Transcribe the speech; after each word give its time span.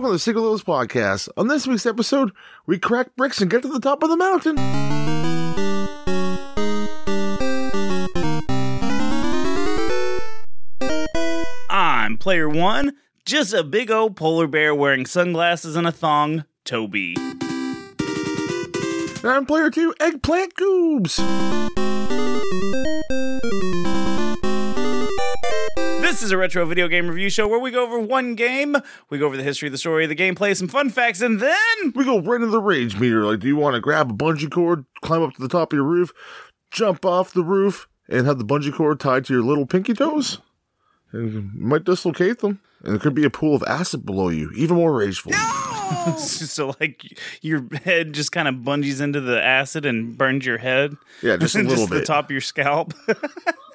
Welcome 0.00 0.12
to 0.12 0.14
the 0.14 0.18
Secret 0.20 0.40
Levels 0.40 0.64
Podcast. 0.64 1.28
On 1.36 1.48
this 1.48 1.66
week's 1.66 1.84
episode, 1.84 2.32
we 2.64 2.78
crack 2.78 3.14
bricks 3.16 3.42
and 3.42 3.50
get 3.50 3.60
to 3.60 3.68
the 3.68 3.78
top 3.78 4.02
of 4.02 4.08
the 4.08 4.16
mountain. 4.16 4.58
I'm 11.68 12.16
player 12.16 12.48
one, 12.48 12.96
just 13.26 13.52
a 13.52 13.62
big 13.62 13.90
old 13.90 14.16
polar 14.16 14.46
bear 14.46 14.74
wearing 14.74 15.04
sunglasses 15.04 15.76
and 15.76 15.86
a 15.86 15.92
thong, 15.92 16.46
Toby. 16.64 17.14
And 19.18 19.26
I'm 19.26 19.44
player 19.44 19.68
two, 19.70 19.94
Eggplant 20.00 20.54
Goobs. 20.54 21.18
This 26.20 26.26
is 26.26 26.32
a 26.32 26.36
retro 26.36 26.66
video 26.66 26.86
game 26.86 27.08
review 27.08 27.30
show 27.30 27.48
where 27.48 27.58
we 27.58 27.70
go 27.70 27.82
over 27.82 27.98
one 27.98 28.34
game, 28.34 28.76
we 29.08 29.16
go 29.16 29.24
over 29.24 29.38
the 29.38 29.42
history, 29.42 29.70
the 29.70 29.78
story, 29.78 30.04
the 30.04 30.14
gameplay, 30.14 30.54
some 30.54 30.68
fun 30.68 30.90
facts, 30.90 31.22
and 31.22 31.40
then 31.40 31.92
We 31.94 32.04
go 32.04 32.20
right 32.20 32.34
into 32.34 32.48
the 32.48 32.60
rage 32.60 33.00
meter. 33.00 33.24
Like, 33.24 33.40
do 33.40 33.46
you 33.48 33.56
want 33.56 33.72
to 33.74 33.80
grab 33.80 34.10
a 34.10 34.12
bungee 34.12 34.50
cord, 34.50 34.84
climb 35.00 35.22
up 35.22 35.32
to 35.32 35.40
the 35.40 35.48
top 35.48 35.72
of 35.72 35.78
your 35.78 35.86
roof, 35.86 36.12
jump 36.70 37.06
off 37.06 37.32
the 37.32 37.42
roof, 37.42 37.88
and 38.06 38.26
have 38.26 38.36
the 38.36 38.44
bungee 38.44 38.70
cord 38.70 39.00
tied 39.00 39.24
to 39.24 39.32
your 39.32 39.42
little 39.42 39.64
pinky 39.64 39.94
toes? 39.94 40.42
And 41.10 41.32
you 41.32 41.50
might 41.54 41.84
dislocate 41.84 42.40
them. 42.40 42.60
And 42.84 42.92
there 42.92 42.98
could 42.98 43.14
be 43.14 43.24
a 43.24 43.30
pool 43.30 43.54
of 43.54 43.64
acid 43.66 44.04
below 44.04 44.28
you, 44.28 44.52
even 44.54 44.76
more 44.76 44.92
rageful. 44.92 45.32
No! 45.32 46.16
so 46.18 46.74
like 46.80 47.02
your 47.40 47.66
head 47.84 48.12
just 48.12 48.30
kind 48.30 48.46
of 48.46 48.56
bungees 48.56 49.00
into 49.00 49.22
the 49.22 49.42
acid 49.42 49.86
and 49.86 50.18
burns 50.18 50.44
your 50.44 50.58
head. 50.58 50.98
Yeah, 51.22 51.38
just 51.38 51.56
a 51.56 51.62
little 51.62 51.86
the 51.86 52.00
bit. 52.00 52.06
top 52.06 52.26
of 52.26 52.30
your 52.30 52.42
scalp. 52.42 52.92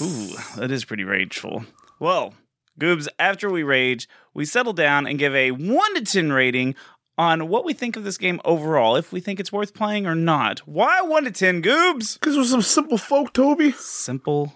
Ooh, 0.00 0.36
that 0.56 0.70
is 0.70 0.84
pretty 0.84 1.04
rageful. 1.04 1.64
Well, 1.98 2.34
Goobs, 2.78 3.08
after 3.18 3.50
we 3.50 3.62
rage, 3.62 4.08
we 4.34 4.44
settle 4.44 4.72
down 4.72 5.06
and 5.06 5.18
give 5.18 5.34
a 5.34 5.50
1 5.50 5.94
to 5.94 6.02
10 6.02 6.32
rating 6.32 6.74
on 7.18 7.48
what 7.48 7.64
we 7.64 7.72
think 7.72 7.96
of 7.96 8.04
this 8.04 8.18
game 8.18 8.40
overall, 8.44 8.96
if 8.96 9.10
we 9.12 9.20
think 9.20 9.40
it's 9.40 9.52
worth 9.52 9.72
playing 9.72 10.06
or 10.06 10.14
not. 10.14 10.60
Why 10.60 11.00
1 11.00 11.24
to 11.24 11.30
10, 11.30 11.62
Goobs? 11.62 12.20
Because 12.20 12.36
we're 12.36 12.44
some 12.44 12.60
simple 12.62 12.98
folk, 12.98 13.32
Toby. 13.32 13.72
Simple 13.72 14.52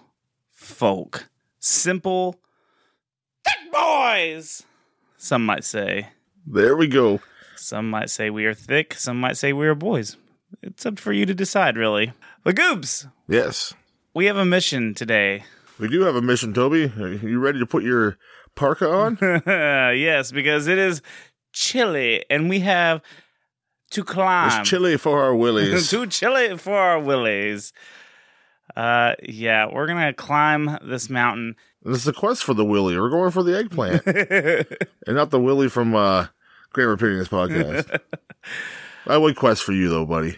folk. 0.51 1.27
Simple 1.59 2.39
thick 3.43 3.71
boys. 3.71 4.63
Some 5.17 5.45
might 5.45 5.63
say. 5.63 6.09
There 6.45 6.75
we 6.75 6.87
go. 6.87 7.19
Some 7.55 7.89
might 7.89 8.09
say 8.09 8.29
we 8.29 8.45
are 8.45 8.53
thick. 8.53 8.93
Some 8.95 9.19
might 9.19 9.37
say 9.37 9.53
we 9.53 9.67
are 9.67 9.75
boys. 9.75 10.17
It's 10.61 10.85
up 10.85 10.99
for 10.99 11.13
you 11.13 11.25
to 11.25 11.33
decide, 11.33 11.77
really. 11.77 12.13
But 12.43 12.55
Goobs, 12.55 13.07
Yes. 13.27 13.73
We 14.13 14.25
have 14.25 14.37
a 14.37 14.45
mission 14.45 14.93
today. 14.93 15.43
We 15.79 15.87
do 15.87 16.01
have 16.01 16.15
a 16.15 16.21
mission, 16.21 16.53
Toby. 16.53 16.91
Are 16.99 17.13
you 17.13 17.39
ready 17.39 17.59
to 17.59 17.65
put 17.65 17.83
your 17.83 18.17
parka 18.55 18.89
on? 18.89 19.17
yes, 19.47 20.31
because 20.31 20.67
it 20.67 20.77
is 20.77 21.01
chilly 21.53 22.23
and 22.29 22.49
we 22.49 22.59
have 22.59 23.01
to 23.91 24.03
climb. 24.03 24.61
It's 24.61 24.69
chilly 24.69 24.97
for 24.97 25.21
our 25.21 25.35
willies. 25.43 25.89
Too 25.89 26.07
chilly 26.07 26.57
for 26.57 26.75
our 26.75 26.99
willies. 26.99 27.73
Uh, 28.75 29.13
yeah, 29.23 29.67
we're 29.71 29.87
gonna 29.87 30.13
climb 30.13 30.77
this 30.81 31.09
mountain. 31.09 31.55
this 31.83 31.97
is 31.97 32.07
a 32.07 32.13
quest 32.13 32.43
for 32.43 32.53
the 32.53 32.63
willy. 32.63 32.97
We're 32.97 33.09
going 33.09 33.31
for 33.31 33.43
the 33.43 33.57
eggplant. 33.57 34.05
and 35.07 35.15
not 35.15 35.29
the 35.29 35.41
willy 35.41 35.67
from 35.67 35.93
uh, 35.93 36.27
Grammar 36.71 36.93
Opinions 36.93 37.27
podcast. 37.27 37.99
I 39.07 39.17
would 39.17 39.35
quest 39.35 39.63
for 39.63 39.73
you, 39.73 39.89
though, 39.89 40.05
buddy. 40.05 40.37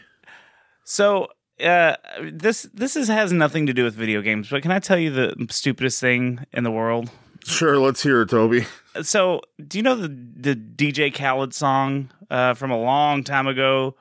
So, 0.83 1.27
uh, 1.61 1.95
this 2.31 2.63
this 2.73 2.95
is 2.95 3.07
has 3.07 3.31
nothing 3.31 3.65
to 3.67 3.73
do 3.73 3.83
with 3.83 3.95
video 3.95 4.21
games, 4.21 4.49
but 4.49 4.61
can 4.61 4.71
I 4.71 4.79
tell 4.79 4.97
you 4.97 5.11
the 5.11 5.47
stupidest 5.49 5.99
thing 5.99 6.45
in 6.51 6.63
the 6.63 6.71
world? 6.71 7.09
Sure, 7.45 7.77
let's 7.77 8.01
hear 8.01 8.21
it, 8.21 8.29
Toby. 8.29 8.65
So, 9.01 9.41
do 9.67 9.77
you 9.77 9.83
know 9.83 9.95
the 9.95 10.07
the 10.07 10.55
DJ 10.55 11.13
Khaled 11.13 11.53
song 11.53 12.11
uh, 12.29 12.53
from 12.53 12.71
a 12.71 12.79
long 12.79 13.23
time 13.23 13.47
ago? 13.47 13.95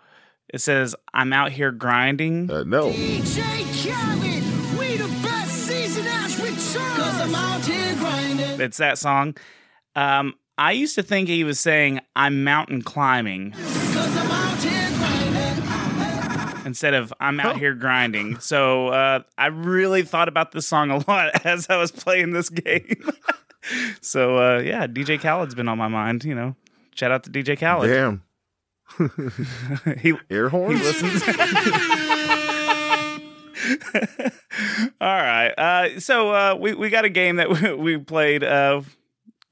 It 0.48 0.60
says, 0.60 0.94
"I'm 1.12 1.32
out 1.32 1.52
here 1.52 1.72
grinding." 1.72 2.50
Uh, 2.50 2.64
no. 2.64 2.90
DJ 2.90 3.42
Khaled, 3.82 4.78
we 4.78 4.96
the 4.96 5.08
best 5.22 5.52
season 5.66 6.04
has 6.04 6.38
returned. 6.38 6.96
Cause 6.96 7.20
I'm 7.20 7.34
out 7.34 7.64
here 7.64 7.94
grinding. 7.96 8.60
It's 8.60 8.76
that 8.78 8.98
song. 8.98 9.36
Um, 9.96 10.34
I 10.56 10.72
used 10.72 10.94
to 10.94 11.02
think 11.02 11.28
he 11.28 11.44
was 11.44 11.58
saying, 11.58 12.00
"I'm 12.14 12.44
mountain 12.44 12.82
climbing." 12.82 13.54
instead 16.67 16.95
of 16.95 17.12
I'm 17.21 17.41
out 17.41 17.59
here 17.59 17.75
grinding. 17.75 18.39
So 18.41 18.89
uh, 18.89 19.21
I 19.39 19.47
really 19.47 20.03
thought 20.03 20.28
about 20.28 20.53
this 20.53 20.67
song 20.67 20.91
a 20.91 20.97
lot 21.09 21.45
as 21.45 21.69
I 21.69 21.77
was 21.77 21.91
playing 21.91 22.33
this 22.33 22.49
game. 22.49 23.11
so 24.00 24.39
uh, 24.39 24.59
yeah, 24.61 24.87
DJ 24.87 25.21
Khaled's 25.21 25.55
been 25.55 25.69
on 25.69 25.78
my 25.78 25.89
mind. 25.89 26.25
You 26.25 26.34
know, 26.34 26.56
shout 26.95 27.11
out 27.11 27.25
to 27.25 27.31
DJ 27.31 27.59
Khaled. 27.59 27.89
Damn. 27.89 28.23
he 30.00 30.15
Air 30.31 30.49
he 30.49 30.50
horns? 30.50 30.81
listens. 30.83 31.23
All 35.00 35.09
right. 35.17 35.53
Uh, 35.56 36.00
so 36.00 36.31
uh, 36.31 36.56
we 36.59 36.75
we 36.75 36.91
got 36.91 37.05
a 37.05 37.09
game 37.09 37.37
that 37.37 37.49
we, 37.49 37.73
we 37.75 37.99
played. 37.99 38.44
Uh, 38.44 38.83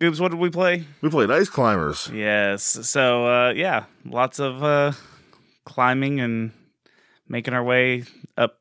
Goobs, 0.01 0.19
what 0.19 0.31
did 0.31 0.41
we 0.41 0.49
play? 0.49 0.85
we 1.03 1.11
played 1.11 1.31
Ice 1.31 1.49
Climbers. 1.51 2.11
Yes. 2.13 2.63
So 2.65 3.27
uh, 3.27 3.51
yeah, 3.51 3.85
lots 4.05 4.39
of 4.39 4.63
uh, 4.63 4.93
climbing 5.65 6.21
and 6.21 6.53
making 7.31 7.55
our 7.55 7.63
way 7.63 8.03
up 8.37 8.61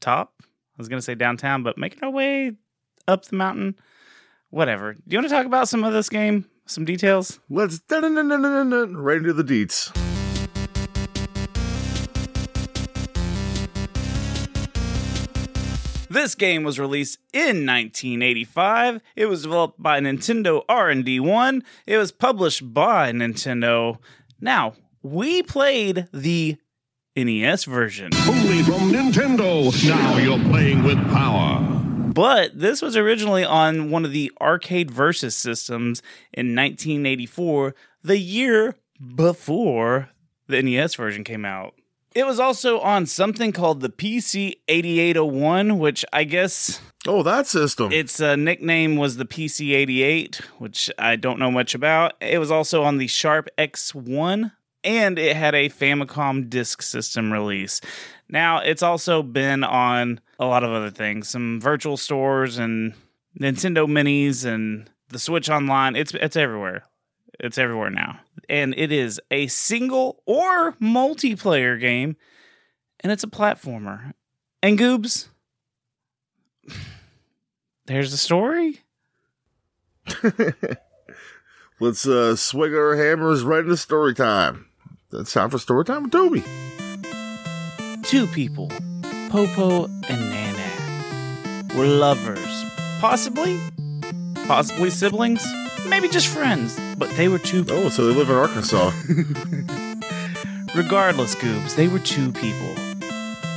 top. 0.00 0.32
I 0.40 0.44
was 0.78 0.88
gonna 0.88 1.02
say 1.02 1.14
downtown, 1.14 1.62
but 1.62 1.78
making 1.78 2.02
our 2.02 2.10
way 2.10 2.52
up 3.06 3.26
the 3.26 3.36
mountain. 3.36 3.76
Whatever. 4.50 4.94
Do 4.94 5.02
you 5.08 5.18
want 5.18 5.28
to 5.28 5.34
talk 5.34 5.46
about 5.46 5.68
some 5.68 5.84
of 5.84 5.92
this 5.92 6.08
game? 6.08 6.46
Some 6.66 6.84
details? 6.84 7.38
Let's 7.50 7.80
right 7.90 8.02
into 8.02 9.32
the 9.32 9.44
deets. 9.44 9.92
This 16.08 16.34
game 16.34 16.62
was 16.62 16.78
released 16.78 17.18
in 17.34 17.66
1985. 17.66 19.02
It 19.16 19.26
was 19.26 19.42
developed 19.42 19.82
by 19.82 20.00
Nintendo 20.00 20.62
R&D 20.68 21.20
1. 21.20 21.62
It 21.86 21.98
was 21.98 22.10
published 22.10 22.72
by 22.72 23.12
Nintendo. 23.12 23.98
Now, 24.40 24.72
we 25.02 25.42
played 25.42 26.08
the 26.14 26.56
NES 27.16 27.64
version. 27.64 28.10
Only 28.28 28.62
from 28.62 28.90
Nintendo. 28.92 29.72
Now 29.88 30.16
you're 30.18 30.38
playing 30.50 30.82
with 30.82 30.98
power. 31.10 31.60
But 32.12 32.58
this 32.58 32.80
was 32.82 32.96
originally 32.96 33.44
on 33.44 33.90
one 33.90 34.04
of 34.04 34.12
the 34.12 34.32
arcade 34.40 34.90
versus 34.90 35.34
systems 35.36 36.00
in 36.32 36.54
1984, 36.54 37.74
the 38.02 38.18
year 38.18 38.74
before 39.14 40.08
the 40.46 40.62
NES 40.62 40.94
version 40.94 41.24
came 41.24 41.44
out. 41.44 41.74
It 42.14 42.24
was 42.24 42.40
also 42.40 42.80
on 42.80 43.04
something 43.04 43.52
called 43.52 43.80
the 43.82 43.90
PC 43.90 44.54
8801, 44.68 45.78
which 45.78 46.02
I 46.14 46.24
guess 46.24 46.80
Oh, 47.06 47.22
that 47.22 47.46
system. 47.46 47.92
its 47.92 48.18
uh, 48.20 48.36
nickname 48.36 48.96
was 48.96 49.18
the 49.18 49.26
PC 49.26 49.74
88, 49.74 50.36
which 50.58 50.90
I 50.98 51.16
don't 51.16 51.38
know 51.38 51.50
much 51.50 51.74
about. 51.74 52.14
It 52.22 52.38
was 52.38 52.50
also 52.50 52.82
on 52.84 52.96
the 52.96 53.06
Sharp 53.06 53.48
X1, 53.58 54.52
and 54.86 55.18
it 55.18 55.36
had 55.36 55.54
a 55.54 55.68
Famicom 55.68 56.48
Disk 56.48 56.80
System 56.80 57.32
release. 57.32 57.80
Now, 58.28 58.60
it's 58.60 58.82
also 58.82 59.22
been 59.22 59.64
on 59.64 60.20
a 60.38 60.46
lot 60.46 60.62
of 60.62 60.70
other 60.70 60.90
things, 60.90 61.28
some 61.28 61.60
virtual 61.60 61.96
stores 61.96 62.56
and 62.56 62.94
Nintendo 63.38 63.86
Minis 63.86 64.44
and 64.44 64.88
the 65.08 65.18
Switch 65.18 65.50
Online. 65.50 65.96
It's 65.96 66.14
it's 66.14 66.36
everywhere. 66.36 66.84
It's 67.40 67.58
everywhere 67.58 67.90
now. 67.90 68.20
And 68.48 68.74
it 68.78 68.92
is 68.92 69.20
a 69.30 69.48
single 69.48 70.22
or 70.24 70.72
multiplayer 70.74 71.78
game, 71.78 72.16
and 73.00 73.12
it's 73.12 73.24
a 73.24 73.28
platformer. 73.28 74.12
And 74.62 74.78
Goobs, 74.78 75.28
there's 77.86 78.12
the 78.12 78.16
story. 78.16 78.80
Let's 81.80 82.06
uh, 82.06 82.36
swing 82.36 82.74
our 82.74 82.96
hammers 82.96 83.42
right 83.42 83.60
into 83.60 83.76
story 83.76 84.14
time. 84.14 84.66
That's 85.10 85.32
time 85.32 85.50
for 85.50 85.58
story 85.58 85.84
time 85.84 86.02
with 86.04 86.12
Toby. 86.12 86.42
Two 88.02 88.26
people, 88.26 88.68
Popo 89.30 89.84
and 89.84 90.30
Nana, 90.30 91.74
were 91.76 91.86
lovers. 91.86 92.64
Possibly? 93.00 93.60
Possibly 94.46 94.90
siblings? 94.90 95.46
Maybe 95.88 96.08
just 96.08 96.26
friends. 96.26 96.78
But 96.98 97.10
they 97.10 97.28
were 97.28 97.38
two 97.38 97.64
Oh, 97.68 97.88
so 97.88 98.06
they 98.06 98.14
live 98.14 98.30
in 98.30 98.36
Arkansas. 98.36 98.90
Regardless, 100.74 101.34
Goobs, 101.36 101.76
they 101.76 101.88
were 101.88 102.00
two 102.00 102.32
people 102.32 102.74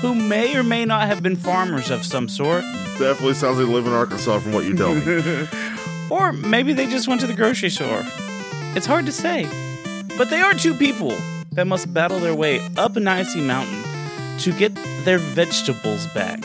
who 0.02 0.16
may 0.16 0.56
or 0.56 0.64
may 0.64 0.86
not 0.86 1.08
have 1.08 1.22
been 1.22 1.36
farmers 1.36 1.90
of 1.90 2.06
some 2.06 2.30
sort, 2.30 2.64
Definitely 3.00 3.34
sounds 3.36 3.58
like 3.58 3.68
they 3.68 3.74
live 3.74 3.88
in 3.88 3.94
Arkansas 3.94 4.40
from 4.40 4.52
what 4.52 4.66
you 4.66 4.76
tell 4.76 4.94
me. 4.94 5.48
or 6.10 6.34
maybe 6.34 6.74
they 6.74 6.86
just 6.86 7.08
went 7.08 7.22
to 7.22 7.28
the 7.28 7.34
grocery 7.34 7.70
store. 7.70 8.04
It's 8.76 8.86
hard 8.86 9.06
to 9.06 9.12
say. 9.14 9.48
But 10.18 10.30
they 10.30 10.42
are 10.42 10.54
two 10.54 10.74
people 10.74 11.16
that 11.60 11.68
must 11.68 11.94
battle 11.94 12.22
their 12.22 12.34
way 12.34 12.62
up 12.78 12.96
an 12.96 13.06
icy 13.06 13.42
mountain 13.42 13.84
to 14.38 14.54
get 14.54 14.74
their 15.04 15.18
vegetables 15.18 16.08
back 16.14 16.42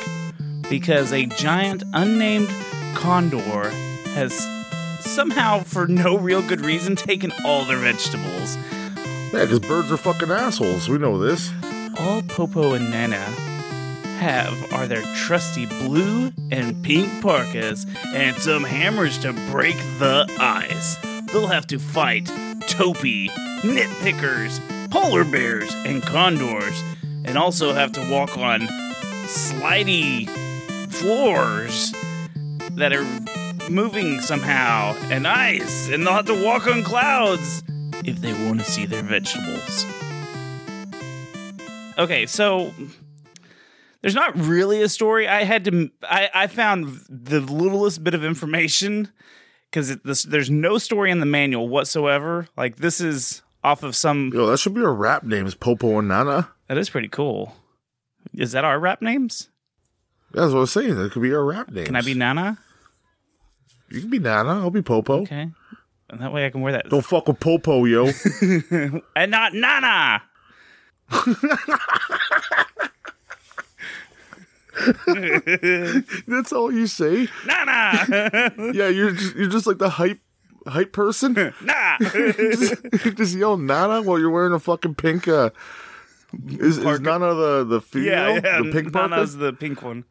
because 0.69 1.13
a 1.13 1.27
giant 1.27 1.85
unnamed 1.93 2.49
condor 2.97 3.71
has 4.15 4.35
somehow, 4.99 5.61
for 5.61 5.87
no 5.87 6.19
real 6.19 6.43
good 6.43 6.61
reason, 6.61 6.97
taken 6.97 7.33
all 7.45 7.65
their 7.65 7.79
vegetables. 7.79 8.57
yeah, 9.33 9.43
because 9.43 9.61
birds 9.61 9.93
are 9.93 9.97
fucking 9.97 10.33
assholes. 10.33 10.89
We 10.89 10.99
know 10.99 11.17
this. 11.17 11.53
All 12.01 12.21
Popo 12.23 12.75
and 12.75 12.91
Nana 12.91 13.25
have 14.19 14.73
are 14.73 14.89
their 14.89 15.03
trusty 15.15 15.67
blue 15.67 16.33
and 16.51 16.83
pink 16.83 17.23
parkas 17.23 17.87
and 18.07 18.37
some 18.39 18.65
hammers 18.65 19.17
to 19.19 19.33
break 19.53 19.77
the 20.01 20.27
ice. 20.41 20.97
They'll 21.33 21.47
have 21.47 21.69
to 21.69 21.79
fight 21.79 22.27
topi, 22.67 23.29
nitpickers, 23.63 24.61
polar 24.95 25.25
bears, 25.25 25.75
and 25.85 26.05
condors, 26.05 26.81
and 27.25 27.37
also 27.37 27.73
have 27.73 27.91
to 27.91 28.11
walk 28.13 28.39
on 28.39 28.61
slidey 29.27 30.29
floors 30.89 31.93
that 32.77 32.93
are 32.93 33.05
moving 33.69 34.21
somehow, 34.21 34.95
and 35.11 35.27
ice, 35.27 35.89
and 35.89 36.07
they'll 36.07 36.15
have 36.15 36.27
to 36.27 36.45
walk 36.45 36.69
on 36.69 36.85
clouds 36.85 37.65
if 38.05 38.21
they 38.21 38.33
want 38.47 38.61
to 38.61 38.65
see 38.65 38.87
their 38.87 39.03
vegetables. 39.03 39.85
Okay, 41.99 42.25
so 42.27 42.73
there's 44.01 44.15
not 44.15 44.39
really 44.39 44.81
a 44.81 44.89
story. 44.89 45.27
I 45.27 45.43
had 45.43 45.65
to. 45.65 45.91
I, 46.05 46.31
I 46.33 46.47
found 46.47 47.01
the 47.09 47.41
littlest 47.41 48.05
bit 48.05 48.15
of 48.15 48.25
information 48.25 49.11
because 49.73 49.97
there's 50.25 50.51
no 50.51 50.79
story 50.79 51.11
in 51.11 51.19
the 51.19 51.27
manual 51.27 51.69
whatsoever. 51.69 52.47
Like 52.57 52.77
this 52.77 53.01
is 53.01 53.43
off 53.65 53.83
of 53.83 53.97
some. 53.97 54.31
Yo, 54.33 54.47
that 54.47 54.59
should 54.59 54.75
be 54.75 54.83
our 54.83 54.95
rap 54.95 55.25
names, 55.25 55.55
Popo 55.55 55.99
and 55.99 56.07
Nana. 56.09 56.51
That 56.69 56.79
is 56.79 56.91
pretty 56.91 57.09
cool. 57.09 57.57
Is 58.35 58.53
that 58.53 58.65
our 58.65 58.79
rap 58.79 59.03
names? 59.03 59.49
That's 60.33 60.53
what 60.53 60.59
I 60.59 60.61
was 60.61 60.73
saying. 60.73 60.95
That 60.97 61.13
could 61.13 61.23
be 61.23 61.33
our 61.33 61.45
rap 61.45 61.71
names. 61.71 61.87
Can 61.87 61.97
I 61.97 62.03
be 62.03 62.15
Nana? 62.15 62.59
You 63.91 64.01
can 64.01 64.11
be 64.11 64.19
Nana. 64.19 64.61
I'll 64.61 64.71
be 64.71 64.83
Popo. 64.83 65.23
Okay, 65.23 65.49
and 66.11 66.21
that 66.21 66.33
way 66.33 66.47
I 66.47 66.51
can 66.51 66.61
wear 66.61 66.73
that. 66.73 66.89
Don't 66.91 67.05
fuck 67.05 67.27
with 67.27 67.41
Popo, 67.41 67.85
yo. 67.85 68.07
and 69.17 69.31
not 69.31 69.55
Nana. 69.55 70.23
That's 76.27 76.53
all 76.53 76.73
you 76.73 76.87
say. 76.87 77.29
Nana. 77.47 78.53
Yeah, 78.75 78.89
you're 78.89 79.13
just, 79.13 79.37
you're 79.37 79.49
just 79.49 79.67
like 79.67 79.79
the 79.79 79.91
hype 79.91 80.19
hype 80.67 80.93
person. 80.93 81.35
nah. 81.63 81.99
just, 82.01 82.75
just 83.17 83.37
yell 83.37 83.57
Nana 83.57 84.03
while 84.03 84.19
you're 84.19 84.31
wearing 84.31 84.53
a 84.53 84.59
fucking 84.59 84.95
pink. 84.95 85.29
Uh, 85.29 85.51
is, 86.49 86.79
is 86.79 87.01
Nana 87.01 87.35
the 87.35 87.65
the 87.65 87.81
female? 87.81 88.35
yeah, 88.35 88.41
yeah. 88.43 88.63
The 88.63 88.73
pink 88.73 88.93
parka. 88.93 89.09
Nana's 89.09 89.37
the 89.37 89.53
pink 89.53 89.83
one. 89.83 90.05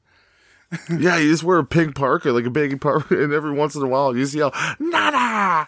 Yeah, 0.89 1.17
you 1.17 1.29
just 1.29 1.43
wear 1.43 1.59
a 1.59 1.65
pink 1.65 1.93
parka, 1.93 2.31
like 2.31 2.45
a 2.45 2.49
baggy 2.49 2.77
parka, 2.77 3.15
and 3.23 3.31
every 3.31 3.51
once 3.51 3.75
in 3.75 3.83
a 3.83 3.87
while 3.87 4.15
you 4.15 4.23
just 4.23 4.33
yell 4.33 4.51
Nana. 4.79 5.67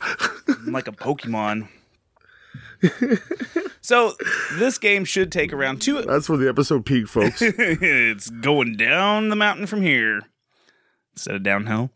Like 0.65 0.87
a 0.87 0.91
Pokemon. 0.91 1.67
so 3.81 4.13
this 4.53 4.77
game 4.77 5.05
should 5.05 5.31
take 5.31 5.53
around 5.53 5.81
two. 5.81 6.01
That's 6.01 6.27
where 6.27 6.37
the 6.37 6.49
episode 6.49 6.85
peaked, 6.85 7.09
folks. 7.09 7.41
it's 7.41 8.29
going 8.29 8.77
down 8.77 9.29
the 9.29 9.35
mountain 9.35 9.67
from 9.67 9.81
here 9.81 10.21
instead 11.13 11.35
of 11.35 11.43
downhill. 11.43 11.91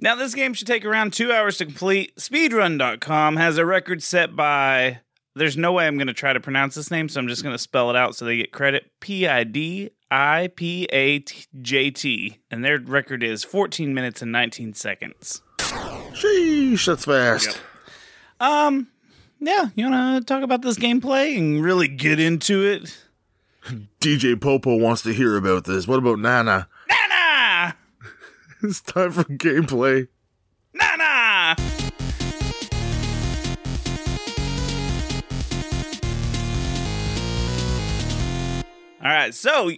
Now, 0.00 0.14
this 0.14 0.34
game 0.34 0.54
should 0.54 0.68
take 0.68 0.84
around 0.84 1.12
two 1.12 1.32
hours 1.32 1.56
to 1.56 1.64
complete. 1.64 2.14
Speedrun.com 2.16 3.36
has 3.36 3.58
a 3.58 3.66
record 3.66 4.02
set 4.02 4.36
by. 4.36 5.00
There's 5.34 5.56
no 5.56 5.72
way 5.72 5.86
I'm 5.86 5.96
going 5.96 6.06
to 6.08 6.14
try 6.14 6.32
to 6.32 6.40
pronounce 6.40 6.74
this 6.76 6.90
name, 6.90 7.08
so 7.08 7.20
I'm 7.20 7.28
just 7.28 7.42
going 7.42 7.54
to 7.54 7.58
spell 7.58 7.90
it 7.90 7.96
out 7.96 8.14
so 8.14 8.24
they 8.24 8.36
get 8.36 8.52
credit. 8.52 8.90
P 9.00 9.26
I 9.26 9.44
D 9.44 9.90
I 10.10 10.50
P 10.54 10.88
A 10.92 11.20
J 11.60 11.90
T. 11.90 12.38
And 12.50 12.64
their 12.64 12.78
record 12.78 13.22
is 13.22 13.42
14 13.44 13.92
minutes 13.92 14.22
and 14.22 14.30
19 14.30 14.74
seconds. 14.74 15.42
Sheesh, 15.58 16.86
that's 16.86 17.04
fast. 17.04 17.60
Um, 18.40 18.88
yeah, 19.40 19.66
you 19.74 19.90
want 19.90 20.26
to 20.26 20.32
talk 20.32 20.42
about 20.42 20.62
this 20.62 20.78
gameplay 20.78 21.36
and 21.36 21.62
really 21.62 21.88
get 21.88 22.20
into 22.20 22.64
it? 22.64 22.96
DJ 24.00 24.40
Popo 24.40 24.76
wants 24.76 25.02
to 25.02 25.12
hear 25.12 25.36
about 25.36 25.64
this. 25.64 25.88
What 25.88 25.98
about 25.98 26.18
Nana? 26.20 26.44
Nana! 26.44 26.68
It's 28.62 28.80
time 28.80 29.12
for 29.12 29.22
gameplay. 29.22 30.08
Nana! 30.74 31.54
All 39.00 39.14
right, 39.14 39.32
so 39.32 39.70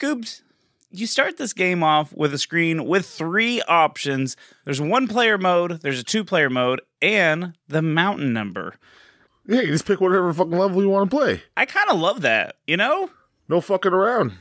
Goobs, 0.00 0.42
you 0.90 1.06
start 1.06 1.36
this 1.36 1.52
game 1.52 1.84
off 1.84 2.12
with 2.12 2.34
a 2.34 2.38
screen 2.38 2.84
with 2.84 3.06
three 3.06 3.62
options. 3.62 4.36
There's 4.64 4.80
one 4.80 5.06
player 5.06 5.38
mode, 5.38 5.80
there's 5.80 6.00
a 6.00 6.04
two 6.04 6.24
player 6.24 6.50
mode, 6.50 6.80
and 7.00 7.56
the 7.68 7.80
mountain 7.80 8.32
number. 8.32 8.74
Yeah, 9.46 9.60
you 9.60 9.68
just 9.68 9.86
pick 9.86 10.00
whatever 10.00 10.32
fucking 10.32 10.50
level 10.50 10.82
you 10.82 10.88
want 10.88 11.08
to 11.10 11.16
play. 11.16 11.42
I 11.56 11.64
kind 11.64 11.90
of 11.90 12.00
love 12.00 12.22
that, 12.22 12.56
you 12.66 12.76
know? 12.76 13.08
No 13.48 13.60
fucking 13.60 13.92
around. 13.92 14.32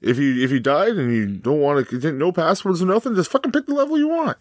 If 0.00 0.18
you 0.18 0.42
if 0.42 0.50
you 0.50 0.60
died 0.60 0.96
and 0.96 1.12
you 1.12 1.26
don't 1.26 1.60
want 1.60 1.78
to 1.78 1.84
continue, 1.84 2.18
no 2.18 2.32
passwords 2.32 2.82
or 2.82 2.86
nothing, 2.86 3.14
just 3.14 3.30
fucking 3.30 3.52
pick 3.52 3.66
the 3.66 3.74
level 3.74 3.98
you 3.98 4.08
want. 4.08 4.38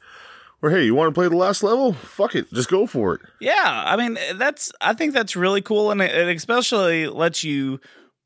Or 0.62 0.70
hey, 0.70 0.84
you 0.84 0.94
want 0.96 1.13
to 1.13 1.13
play 1.13 1.28
the 1.28 1.38
last 1.38 1.63
level? 1.63 1.94
Fuck 1.94 2.36
it, 2.36 2.51
just 2.54 2.70
go 2.70 2.86
for 2.86 3.16
it. 3.16 3.22
Yeah, 3.39 3.84
I 3.86 3.96
mean 3.96 4.18
that's 4.36 4.72
I 4.82 4.94
think 4.94 5.13
that's 5.13 5.36
really 5.36 5.62
cool, 5.62 5.92
and 5.92 6.01
it, 6.01 6.13
it 6.13 6.36
especially 6.36 7.08
lets 7.08 7.44
you 7.44 7.80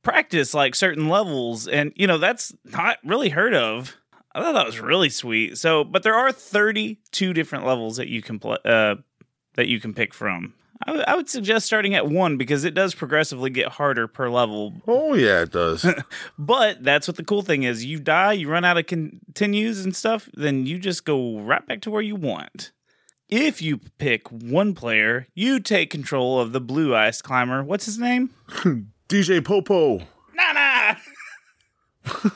practice 0.04 0.54
like 0.54 0.76
certain 0.76 1.10
levels, 1.10 1.68
and 1.68 1.92
you 1.96 2.08
know 2.08 2.18
that's 2.18 2.54
not 2.66 2.98
really 3.04 3.30
heard 3.30 3.54
of. 3.54 3.96
I 4.36 4.42
thought 4.42 4.54
that 4.54 4.66
was 4.66 4.80
really 4.80 5.10
sweet. 5.10 5.58
So, 5.58 5.84
but 5.84 6.04
there 6.04 6.16
are 6.16 6.32
thirty 6.32 7.00
two 7.12 7.34
different 7.34 7.66
levels 7.66 7.98
that 7.98 8.08
you 8.08 8.22
can 8.22 8.40
play 8.40 8.58
uh, 8.66 8.96
that 9.56 9.68
you 9.68 9.80
can 9.80 9.94
pick 9.94 10.14
from. 10.14 10.54
I 10.86 10.92
would- 10.92 11.06
would 11.16 11.30
suggest 11.30 11.66
starting 11.66 11.94
at 11.96 12.08
one 12.08 12.38
because 12.38 12.64
it 12.66 12.74
does 12.74 12.94
progressively 12.96 13.50
get 13.50 13.68
harder 13.70 14.08
per 14.08 14.30
level. 14.30 14.74
Oh 14.88 15.14
yeah, 15.14 15.42
it 15.44 15.52
does. 15.52 15.86
But 16.38 16.84
that's 16.84 17.08
what 17.08 17.16
the 17.18 17.24
cool 17.24 17.42
thing 17.44 17.64
is. 17.64 17.86
You 17.86 18.00
die, 18.00 18.34
you 18.34 18.50
run 18.50 18.66
out 18.66 18.78
of 18.78 18.88
continues 18.88 19.86
and 19.86 19.96
stuff, 19.96 20.28
then 20.34 20.66
you 20.66 20.80
just 20.80 21.06
go 21.06 21.40
right 21.40 21.66
back 21.66 21.82
to 21.82 21.92
where 21.92 22.02
you 22.02 22.16
want. 22.16 22.72
If 23.30 23.62
you 23.62 23.80
pick 23.98 24.28
one 24.30 24.74
player, 24.76 25.28
you 25.34 25.60
take 25.60 25.90
control 25.90 26.40
of 26.40 26.52
the 26.52 26.60
blue 26.62 26.94
ice 26.96 27.22
climber. 27.22 27.64
What's 27.64 27.86
his 27.86 27.98
name? 27.98 28.32
DJ 29.10 29.44
Popo. 29.44 30.02
Nana! 30.36 30.98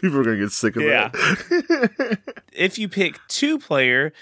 People 0.00 0.20
are 0.20 0.24
gonna 0.24 0.36
get 0.38 0.52
sick 0.52 0.76
of 0.76 0.82
Yeah. 0.82 1.08
that. 1.12 2.18
if 2.52 2.78
you 2.78 2.88
pick 2.88 3.18
two 3.28 3.58
player, 3.58 4.12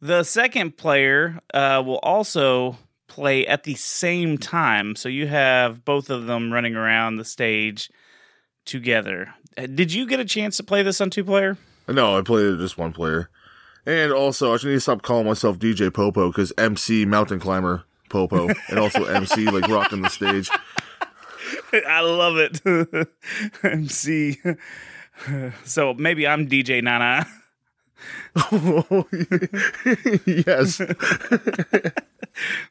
the 0.00 0.22
second 0.24 0.76
player 0.76 1.40
uh, 1.54 1.82
will 1.84 1.98
also 1.98 2.76
play 3.08 3.46
at 3.46 3.64
the 3.64 3.74
same 3.74 4.38
time. 4.38 4.96
So 4.96 5.08
you 5.08 5.26
have 5.26 5.84
both 5.84 6.10
of 6.10 6.26
them 6.26 6.52
running 6.52 6.76
around 6.76 7.16
the 7.16 7.24
stage 7.24 7.90
together. 8.64 9.34
Did 9.56 9.92
you 9.92 10.06
get 10.06 10.20
a 10.20 10.24
chance 10.24 10.56
to 10.58 10.64
play 10.64 10.82
this 10.82 11.00
on 11.00 11.10
two 11.10 11.24
player? 11.24 11.56
No, 11.88 12.18
I 12.18 12.22
played 12.22 12.46
it 12.46 12.58
just 12.58 12.76
one 12.76 12.92
player. 12.92 13.30
And 13.86 14.12
also, 14.12 14.52
I 14.52 14.56
should 14.56 14.68
need 14.68 14.74
to 14.74 14.80
stop 14.80 15.02
calling 15.02 15.26
myself 15.26 15.58
DJ 15.58 15.94
Popo 15.94 16.28
because 16.28 16.52
MC 16.58 17.06
Mountain 17.06 17.38
Climber 17.38 17.84
Popo 18.08 18.48
and 18.68 18.78
also 18.78 19.04
MC 19.06 19.46
like 19.46 19.68
rocking 19.68 20.02
the 20.02 20.10
stage. 20.10 20.50
I 21.86 22.00
love 22.00 22.36
it. 22.36 23.08
MC. 23.62 24.38
So 25.64 25.94
maybe 25.94 26.26
I'm 26.26 26.48
DJ 26.48 26.82
Nana. 26.82 27.26
yes. 30.26 30.80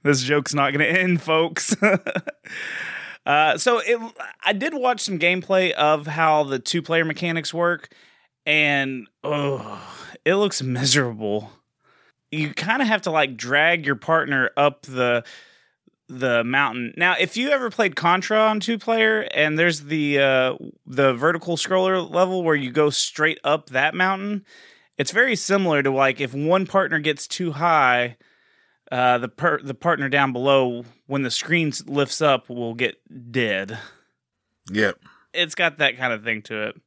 this 0.04 0.22
joke's 0.22 0.54
not 0.54 0.72
going 0.74 0.80
to 0.80 0.88
end, 0.88 1.22
folks. 1.22 1.76
uh, 3.26 3.58
so 3.58 3.80
it, 3.80 4.00
I 4.44 4.54
did 4.54 4.74
watch 4.74 5.02
some 5.02 5.20
gameplay 5.20 5.72
of 5.72 6.08
how 6.08 6.44
the 6.44 6.60
two 6.60 6.82
player 6.82 7.06
mechanics 7.06 7.54
work, 7.54 7.94
and 8.46 9.08
oh, 9.24 9.82
it 10.24 10.36
looks 10.36 10.62
miserable. 10.62 11.52
You 12.32 12.54
kind 12.54 12.82
of 12.82 12.88
have 12.88 13.04
to 13.04 13.12
like 13.12 13.38
drag 13.38 13.86
your 13.86 13.96
partner 13.96 14.52
up 14.58 14.84
the 14.84 15.24
the 16.08 16.44
mountain. 16.44 16.94
Now, 16.98 17.16
if 17.20 17.36
you 17.36 17.50
ever 17.50 17.70
played 17.70 17.96
Contra 17.96 18.40
on 18.40 18.60
two 18.60 18.78
player, 18.78 19.22
and 19.34 19.58
there's 19.58 19.82
the 19.82 20.20
uh, 20.20 20.56
the 20.86 21.14
vertical 21.14 21.58
scroller 21.58 22.10
level 22.10 22.44
where 22.44 22.56
you 22.56 22.72
go 22.72 22.90
straight 22.90 23.40
up 23.44 23.70
that 23.72 23.96
mountain, 23.96 24.46
it's 24.98 25.12
very 25.12 25.36
similar 25.36 25.84
to 25.84 25.92
like 25.92 26.20
if 26.22 26.34
one 26.34 26.66
partner 26.66 27.00
gets 27.00 27.28
too 27.28 27.52
high, 27.52 28.18
uh, 28.92 29.18
the 29.18 29.28
per- 29.28 29.62
the 29.62 29.74
partner 29.74 30.10
down 30.10 30.34
below 30.34 30.86
when 31.08 31.24
the 31.24 31.32
screen 31.32 31.74
lifts 31.86 32.22
up 32.22 32.50
will 32.50 32.74
get 32.74 32.96
dead. 33.32 33.80
Yep. 34.72 35.00
It's 35.34 35.56
got 35.56 35.80
that 35.80 35.98
kind 35.98 36.14
of 36.14 36.24
thing 36.24 36.42
to 36.44 36.70
it. 36.70 36.82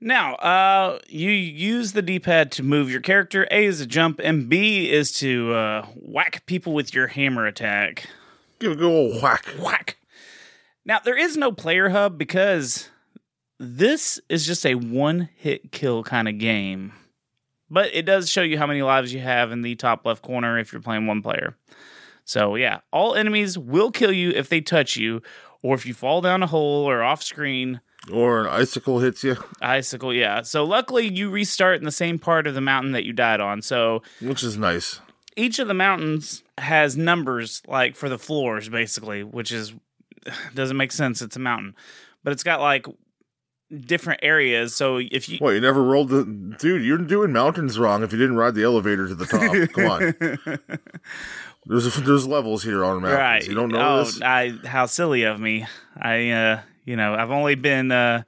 Now, 0.00 0.34
uh, 0.36 1.00
you 1.08 1.30
use 1.30 1.92
the 1.92 2.02
D-pad 2.02 2.52
to 2.52 2.62
move 2.62 2.88
your 2.88 3.00
character. 3.00 3.48
A 3.50 3.64
is 3.64 3.80
a 3.80 3.86
jump, 3.86 4.20
and 4.22 4.48
B 4.48 4.88
is 4.88 5.10
to 5.14 5.52
uh, 5.54 5.86
whack 5.96 6.46
people 6.46 6.72
with 6.72 6.94
your 6.94 7.08
hammer 7.08 7.46
attack. 7.46 8.08
Give 8.60 8.72
a 8.72 8.76
good 8.76 8.90
old 8.90 9.20
whack. 9.20 9.44
Whack. 9.58 9.96
Now, 10.84 11.00
there 11.00 11.18
is 11.18 11.36
no 11.36 11.50
player 11.50 11.88
hub 11.88 12.16
because 12.16 12.90
this 13.58 14.20
is 14.28 14.46
just 14.46 14.64
a 14.64 14.74
one 14.74 15.28
hit 15.36 15.72
kill 15.72 16.02
kind 16.04 16.28
of 16.28 16.38
game. 16.38 16.92
But 17.70 17.90
it 17.92 18.06
does 18.06 18.30
show 18.30 18.42
you 18.42 18.56
how 18.56 18.66
many 18.66 18.82
lives 18.82 19.12
you 19.12 19.20
have 19.20 19.52
in 19.52 19.62
the 19.62 19.74
top 19.74 20.06
left 20.06 20.22
corner 20.22 20.58
if 20.58 20.72
you're 20.72 20.80
playing 20.80 21.06
one 21.06 21.20
player. 21.22 21.54
So, 22.24 22.54
yeah, 22.54 22.80
all 22.92 23.14
enemies 23.14 23.58
will 23.58 23.90
kill 23.90 24.12
you 24.12 24.30
if 24.30 24.48
they 24.48 24.60
touch 24.60 24.96
you, 24.96 25.22
or 25.62 25.74
if 25.74 25.84
you 25.86 25.94
fall 25.94 26.20
down 26.20 26.42
a 26.42 26.46
hole 26.46 26.88
or 26.88 27.02
off 27.02 27.22
screen. 27.22 27.80
Or 28.12 28.42
an 28.42 28.46
icicle 28.46 29.00
hits 29.00 29.24
you, 29.24 29.36
Icicle, 29.60 30.14
yeah. 30.14 30.42
So, 30.42 30.64
luckily, 30.64 31.08
you 31.08 31.28
restart 31.30 31.78
in 31.78 31.84
the 31.84 31.90
same 31.92 32.18
part 32.18 32.46
of 32.46 32.54
the 32.54 32.60
mountain 32.60 32.92
that 32.92 33.04
you 33.04 33.12
died 33.12 33.40
on. 33.40 33.60
So, 33.60 34.02
which 34.22 34.42
is 34.42 34.56
nice. 34.56 35.00
each 35.36 35.58
of 35.58 35.68
the 35.68 35.74
mountains 35.74 36.42
has 36.58 36.96
numbers 36.96 37.62
like 37.66 37.96
for 37.96 38.08
the 38.08 38.18
floors 38.18 38.68
basically 38.68 39.22
which 39.22 39.52
is 39.52 39.72
doesn't 40.54 40.76
make 40.76 40.90
sense 40.90 41.22
it's 41.22 41.36
a 41.36 41.38
mountain 41.38 41.74
but 42.24 42.32
it's 42.32 42.42
got 42.42 42.60
like 42.60 42.86
different 43.84 44.20
areas 44.22 44.74
so 44.74 44.96
if 44.98 45.28
you 45.28 45.38
well, 45.40 45.52
you 45.52 45.60
never 45.60 45.82
rolled 45.82 46.08
the. 46.08 46.24
Dude, 46.58 46.82
you're 46.82 46.98
doing 46.98 47.32
mountains 47.32 47.78
wrong 47.78 48.02
if 48.02 48.12
you 48.12 48.18
didn't 48.18 48.36
ride 48.36 48.54
the 48.54 48.62
elevator 48.64 49.06
to 49.08 49.14
the 49.14 49.26
top. 49.26 49.70
Come 49.72 49.86
on. 49.86 50.78
There's, 51.66 51.94
there's 51.96 52.26
levels 52.26 52.62
here 52.62 52.82
on 52.82 53.02
mountains. 53.02 53.18
right 53.18 53.46
You 53.46 53.54
don't 53.54 53.68
know 53.70 53.98
oh 53.98 54.04
this? 54.04 54.22
i 54.22 54.52
how 54.64 54.86
silly 54.86 55.24
of 55.24 55.38
me 55.38 55.66
i 56.00 56.30
uh 56.30 56.60
you 56.86 56.96
know 56.96 57.14
i've 57.14 57.30
only 57.30 57.56
been 57.56 57.92
uh 57.92 58.22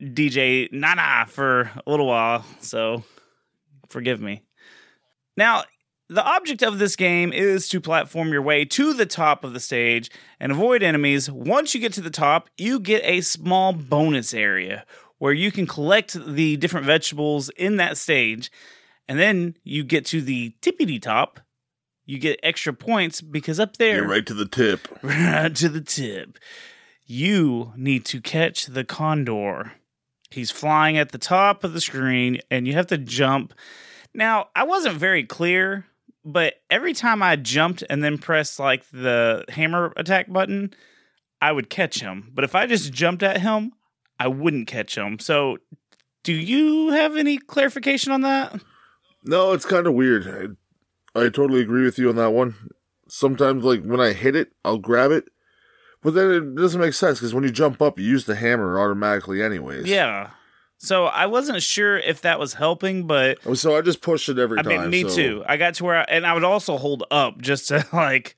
dj 0.00 0.72
nana 0.72 1.26
for 1.28 1.70
a 1.86 1.90
little 1.90 2.06
while 2.06 2.42
so 2.60 3.04
forgive 3.90 4.18
me 4.18 4.44
now 5.36 5.64
the 6.08 6.24
object 6.24 6.62
of 6.62 6.78
this 6.78 6.96
game 6.96 7.32
is 7.32 7.68
to 7.68 7.80
platform 7.80 8.28
your 8.28 8.42
way 8.42 8.64
to 8.66 8.92
the 8.92 9.06
top 9.06 9.42
of 9.42 9.52
the 9.52 9.60
stage 9.60 10.10
and 10.38 10.52
avoid 10.52 10.82
enemies. 10.82 11.30
Once 11.30 11.74
you 11.74 11.80
get 11.80 11.92
to 11.94 12.02
the 12.02 12.10
top, 12.10 12.50
you 12.58 12.78
get 12.78 13.02
a 13.04 13.22
small 13.22 13.72
bonus 13.72 14.34
area 14.34 14.84
where 15.18 15.32
you 15.32 15.50
can 15.50 15.66
collect 15.66 16.12
the 16.26 16.56
different 16.56 16.86
vegetables 16.86 17.48
in 17.50 17.76
that 17.78 17.96
stage. 17.96 18.50
And 19.08 19.18
then 19.18 19.56
you 19.64 19.84
get 19.84 20.04
to 20.06 20.20
the 20.20 20.54
tippity 20.60 21.00
top. 21.00 21.40
You 22.04 22.18
get 22.18 22.38
extra 22.42 22.74
points 22.74 23.22
because 23.22 23.58
up 23.58 23.78
there, 23.78 24.02
Get 24.02 24.10
right 24.10 24.26
to 24.26 24.34
the 24.34 24.46
tip. 24.46 24.88
right 25.02 25.54
to 25.56 25.68
the 25.70 25.80
tip. 25.80 26.38
You 27.06 27.72
need 27.76 28.04
to 28.06 28.20
catch 28.20 28.66
the 28.66 28.84
condor. 28.84 29.72
He's 30.30 30.50
flying 30.50 30.98
at 30.98 31.12
the 31.12 31.18
top 31.18 31.64
of 31.64 31.72
the 31.72 31.80
screen, 31.80 32.40
and 32.50 32.66
you 32.66 32.74
have 32.74 32.88
to 32.88 32.98
jump. 32.98 33.54
Now, 34.12 34.48
I 34.54 34.64
wasn't 34.64 34.96
very 34.96 35.24
clear, 35.24 35.86
but 36.24 36.54
every 36.70 36.94
time 36.94 37.22
I 37.22 37.36
jumped 37.36 37.84
and 37.88 38.02
then 38.02 38.18
pressed 38.18 38.58
like 38.58 38.88
the 38.90 39.44
hammer 39.48 39.92
attack 39.96 40.32
button, 40.32 40.74
I 41.40 41.52
would 41.52 41.68
catch 41.68 42.00
him. 42.00 42.30
But 42.34 42.44
if 42.44 42.54
I 42.54 42.66
just 42.66 42.92
jumped 42.92 43.22
at 43.22 43.40
him, 43.40 43.72
I 44.18 44.28
wouldn't 44.28 44.66
catch 44.66 44.96
him. 44.96 45.18
So, 45.18 45.58
do 46.22 46.32
you 46.32 46.90
have 46.90 47.16
any 47.16 47.36
clarification 47.36 48.12
on 48.12 48.22
that? 48.22 48.60
No, 49.22 49.52
it's 49.52 49.66
kind 49.66 49.86
of 49.86 49.94
weird. 49.94 50.56
I, 51.14 51.20
I 51.20 51.24
totally 51.24 51.60
agree 51.60 51.84
with 51.84 51.98
you 51.98 52.08
on 52.08 52.16
that 52.16 52.32
one. 52.32 52.54
Sometimes, 53.08 53.64
like, 53.64 53.84
when 53.84 54.00
I 54.00 54.12
hit 54.12 54.34
it, 54.34 54.52
I'll 54.64 54.78
grab 54.78 55.10
it. 55.10 55.24
But 56.02 56.14
then 56.14 56.30
it 56.30 56.54
doesn't 56.54 56.80
make 56.80 56.94
sense 56.94 57.18
because 57.18 57.34
when 57.34 57.44
you 57.44 57.50
jump 57.50 57.82
up, 57.82 57.98
you 57.98 58.04
use 58.06 58.24
the 58.24 58.36
hammer 58.36 58.78
automatically, 58.78 59.42
anyways. 59.42 59.86
Yeah. 59.86 60.30
So 60.78 61.06
I 61.06 61.26
wasn't 61.26 61.62
sure 61.62 61.96
if 61.98 62.20
that 62.22 62.38
was 62.38 62.54
helping, 62.54 63.06
but 63.06 63.38
So 63.56 63.76
I 63.76 63.80
just 63.80 64.00
pushed 64.02 64.28
it 64.28 64.38
every 64.38 64.58
I 64.58 64.62
time. 64.62 64.90
mean, 64.90 64.90
me 64.90 65.02
so- 65.02 65.14
too. 65.14 65.44
I 65.46 65.56
got 65.56 65.74
to 65.74 65.84
where, 65.84 65.96
I, 65.96 66.02
and 66.08 66.26
I 66.26 66.34
would 66.34 66.44
also 66.44 66.76
hold 66.76 67.04
up 67.10 67.40
just 67.40 67.68
to 67.68 67.86
like 67.92 68.36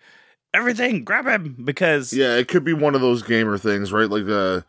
everything, 0.54 1.04
grab 1.04 1.26
him 1.26 1.56
because 1.64 2.12
Yeah, 2.12 2.36
it 2.36 2.48
could 2.48 2.64
be 2.64 2.72
one 2.72 2.94
of 2.94 3.00
those 3.00 3.22
gamer 3.22 3.58
things, 3.58 3.92
right? 3.92 4.08
Like 4.08 4.28
uh, 4.28 4.60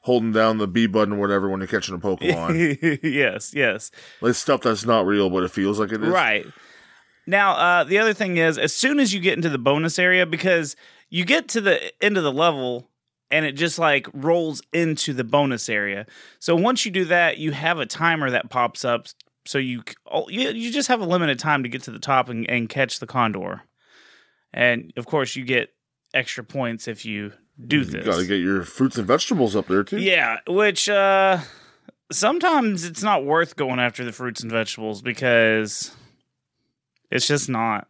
holding 0.00 0.32
down 0.32 0.58
the 0.58 0.66
B 0.66 0.86
button 0.86 1.14
or 1.14 1.18
whatever 1.20 1.48
when 1.48 1.60
you're 1.60 1.66
catching 1.68 1.94
a 1.94 1.98
Pokemon. 1.98 2.98
yes, 3.02 3.54
yes, 3.54 3.90
like 4.20 4.34
stuff 4.34 4.62
that's 4.62 4.84
not 4.84 5.06
real, 5.06 5.30
but 5.30 5.42
it 5.44 5.50
feels 5.50 5.78
like 5.78 5.92
it 5.92 6.02
is. 6.02 6.08
right. 6.08 6.46
Now, 7.26 7.52
uh, 7.52 7.84
the 7.84 7.98
other 7.98 8.12
thing 8.14 8.38
is, 8.38 8.58
as 8.58 8.74
soon 8.74 8.98
as 8.98 9.14
you 9.14 9.20
get 9.20 9.34
into 9.36 9.48
the 9.50 9.58
bonus 9.58 9.98
area, 10.00 10.26
because 10.26 10.74
you 11.10 11.24
get 11.24 11.46
to 11.50 11.60
the 11.60 11.92
end 12.04 12.16
of 12.16 12.24
the 12.24 12.32
level 12.32 12.89
and 13.30 13.44
it 13.44 13.52
just 13.52 13.78
like 13.78 14.08
rolls 14.12 14.62
into 14.72 15.12
the 15.12 15.24
bonus 15.24 15.68
area. 15.68 16.06
So 16.38 16.56
once 16.56 16.84
you 16.84 16.90
do 16.90 17.04
that, 17.06 17.38
you 17.38 17.52
have 17.52 17.78
a 17.78 17.86
timer 17.86 18.30
that 18.30 18.50
pops 18.50 18.84
up. 18.84 19.06
So 19.46 19.58
you 19.58 19.82
you, 20.28 20.70
just 20.70 20.88
have 20.88 21.00
a 21.00 21.06
limited 21.06 21.38
time 21.38 21.62
to 21.62 21.68
get 21.68 21.82
to 21.84 21.90
the 21.90 21.98
top 21.98 22.28
and, 22.28 22.48
and 22.48 22.68
catch 22.68 22.98
the 22.98 23.06
condor. 23.06 23.62
And 24.52 24.92
of 24.96 25.06
course, 25.06 25.36
you 25.36 25.44
get 25.44 25.72
extra 26.12 26.44
points 26.44 26.88
if 26.88 27.04
you 27.04 27.32
do 27.64 27.84
this. 27.84 27.94
You 27.94 28.00
this. 28.00 28.06
got 28.06 28.20
to 28.20 28.26
get 28.26 28.40
your 28.40 28.64
fruits 28.64 28.98
and 28.98 29.06
vegetables 29.06 29.56
up 29.56 29.68
there 29.68 29.84
too. 29.84 29.98
Yeah, 29.98 30.38
which 30.46 30.88
uh 30.88 31.38
sometimes 32.12 32.84
it's 32.84 33.02
not 33.02 33.24
worth 33.24 33.56
going 33.56 33.78
after 33.78 34.04
the 34.04 34.12
fruits 34.12 34.42
and 34.42 34.50
vegetables 34.50 35.02
because 35.02 35.94
it's 37.10 37.26
just 37.26 37.48
not. 37.48 37.86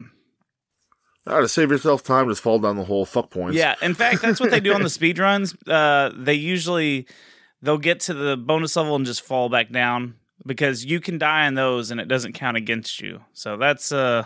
To 1.30 1.48
save 1.48 1.70
yourself 1.70 2.02
time, 2.02 2.28
just 2.28 2.42
fall 2.42 2.58
down 2.58 2.76
the 2.76 2.84
hole. 2.84 3.04
Fuck 3.04 3.30
points. 3.30 3.56
Yeah, 3.56 3.74
in 3.82 3.94
fact, 3.94 4.22
that's 4.22 4.40
what 4.40 4.50
they 4.50 4.60
do 4.60 4.74
on 4.74 4.82
the 4.82 4.90
speed 4.90 5.18
runs. 5.18 5.54
Uh 5.66 6.10
they 6.14 6.34
usually 6.34 7.06
they'll 7.62 7.78
get 7.78 8.00
to 8.00 8.14
the 8.14 8.36
bonus 8.36 8.76
level 8.76 8.96
and 8.96 9.06
just 9.06 9.22
fall 9.22 9.48
back 9.48 9.70
down 9.70 10.14
because 10.46 10.84
you 10.84 11.00
can 11.00 11.18
die 11.18 11.46
in 11.46 11.54
those 11.54 11.90
and 11.90 12.00
it 12.00 12.08
doesn't 12.08 12.32
count 12.32 12.56
against 12.56 13.00
you. 13.00 13.20
So 13.32 13.56
that's 13.56 13.92
uh 13.92 14.24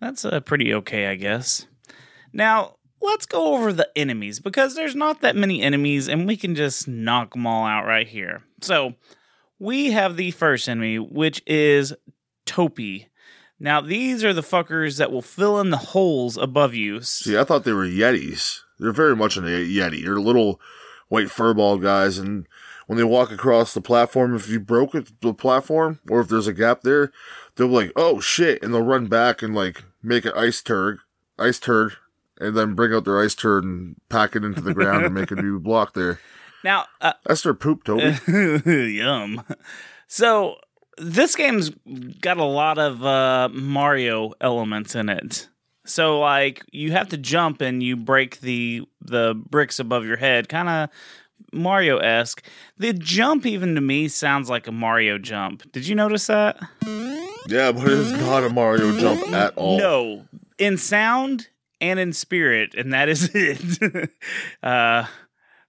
that's 0.00 0.24
uh, 0.24 0.40
pretty 0.40 0.74
okay, 0.74 1.06
I 1.06 1.14
guess. 1.14 1.66
Now, 2.32 2.76
let's 3.00 3.24
go 3.24 3.54
over 3.54 3.72
the 3.72 3.88
enemies 3.96 4.40
because 4.40 4.74
there's 4.74 4.94
not 4.94 5.22
that 5.22 5.36
many 5.36 5.62
enemies 5.62 6.08
and 6.08 6.26
we 6.26 6.36
can 6.36 6.54
just 6.54 6.86
knock 6.86 7.32
them 7.32 7.46
all 7.46 7.64
out 7.64 7.86
right 7.86 8.06
here. 8.06 8.42
So, 8.60 8.94
we 9.58 9.92
have 9.92 10.16
the 10.16 10.32
first 10.32 10.68
enemy, 10.68 10.98
which 10.98 11.42
is 11.46 11.94
Topi. 12.44 13.08
Now, 13.58 13.80
these 13.80 14.22
are 14.22 14.34
the 14.34 14.42
fuckers 14.42 14.98
that 14.98 15.10
will 15.10 15.22
fill 15.22 15.58
in 15.60 15.70
the 15.70 15.76
holes 15.78 16.36
above 16.36 16.74
you. 16.74 17.00
See, 17.02 17.38
I 17.38 17.44
thought 17.44 17.64
they 17.64 17.72
were 17.72 17.86
Yetis. 17.86 18.60
They're 18.78 18.92
very 18.92 19.16
much 19.16 19.36
an 19.36 19.44
Yeti. 19.44 20.04
They're 20.04 20.20
little 20.20 20.60
white 21.08 21.28
furball 21.28 21.80
guys, 21.80 22.18
and 22.18 22.46
when 22.86 22.98
they 22.98 23.04
walk 23.04 23.32
across 23.32 23.72
the 23.72 23.80
platform, 23.80 24.34
if 24.34 24.48
you 24.48 24.60
broke 24.60 24.94
it, 24.94 25.20
the 25.20 25.32
platform, 25.32 26.00
or 26.10 26.20
if 26.20 26.28
there's 26.28 26.46
a 26.46 26.52
gap 26.52 26.82
there, 26.82 27.10
they'll 27.54 27.68
be 27.68 27.74
like, 27.74 27.92
"Oh 27.96 28.20
shit!" 28.20 28.62
and 28.62 28.74
they'll 28.74 28.82
run 28.82 29.06
back 29.06 29.42
and 29.42 29.54
like 29.54 29.84
make 30.02 30.24
an 30.24 30.32
ice 30.36 30.60
turd, 30.62 30.98
ice 31.38 31.58
turd, 31.58 31.96
and 32.38 32.56
then 32.56 32.74
bring 32.74 32.92
out 32.92 33.04
their 33.04 33.20
ice 33.20 33.34
turd 33.34 33.64
and 33.64 33.96
pack 34.08 34.36
it 34.36 34.44
into 34.44 34.60
the 34.60 34.74
ground 34.74 35.04
and 35.04 35.14
make 35.14 35.30
a 35.30 35.36
new 35.36 35.58
block 35.60 35.94
there. 35.94 36.20
Now, 36.62 36.86
uh, 37.00 37.12
That's 37.24 37.42
their 37.42 37.54
poop, 37.54 37.84
Toby. 37.84 38.16
Yum. 38.96 39.42
So 40.08 40.56
this 40.96 41.36
game's 41.36 41.70
got 42.20 42.38
a 42.38 42.44
lot 42.44 42.78
of 42.78 43.04
uh, 43.04 43.48
Mario 43.52 44.32
elements 44.40 44.94
in 44.94 45.08
it. 45.08 45.48
So 45.84 46.18
like 46.18 46.64
you 46.72 46.92
have 46.92 47.08
to 47.10 47.16
jump 47.16 47.60
and 47.60 47.82
you 47.82 47.96
break 47.96 48.40
the 48.40 48.82
the 49.00 49.34
bricks 49.48 49.78
above 49.78 50.04
your 50.04 50.16
head, 50.16 50.48
kind 50.48 50.68
of 50.68 50.88
Mario 51.52 51.98
esque. 51.98 52.44
The 52.76 52.92
jump 52.92 53.46
even 53.46 53.74
to 53.76 53.80
me 53.80 54.08
sounds 54.08 54.50
like 54.50 54.66
a 54.66 54.72
Mario 54.72 55.18
jump. 55.18 55.70
Did 55.72 55.86
you 55.86 55.94
notice 55.94 56.26
that? 56.26 56.58
Yeah, 57.48 57.72
but 57.72 57.88
it's 57.88 58.10
not 58.10 58.42
a 58.42 58.50
Mario 58.50 58.98
jump 58.98 59.28
at 59.32 59.56
all. 59.56 59.78
No, 59.78 60.26
in 60.58 60.76
sound 60.76 61.48
and 61.80 62.00
in 62.00 62.12
spirit, 62.12 62.74
and 62.74 62.92
that 62.92 63.08
is 63.08 63.30
it. 63.34 64.10
uh, 64.62 65.04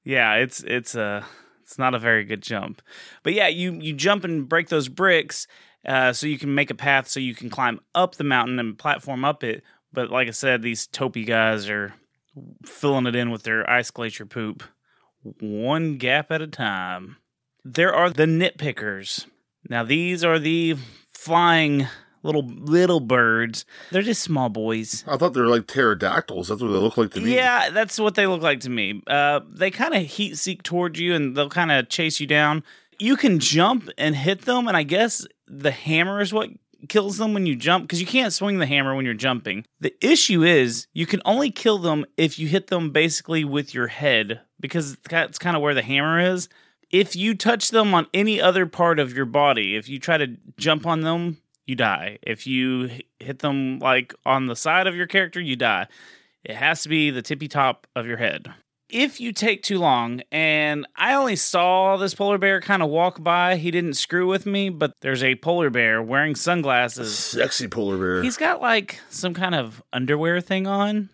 yeah, 0.03 0.35
it's 0.35 0.63
it's 0.63 0.95
a 0.95 1.25
it's 1.67 1.77
not 1.77 1.93
a 1.93 1.99
very 1.99 2.23
good 2.23 2.41
jump, 2.41 2.81
but 3.23 3.33
yeah, 3.33 3.49
you 3.49 3.73
you 3.73 3.91
jump 3.91 4.23
and 4.23 4.47
break 4.47 4.69
those 4.69 4.87
bricks, 4.87 5.47
uh, 5.85 6.13
so 6.13 6.25
you 6.25 6.37
can 6.37 6.55
make 6.55 6.71
a 6.71 6.75
path 6.75 7.09
so 7.09 7.19
you 7.19 7.35
can 7.35 7.49
climb 7.49 7.81
up 7.93 8.15
the 8.15 8.23
mountain 8.23 8.57
and 8.57 8.79
platform 8.79 9.25
up 9.25 9.43
it. 9.43 9.63
But 9.91 10.09
like 10.09 10.29
I 10.29 10.31
said, 10.31 10.61
these 10.61 10.87
Topi 10.87 11.25
guys 11.25 11.69
are 11.69 11.93
filling 12.65 13.05
it 13.05 13.17
in 13.17 13.31
with 13.31 13.43
their 13.43 13.69
ice 13.69 13.91
glacier 13.91 14.25
poop, 14.25 14.63
one 15.41 15.97
gap 15.97 16.31
at 16.31 16.41
a 16.41 16.47
time. 16.47 17.17
There 17.65 17.93
are 17.93 18.09
the 18.09 18.23
nitpickers. 18.23 19.25
Now 19.69 19.83
these 19.83 20.23
are 20.23 20.39
the 20.39 20.77
flying 21.13 21.87
little 22.27 22.43
little 22.43 22.99
birds. 22.99 23.65
They're 23.91 24.03
just 24.03 24.21
small 24.21 24.49
boys. 24.49 25.03
I 25.07 25.17
thought 25.17 25.33
they 25.33 25.41
were 25.41 25.47
like 25.47 25.65
pterodactyls. 25.65 26.49
That's 26.49 26.61
what 26.61 26.67
they 26.67 26.77
look 26.77 26.97
like 26.97 27.11
to 27.11 27.21
me. 27.21 27.35
Yeah, 27.35 27.71
that's 27.71 27.99
what 27.99 28.13
they 28.15 28.27
look 28.27 28.43
like 28.43 28.59
to 28.61 28.69
me. 28.69 29.01
Uh, 29.07 29.39
they 29.49 29.71
kind 29.71 29.95
of 29.95 30.03
heat 30.03 30.37
seek 30.37 30.61
towards 30.61 30.99
you 30.99 31.15
and 31.15 31.35
they'll 31.35 31.49
kind 31.49 31.71
of 31.71 31.89
chase 31.89 32.19
you 32.19 32.27
down. 32.27 32.63
You 32.99 33.15
can 33.15 33.39
jump 33.39 33.89
and 33.97 34.15
hit 34.15 34.41
them, 34.41 34.67
and 34.67 34.75
I 34.75 34.83
guess 34.83 35.25
the 35.47 35.71
hammer 35.71 36.21
is 36.21 36.33
what 36.33 36.49
kills 36.89 37.17
them 37.17 37.33
when 37.33 37.45
you 37.45 37.55
jump 37.55 37.83
because 37.83 37.99
you 37.99 38.07
can't 38.07 38.33
swing 38.33 38.59
the 38.59 38.65
hammer 38.65 38.95
when 38.95 39.05
you're 39.05 39.13
jumping. 39.13 39.65
The 39.79 39.95
issue 40.05 40.43
is 40.43 40.87
you 40.93 41.05
can 41.05 41.21
only 41.25 41.51
kill 41.51 41.77
them 41.77 42.05
if 42.17 42.37
you 42.37 42.47
hit 42.47 42.67
them 42.67 42.91
basically 42.91 43.43
with 43.43 43.73
your 43.73 43.87
head 43.87 44.41
because 44.59 44.97
that's 45.09 45.39
kind 45.39 45.55
of 45.55 45.61
where 45.61 45.73
the 45.73 45.81
hammer 45.81 46.19
is. 46.19 46.49
If 46.89 47.15
you 47.15 47.35
touch 47.35 47.71
them 47.71 47.93
on 47.93 48.07
any 48.13 48.39
other 48.39 48.65
part 48.65 48.99
of 48.99 49.13
your 49.13 49.25
body, 49.25 49.75
if 49.75 49.89
you 49.89 49.99
try 49.99 50.17
to 50.17 50.37
jump 50.57 50.85
on 50.85 51.01
them, 51.01 51.37
you 51.67 51.75
die. 51.75 52.17
If 52.23 52.47
you 52.47 52.89
hit 53.19 53.39
them 53.39 53.79
like 53.79 54.13
on 54.25 54.47
the 54.47 54.55
side 54.55 54.87
of 54.87 54.95
your 54.95 55.07
character, 55.07 55.39
you 55.39 55.55
die. 55.55 55.87
It 56.43 56.55
has 56.55 56.83
to 56.83 56.89
be 56.89 57.11
the 57.11 57.21
tippy 57.21 57.47
top 57.47 57.87
of 57.95 58.07
your 58.07 58.17
head. 58.17 58.47
If 58.89 59.19
you 59.19 59.33
take 59.33 59.63
too 59.63 59.79
long, 59.79 60.21
and 60.31 60.87
I 60.95 61.15
only 61.15 61.35
saw 61.35 61.97
this 61.97 62.15
polar 62.15 62.37
bear 62.37 62.61
kind 62.61 62.81
of 62.81 62.89
walk 62.89 63.21
by, 63.21 63.57
he 63.57 63.69
didn't 63.69 63.95
screw 63.95 64.27
with 64.27 64.45
me, 64.45 64.69
but 64.69 64.93
there's 65.01 65.23
a 65.23 65.35
polar 65.35 65.69
bear 65.69 66.01
wearing 66.01 66.35
sunglasses. 66.35 67.17
Sexy 67.17 67.67
polar 67.67 67.97
bear. 67.97 68.23
He's 68.23 68.37
got 68.37 68.61
like 68.61 69.01
some 69.09 69.33
kind 69.33 69.55
of 69.55 69.83
underwear 69.91 70.39
thing 70.39 70.67
on. 70.67 71.09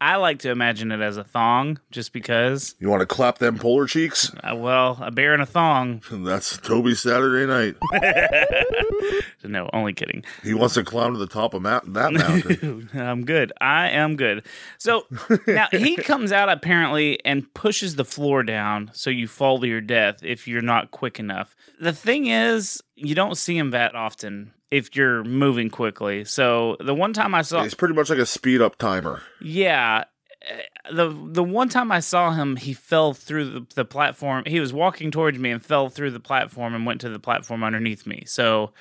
I 0.00 0.16
like 0.16 0.38
to 0.40 0.50
imagine 0.50 0.92
it 0.92 1.00
as 1.00 1.16
a 1.16 1.24
thong 1.24 1.80
just 1.90 2.12
because. 2.12 2.74
you 2.78 2.88
want 2.88 3.00
to 3.00 3.06
clap 3.06 3.38
them 3.38 3.58
polar 3.58 3.86
cheeks? 3.86 4.32
Uh, 4.44 4.54
well, 4.54 4.98
a 5.00 5.10
bear 5.10 5.34
in 5.34 5.40
a 5.40 5.46
thong. 5.46 6.02
That's 6.10 6.56
Toby 6.58 6.94
Saturday 6.94 7.46
night. 7.46 7.76
No, 9.44 9.70
only 9.72 9.92
kidding. 9.94 10.24
He 10.42 10.52
wants 10.52 10.74
to 10.74 10.84
climb 10.84 11.12
to 11.14 11.18
the 11.18 11.26
top 11.26 11.54
of 11.54 11.62
that 11.62 11.86
mountain. 11.86 12.90
I'm 12.94 13.24
good. 13.24 13.52
I 13.60 13.88
am 13.88 14.16
good. 14.16 14.44
So 14.78 15.06
now 15.46 15.68
he 15.70 15.96
comes 15.96 16.32
out 16.32 16.48
apparently 16.48 17.24
and 17.24 17.52
pushes 17.54 17.94
the 17.94 18.04
floor 18.04 18.42
down 18.42 18.90
so 18.92 19.10
you 19.10 19.26
fall 19.28 19.60
to 19.60 19.66
your 19.66 19.80
death 19.80 20.22
if 20.22 20.48
you're 20.48 20.60
not 20.60 20.90
quick 20.90 21.18
enough. 21.18 21.54
The 21.80 21.92
thing 21.92 22.26
is, 22.26 22.82
you 22.94 23.14
don't 23.14 23.36
see 23.36 23.56
him 23.56 23.70
that 23.70 23.94
often 23.94 24.52
if 24.70 24.94
you're 24.96 25.24
moving 25.24 25.70
quickly. 25.70 26.24
So 26.24 26.76
the 26.80 26.94
one 26.94 27.12
time 27.12 27.34
I 27.34 27.42
saw 27.42 27.62
He's 27.62 27.74
pretty 27.74 27.94
much 27.94 28.10
like 28.10 28.18
a 28.18 28.26
speed 28.26 28.60
up 28.60 28.76
timer. 28.76 29.22
yeah. 29.40 30.04
uh, 30.48 30.92
The 30.92 31.08
the 31.32 31.42
one 31.44 31.68
time 31.68 31.90
I 31.92 32.00
saw 32.00 32.32
him, 32.32 32.56
he 32.56 32.72
fell 32.74 33.14
through 33.14 33.50
the, 33.50 33.66
the 33.74 33.84
platform. 33.84 34.44
He 34.46 34.60
was 34.60 34.72
walking 34.72 35.10
towards 35.10 35.38
me 35.38 35.50
and 35.50 35.64
fell 35.64 35.88
through 35.88 36.10
the 36.10 36.20
platform 36.20 36.74
and 36.74 36.84
went 36.86 37.00
to 37.02 37.08
the 37.08 37.18
platform 37.18 37.64
underneath 37.64 38.06
me. 38.06 38.24
So 38.26 38.72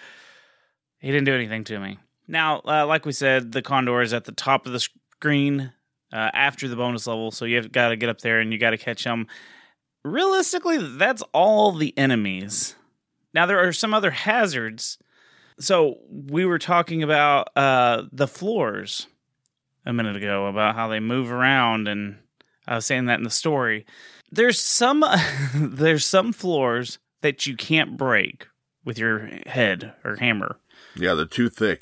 he 1.00 1.08
didn't 1.12 1.25
do 1.25 1.36
anything 1.36 1.63
to 1.65 1.80
me. 1.80 2.00
Now, 2.28 2.62
uh, 2.65 2.86
like 2.86 3.06
we 3.06 3.13
said, 3.13 3.52
the 3.54 3.62
condor 3.62 4.02
is 4.02 4.13
at 4.13 4.26
the 4.26 4.32
top 4.34 4.65
of 4.65 4.73
the 4.73 4.80
screen 4.82 5.71
uh, 6.12 6.30
after 6.34 6.67
the 6.67 6.76
bonus 6.76 7.08
level, 7.08 7.32
so 7.32 7.45
you've 7.45 7.71
got 7.71 7.89
to 7.89 7.95
get 7.95 8.10
up 8.10 8.19
there 8.19 8.39
and 8.39 8.52
you 8.52 8.58
got 8.60 8.71
to 8.71 8.78
catch 8.78 9.04
him. 9.06 9.28
Realistically, 10.04 10.78
that's 10.97 11.23
all 11.34 11.71
the 11.71 11.97
enemies. 11.97 12.76
Now 13.34 13.45
there 13.45 13.60
are 13.65 13.73
some 13.73 13.93
other 13.93 14.12
hazards. 14.12 14.97
So 15.60 15.98
we 16.10 16.46
were 16.46 16.60
talking 16.60 17.04
about 17.04 17.50
uh, 17.56 18.04
the 18.12 18.28
floors 18.28 19.08
a 19.86 19.93
minute 19.93 20.15
ago 20.15 20.48
about 20.48 20.76
how 20.76 20.88
they 20.88 21.00
move 21.00 21.32
around, 21.32 21.88
and 21.88 22.17
I 22.67 22.76
was 22.76 22.86
saying 22.86 23.06
that 23.06 23.17
in 23.17 23.24
the 23.24 23.30
story. 23.30 23.86
There's 24.32 24.60
some 24.60 25.04
there's 25.56 26.06
some 26.06 26.34
floors 26.34 27.00
that 27.22 27.46
you 27.46 27.56
can't 27.56 27.98
break 27.98 28.48
with 28.84 29.00
your 29.00 29.30
head 29.46 29.93
or 30.04 30.15
hammer. 30.17 30.60
Yeah, 30.96 31.13
they're 31.13 31.26
too 31.26 31.50
thick. 31.50 31.82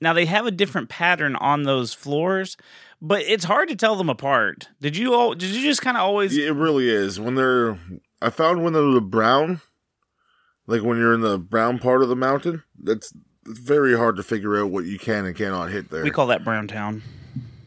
Now 0.00 0.12
they 0.12 0.26
have 0.26 0.46
a 0.46 0.50
different 0.50 0.88
pattern 0.88 1.36
on 1.36 1.64
those 1.64 1.92
floors, 1.92 2.56
but 3.02 3.22
it's 3.22 3.44
hard 3.44 3.68
to 3.68 3.76
tell 3.76 3.96
them 3.96 4.08
apart. 4.08 4.68
Did 4.80 4.96
you 4.96 5.14
all? 5.14 5.34
Did 5.34 5.50
you 5.50 5.62
just 5.62 5.82
kind 5.82 5.96
of 5.96 6.02
always? 6.02 6.36
It 6.36 6.54
really 6.54 6.88
is. 6.88 7.20
When 7.20 7.34
they're, 7.34 7.78
I 8.22 8.30
found 8.30 8.62
when 8.62 8.72
they're 8.72 8.82
the 8.82 9.00
brown, 9.00 9.60
like 10.70 10.82
when 10.82 10.98
you're 10.98 11.12
in 11.12 11.20
the 11.20 11.36
brown 11.36 11.78
part 11.80 12.02
of 12.02 12.08
the 12.08 12.16
mountain, 12.16 12.62
that's 12.80 13.12
it's 13.46 13.58
very 13.58 13.96
hard 13.96 14.16
to 14.16 14.22
figure 14.22 14.58
out 14.60 14.70
what 14.70 14.84
you 14.84 14.98
can 14.98 15.26
and 15.26 15.34
cannot 15.34 15.70
hit 15.70 15.90
there. 15.90 16.04
We 16.04 16.10
call 16.10 16.28
that 16.28 16.44
Brown 16.44 16.68
Town. 16.68 17.02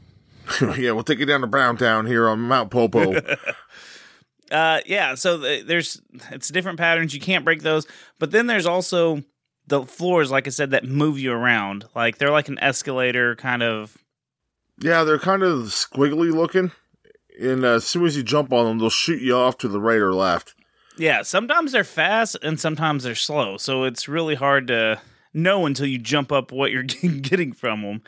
yeah, 0.77 0.91
we'll 0.91 1.03
take 1.03 1.19
you 1.19 1.25
down 1.25 1.41
to 1.41 1.47
Brown 1.47 1.77
Town 1.77 2.05
here 2.05 2.27
on 2.27 2.39
Mount 2.39 2.71
Popo. 2.71 3.21
Uh, 4.51 4.81
yeah. 4.85 5.15
So 5.15 5.39
th- 5.39 5.65
there's 5.65 5.99
it's 6.29 6.49
different 6.49 6.77
patterns. 6.77 7.11
You 7.11 7.19
can't 7.19 7.43
break 7.43 7.63
those, 7.63 7.87
but 8.19 8.29
then 8.29 8.45
there's 8.45 8.67
also 8.67 9.23
the 9.65 9.81
floors, 9.83 10.29
like 10.29 10.45
I 10.45 10.51
said, 10.51 10.71
that 10.71 10.85
move 10.85 11.17
you 11.17 11.31
around. 11.31 11.85
Like 11.95 12.19
they're 12.19 12.29
like 12.29 12.49
an 12.49 12.59
escalator 12.59 13.35
kind 13.35 13.63
of. 13.63 13.97
yeah, 14.79 15.05
they're 15.05 15.17
kind 15.17 15.41
of 15.41 15.69
squiggly 15.69 16.31
looking, 16.31 16.71
and 17.41 17.65
uh, 17.65 17.75
as 17.75 17.85
soon 17.85 18.05
as 18.05 18.15
you 18.15 18.21
jump 18.21 18.53
on 18.53 18.65
them, 18.65 18.77
they'll 18.77 18.91
shoot 18.91 19.23
you 19.23 19.35
off 19.35 19.57
to 19.59 19.67
the 19.67 19.81
right 19.81 19.97
or 19.97 20.13
left. 20.13 20.53
Yeah. 20.97 21.23
Sometimes 21.23 21.71
they're 21.71 21.83
fast 21.83 22.37
and 22.41 22.59
sometimes 22.59 23.03
they're 23.03 23.15
slow. 23.15 23.57
So 23.57 23.83
it's 23.83 24.07
really 24.07 24.35
hard 24.35 24.67
to 24.67 25.01
know 25.33 25.65
until 25.65 25.87
you 25.87 25.97
jump 25.97 26.31
up 26.31 26.51
what 26.51 26.71
you're 26.71 26.83
getting 27.21 27.53
from 27.53 27.81
them. 27.81 28.01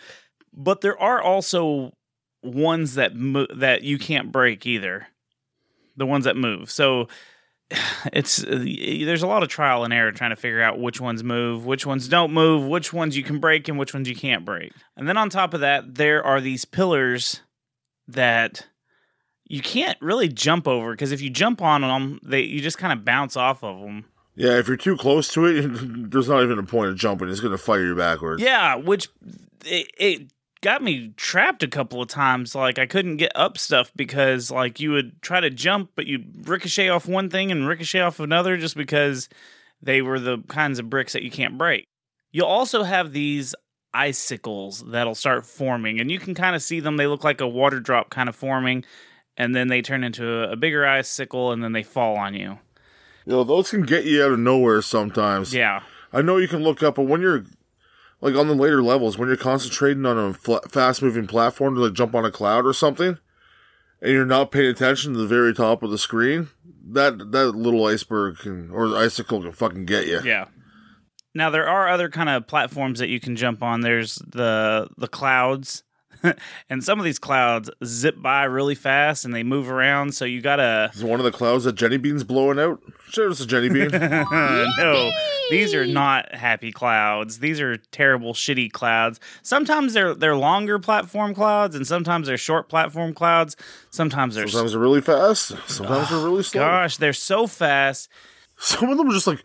But 0.54 0.82
there 0.82 1.00
are 1.00 1.22
also 1.22 1.94
ones 2.44 2.96
that 2.96 3.16
mo- 3.16 3.48
that 3.54 3.82
you 3.84 3.98
can't 3.98 4.32
break 4.32 4.66
either. 4.66 5.08
The 5.98 6.06
ones 6.06 6.26
that 6.26 6.38
move. 6.38 6.70
So 6.70 7.08
it's 8.14 8.44
uh, 8.44 8.64
there's 9.06 9.24
a 9.24 9.28
lot 9.28 9.44
of 9.44 9.50
trial 9.50 9.84
and 9.84 9.94
error 9.94 10.12
trying 10.12 10.30
to 10.30 10.36
figure 10.36 10.62
out 10.62 10.80
which 10.80 11.02
ones 11.02 11.24
move, 11.24 11.66
which 11.66 11.86
ones 11.86 12.08
don't 12.08 12.32
move, 12.32 12.68
which 12.68 12.94
ones 12.94 13.18
you 13.18 13.24
can 13.24 13.40
break 13.40 13.68
and 13.68 13.78
which 13.78 13.94
ones 13.94 14.08
you 14.08 14.16
can't 14.16 14.46
break. 14.46 14.72
And 14.96 15.08
then 15.08 15.18
on 15.18 15.30
top 15.30 15.54
of 15.54 15.62
that, 15.62 15.96
there 15.96 16.24
are 16.24 16.40
these 16.40 16.66
pillars 16.66 17.42
that 18.08 18.68
you 19.46 19.62
can't 19.62 19.98
really 20.02 20.28
jump 20.28 20.68
over 20.68 20.92
because 20.92 21.12
if 21.12 21.22
you 21.22 21.30
jump 21.30 21.62
on 21.62 21.82
them, 21.82 22.20
they 22.24 22.42
you 22.42 22.62
just 22.62 22.78
kind 22.78 22.94
of 22.94 23.06
bounce 23.06 23.38
off 23.38 23.64
of 23.64 23.80
them. 23.80 24.06
Yeah, 24.36 24.58
if 24.58 24.68
you're 24.68 24.78
too 24.78 24.98
close 24.98 25.32
to 25.34 25.46
it, 25.46 25.62
there's 26.12 26.28
not 26.28 26.44
even 26.44 26.60
a 26.60 26.64
point 26.64 26.90
of 26.90 26.98
jumping. 26.98 27.30
It's 27.30 27.40
going 27.40 27.52
to 27.52 27.58
fire 27.58 27.86
you 27.86 27.96
backwards. 27.96 28.42
Yeah, 28.42 28.76
which 28.76 29.08
it, 29.66 29.88
it 29.98 30.32
got 30.62 30.82
me 30.82 31.14
trapped 31.16 31.64
a 31.64 31.68
couple 31.68 32.02
of 32.02 32.08
times. 32.10 32.56
Like 32.56 32.80
I 32.80 32.86
couldn't 32.86 33.18
get 33.18 33.32
up 33.36 33.58
stuff 33.58 33.92
because 33.96 34.52
like 34.52 34.80
you 34.80 34.92
would 34.92 35.22
try 35.22 35.40
to 35.40 35.50
jump, 35.50 35.92
but 35.96 36.08
you 36.08 36.24
ricochet 36.44 36.90
off 36.90 37.08
one 37.08 37.30
thing 37.30 37.52
and 37.52 37.68
ricochet 37.68 38.02
off 38.02 38.20
another 38.20 38.58
just 38.58 38.76
because 38.76 39.30
they 39.82 40.02
were 40.02 40.20
the 40.20 40.40
kinds 40.48 40.80
of 40.80 40.90
bricks 40.90 41.14
that 41.14 41.24
you 41.24 41.32
can't 41.32 41.58
break. 41.58 41.88
You'll 42.32 42.48
also 42.48 42.84
have 42.84 43.14
these 43.14 43.56
icicles 43.94 44.84
that'll 44.88 45.16
start 45.16 45.46
forming, 45.46 46.02
and 46.02 46.12
you 46.12 46.20
can 46.20 46.34
kind 46.34 46.56
of 46.56 46.62
see 46.62 46.80
them. 46.82 46.98
They 46.98 47.08
look 47.08 47.24
like 47.24 47.40
a 47.42 47.48
water 47.48 47.80
drop 47.80 48.10
kind 48.10 48.28
of 48.28 48.36
forming, 48.36 48.84
and 49.38 49.56
then 49.56 49.68
they 49.68 49.82
turn 49.82 50.04
into 50.04 50.28
a, 50.28 50.52
a 50.52 50.56
bigger 50.56 50.86
icicle, 50.86 51.52
and 51.52 51.64
then 51.64 51.74
they 51.74 51.84
fall 51.84 52.18
on 52.18 52.34
you. 52.34 52.60
You 53.26 53.34
know, 53.34 53.44
those 53.44 53.72
can 53.72 53.84
get 53.84 54.06
you 54.06 54.24
out 54.24 54.32
of 54.32 54.40
nowhere 54.40 54.82
sometimes. 54.82 55.54
Yeah. 55.54 55.82
I 56.14 56.22
know 56.22 56.38
you 56.38 56.48
can 56.48 56.64
look 56.64 56.84
up, 56.84 56.96
but 56.96 57.04
when 57.04 57.22
you're 57.22 57.44
like 58.22 58.36
on 58.36 58.48
the 58.48 58.56
later 58.56 58.82
levels, 58.82 59.18
when 59.18 59.28
you're 59.28 59.38
concentrating 59.38 60.06
on 60.06 60.18
a 60.18 60.34
fl- 60.34 60.58
fast 60.70 61.02
moving 61.02 61.28
platform 61.28 61.76
to 61.76 61.82
like 61.82 61.94
jump 61.94 62.16
on 62.16 62.26
a 62.26 62.32
cloud 62.32 62.66
or 62.66 62.74
something, 62.74 63.18
and 64.02 64.12
you're 64.12 64.26
not 64.26 64.52
paying 64.52 64.70
attention 64.70 65.14
to 65.14 65.20
the 65.20 65.28
very 65.28 65.54
top 65.54 65.84
of 65.84 65.92
the 65.92 65.98
screen, 65.98 66.50
that 66.92 67.32
that 67.32 67.52
little 67.52 67.86
iceberg 67.86 68.38
can 68.38 68.70
or 68.70 68.96
icicle 68.96 69.42
can 69.42 69.52
fucking 69.52 69.86
get 69.86 70.08
you. 70.08 70.22
Yeah. 70.24 70.46
Now 71.34 71.50
there 71.50 71.68
are 71.68 71.90
other 71.90 72.10
kind 72.10 72.30
of 72.30 72.48
platforms 72.48 73.00
that 73.00 73.10
you 73.10 73.20
can 73.20 73.36
jump 73.36 73.62
on. 73.62 73.82
There's 73.82 74.16
the 74.16 74.88
the 74.98 75.08
clouds. 75.08 75.84
and 76.70 76.84
some 76.84 77.00
of 77.00 77.06
these 77.06 77.20
clouds 77.20 77.70
zip 77.84 78.22
by 78.22 78.44
really 78.44 78.76
fast 78.76 79.26
and 79.26 79.34
they 79.34 79.44
move 79.44 79.70
around. 79.70 80.14
So 80.14 80.26
you 80.26 80.42
gotta 80.42 80.92
Is 80.94 81.04
one 81.04 81.20
of 81.20 81.24
the 81.24 81.32
clouds 81.32 81.64
that 81.66 81.74
Jenny 81.74 81.98
Bean's 81.98 82.24
blowing 82.24 82.60
out? 82.60 82.82
Sure, 83.10 83.30
it's 83.30 83.40
a 83.40 83.46
Jenny 83.46 83.70
Bean. 83.70 83.90
no, 83.92 85.12
these 85.50 85.74
are 85.74 85.86
not 85.86 86.34
happy 86.34 86.72
clouds. 86.72 87.40
These 87.40 87.62
are 87.62 87.78
terrible, 87.78 88.34
shitty 88.34 88.72
clouds. 88.72 89.20
Sometimes 89.42 89.94
they're 89.94 90.14
they're 90.16 90.36
longer 90.36 90.80
platform 90.80 91.34
clouds, 91.34 91.76
and 91.76 91.86
sometimes 91.86 92.28
they're 92.28 92.38
short 92.38 92.70
platform 92.70 93.14
clouds. 93.14 93.56
Sometimes 93.90 94.36
they're 94.36 94.48
Sometimes 94.48 94.72
they're 94.72 94.82
really 94.82 95.02
fast. 95.02 95.54
Sometimes 95.68 96.10
they're 96.10 96.20
really 96.20 96.44
slow. 96.44 96.62
gosh, 96.62 96.98
they're 96.98 97.14
so 97.14 97.48
fast. 97.48 98.10
Some 98.58 98.90
of 98.90 98.98
them 98.98 99.10
are 99.10 99.14
just 99.14 99.28
like. 99.28 99.44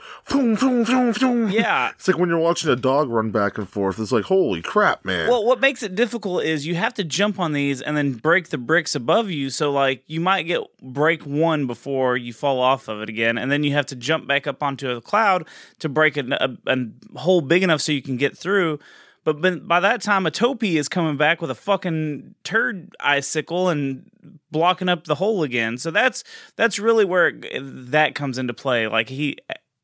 Yeah. 1.50 1.90
It's 1.90 2.06
like 2.06 2.16
when 2.16 2.28
you're 2.28 2.38
watching 2.38 2.70
a 2.70 2.76
dog 2.76 3.08
run 3.10 3.30
back 3.30 3.58
and 3.58 3.68
forth. 3.68 3.98
It's 3.98 4.12
like, 4.12 4.24
holy 4.24 4.62
crap, 4.62 5.04
man. 5.04 5.28
Well, 5.28 5.44
what 5.44 5.60
makes 5.60 5.82
it 5.82 5.94
difficult 5.96 6.44
is 6.44 6.66
you 6.66 6.76
have 6.76 6.94
to 6.94 7.04
jump 7.04 7.40
on 7.40 7.52
these 7.52 7.82
and 7.82 7.96
then 7.96 8.12
break 8.12 8.50
the 8.50 8.58
bricks 8.58 8.94
above 8.94 9.28
you. 9.28 9.50
So, 9.50 9.72
like, 9.72 10.04
you 10.06 10.20
might 10.20 10.44
get 10.44 10.62
break 10.80 11.26
one 11.26 11.66
before 11.66 12.16
you 12.16 12.32
fall 12.32 12.60
off 12.60 12.86
of 12.88 13.02
it 13.02 13.08
again, 13.08 13.36
and 13.36 13.50
then 13.50 13.64
you 13.64 13.72
have 13.72 13.86
to 13.86 13.96
jump 13.96 14.28
back 14.28 14.46
up 14.46 14.62
onto 14.62 14.90
a 14.90 15.00
cloud 15.00 15.46
to 15.80 15.88
break 15.88 16.16
a, 16.16 16.56
a, 16.66 16.72
a 16.72 17.18
hole 17.18 17.40
big 17.40 17.62
enough 17.62 17.80
so 17.80 17.90
you 17.92 18.02
can 18.02 18.16
get 18.16 18.38
through. 18.38 18.78
But 19.24 19.40
ben- 19.40 19.66
by 19.66 19.80
that 19.80 20.00
time, 20.02 20.26
a 20.26 20.30
topi 20.30 20.78
is 20.78 20.88
coming 20.88 21.16
back 21.16 21.40
with 21.40 21.50
a 21.50 21.54
fucking 21.54 22.34
turd 22.42 22.94
icicle 23.00 23.68
and 23.68 24.10
blocking 24.50 24.88
up 24.88 25.04
the 25.04 25.14
hole 25.14 25.42
again. 25.42 25.78
So 25.78 25.90
that's 25.90 26.24
that's 26.56 26.78
really 26.78 27.04
where 27.04 27.28
it, 27.28 27.90
that 27.90 28.14
comes 28.14 28.38
into 28.38 28.54
play. 28.54 28.86
Like 28.86 29.08
he 29.08 29.36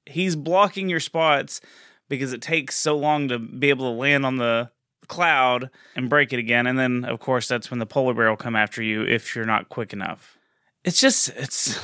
he's 0.07 0.37
blocking 0.37 0.88
your 0.88 1.01
spots 1.01 1.61
because 2.09 2.33
it 2.33 2.40
takes 2.40 2.79
so 2.79 2.96
long 2.96 3.29
to 3.29 3.38
be 3.38 3.68
able 3.68 3.92
to 3.92 3.99
land 3.99 4.25
on 4.25 4.37
the 4.37 4.70
cloud 5.09 5.70
and 5.94 6.09
break 6.09 6.33
it 6.33 6.38
again. 6.38 6.66
And 6.66 6.79
then, 6.79 7.05
of 7.05 7.20
course, 7.20 7.49
that's 7.49 7.70
when 7.70 7.79
the 7.79 7.87
polar 7.87 8.14
bear 8.14 8.29
will 8.29 8.37
come 8.37 8.57
after 8.57 8.83
you 8.83 9.03
if 9.03 9.35
you're 9.35 9.44
not 9.44 9.68
quick 9.68 9.92
enough. 9.92 10.38
It's 10.85 11.01
just 11.01 11.29
it's 11.31 11.79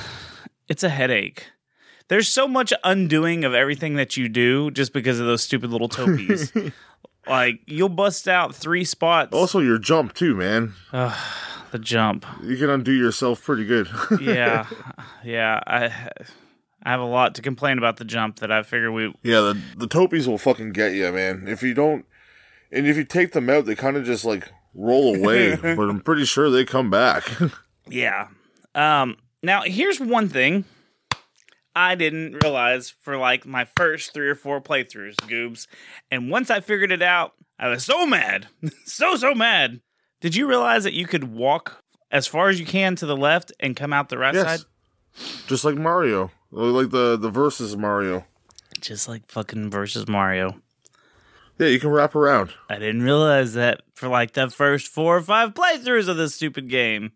it's 0.67 0.83
a 0.83 0.89
headache. 0.89 1.47
There's 2.09 2.29
so 2.29 2.47
much 2.47 2.73
undoing 2.83 3.45
of 3.45 3.53
everything 3.53 3.95
that 3.95 4.17
you 4.17 4.27
do 4.27 4.71
just 4.71 4.93
because 4.93 5.19
of 5.19 5.25
those 5.25 5.43
stupid 5.43 5.69
little 5.69 5.89
topies. 5.89 6.51
Like 7.27 7.61
you'll 7.65 7.89
bust 7.89 8.27
out 8.27 8.53
three 8.55 8.83
spots. 8.85 9.29
also, 9.33 9.59
your 9.59 9.77
jump, 9.77 10.13
too, 10.13 10.35
man. 10.35 10.73
the 10.91 11.79
jump. 11.79 12.25
You 12.43 12.57
can 12.57 12.69
undo 12.69 12.91
yourself 12.91 13.43
pretty 13.43 13.65
good. 13.65 13.87
Yeah, 14.21 14.67
yeah. 15.23 15.59
I 15.65 16.09
I 16.85 16.89
have 16.91 16.99
a 16.99 17.05
lot 17.05 17.35
to 17.35 17.41
complain 17.41 17.77
about 17.77 17.97
the 17.97 18.05
jump 18.05 18.39
that 18.39 18.51
I 18.51 18.61
figure 18.63 18.91
we 18.91 19.13
yeah, 19.23 19.39
the, 19.39 19.61
the 19.77 19.87
topies 19.87 20.27
will 20.27 20.37
fucking 20.37 20.71
get 20.73 20.93
you, 20.93 21.11
man. 21.11 21.45
If 21.47 21.63
you 21.63 21.73
don't, 21.73 22.05
and 22.71 22.85
if 22.87 22.97
you 22.97 23.05
take 23.05 23.31
them 23.31 23.49
out, 23.49 23.65
they 23.65 23.75
kind 23.75 23.95
of 23.97 24.03
just 24.03 24.25
like 24.25 24.49
roll 24.75 25.15
away, 25.15 25.55
but 25.61 25.79
I'm 25.89 26.01
pretty 26.01 26.25
sure 26.25 26.49
they 26.49 26.65
come 26.65 26.89
back. 26.89 27.23
Yeah. 27.89 28.29
Um, 28.75 29.17
now, 29.43 29.63
here's 29.63 29.99
one 29.99 30.29
thing 30.29 30.63
I 31.75 31.95
didn't 31.95 32.43
realize 32.43 32.89
for 32.89 33.17
like 33.17 33.45
my 33.45 33.65
first 33.77 34.13
three 34.13 34.29
or 34.29 34.35
four 34.35 34.61
playthroughs, 34.61 35.15
Goobs. 35.15 35.67
And 36.11 36.29
once 36.29 36.49
I 36.49 36.59
figured 36.59 36.91
it 36.91 37.01
out, 37.01 37.33
I 37.57 37.69
was 37.69 37.83
so 37.83 38.05
mad. 38.05 38.47
so, 38.85 39.15
so 39.15 39.33
mad. 39.33 39.81
Did 40.21 40.35
you 40.35 40.47
realize 40.47 40.83
that 40.83 40.93
you 40.93 41.05
could 41.05 41.33
walk 41.33 41.83
as 42.11 42.27
far 42.27 42.49
as 42.49 42.59
you 42.59 42.65
can 42.65 42.95
to 42.97 43.05
the 43.05 43.17
left 43.17 43.51
and 43.59 43.75
come 43.75 43.91
out 43.91 44.09
the 44.09 44.17
right 44.17 44.33
yes. 44.33 44.45
side? 44.45 44.59
Just 45.47 45.65
like 45.65 45.75
Mario. 45.75 46.31
Like 46.51 46.91
the, 46.91 47.17
the 47.17 47.29
versus 47.29 47.75
Mario. 47.75 48.25
Just 48.79 49.07
like 49.07 49.29
fucking 49.29 49.69
versus 49.69 50.07
Mario. 50.07 50.61
Yeah, 51.59 51.67
you 51.67 51.79
can 51.79 51.89
wrap 51.89 52.15
around. 52.15 52.53
I 52.69 52.75
didn't 52.79 53.03
realize 53.03 53.53
that 53.53 53.81
for 53.93 54.07
like 54.07 54.33
the 54.33 54.49
first 54.49 54.87
four 54.87 55.17
or 55.17 55.21
five 55.21 55.53
playthroughs 55.53 56.07
of 56.07 56.17
this 56.17 56.35
stupid 56.35 56.69
game. 56.69 57.11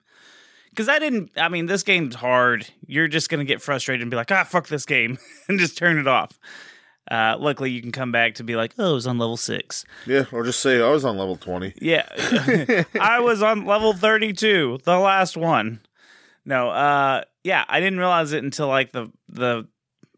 Because 0.77 0.89
I 0.89 0.99
didn't, 0.99 1.31
I 1.35 1.49
mean, 1.49 1.65
this 1.65 1.81
game's 1.81 2.13
hard. 2.13 2.67
You're 2.85 3.07
just 3.07 3.31
to 3.31 3.43
get 3.43 3.63
frustrated 3.63 4.03
and 4.03 4.11
be 4.11 4.15
like, 4.15 4.31
ah, 4.31 4.43
fuck 4.43 4.67
this 4.67 4.85
game, 4.85 5.17
and 5.47 5.57
just 5.57 5.75
turn 5.75 5.97
it 5.97 6.05
off. 6.05 6.39
Uh, 7.09 7.35
luckily, 7.39 7.71
you 7.71 7.81
can 7.81 7.91
come 7.91 8.11
back 8.11 8.35
to 8.35 8.43
be 8.43 8.55
like, 8.55 8.75
oh, 8.77 8.91
it 8.91 8.93
was 8.93 9.07
on 9.07 9.17
level 9.17 9.37
six. 9.37 9.85
Yeah, 10.05 10.25
or 10.31 10.43
just 10.43 10.59
say 10.59 10.79
I 10.79 10.91
was 10.91 11.03
on 11.03 11.17
level 11.17 11.35
20. 11.35 11.73
Yeah. 11.81 12.07
I 13.01 13.19
was 13.21 13.41
on 13.41 13.65
level 13.65 13.93
32, 13.93 14.81
the 14.83 14.99
last 14.99 15.35
one. 15.35 15.81
No, 16.45 16.69
uh, 16.69 17.23
yeah, 17.43 17.65
I 17.67 17.79
didn't 17.79 17.97
realize 17.97 18.31
it 18.31 18.43
until 18.43 18.67
like 18.67 18.91
the, 18.91 19.11
the, 19.29 19.67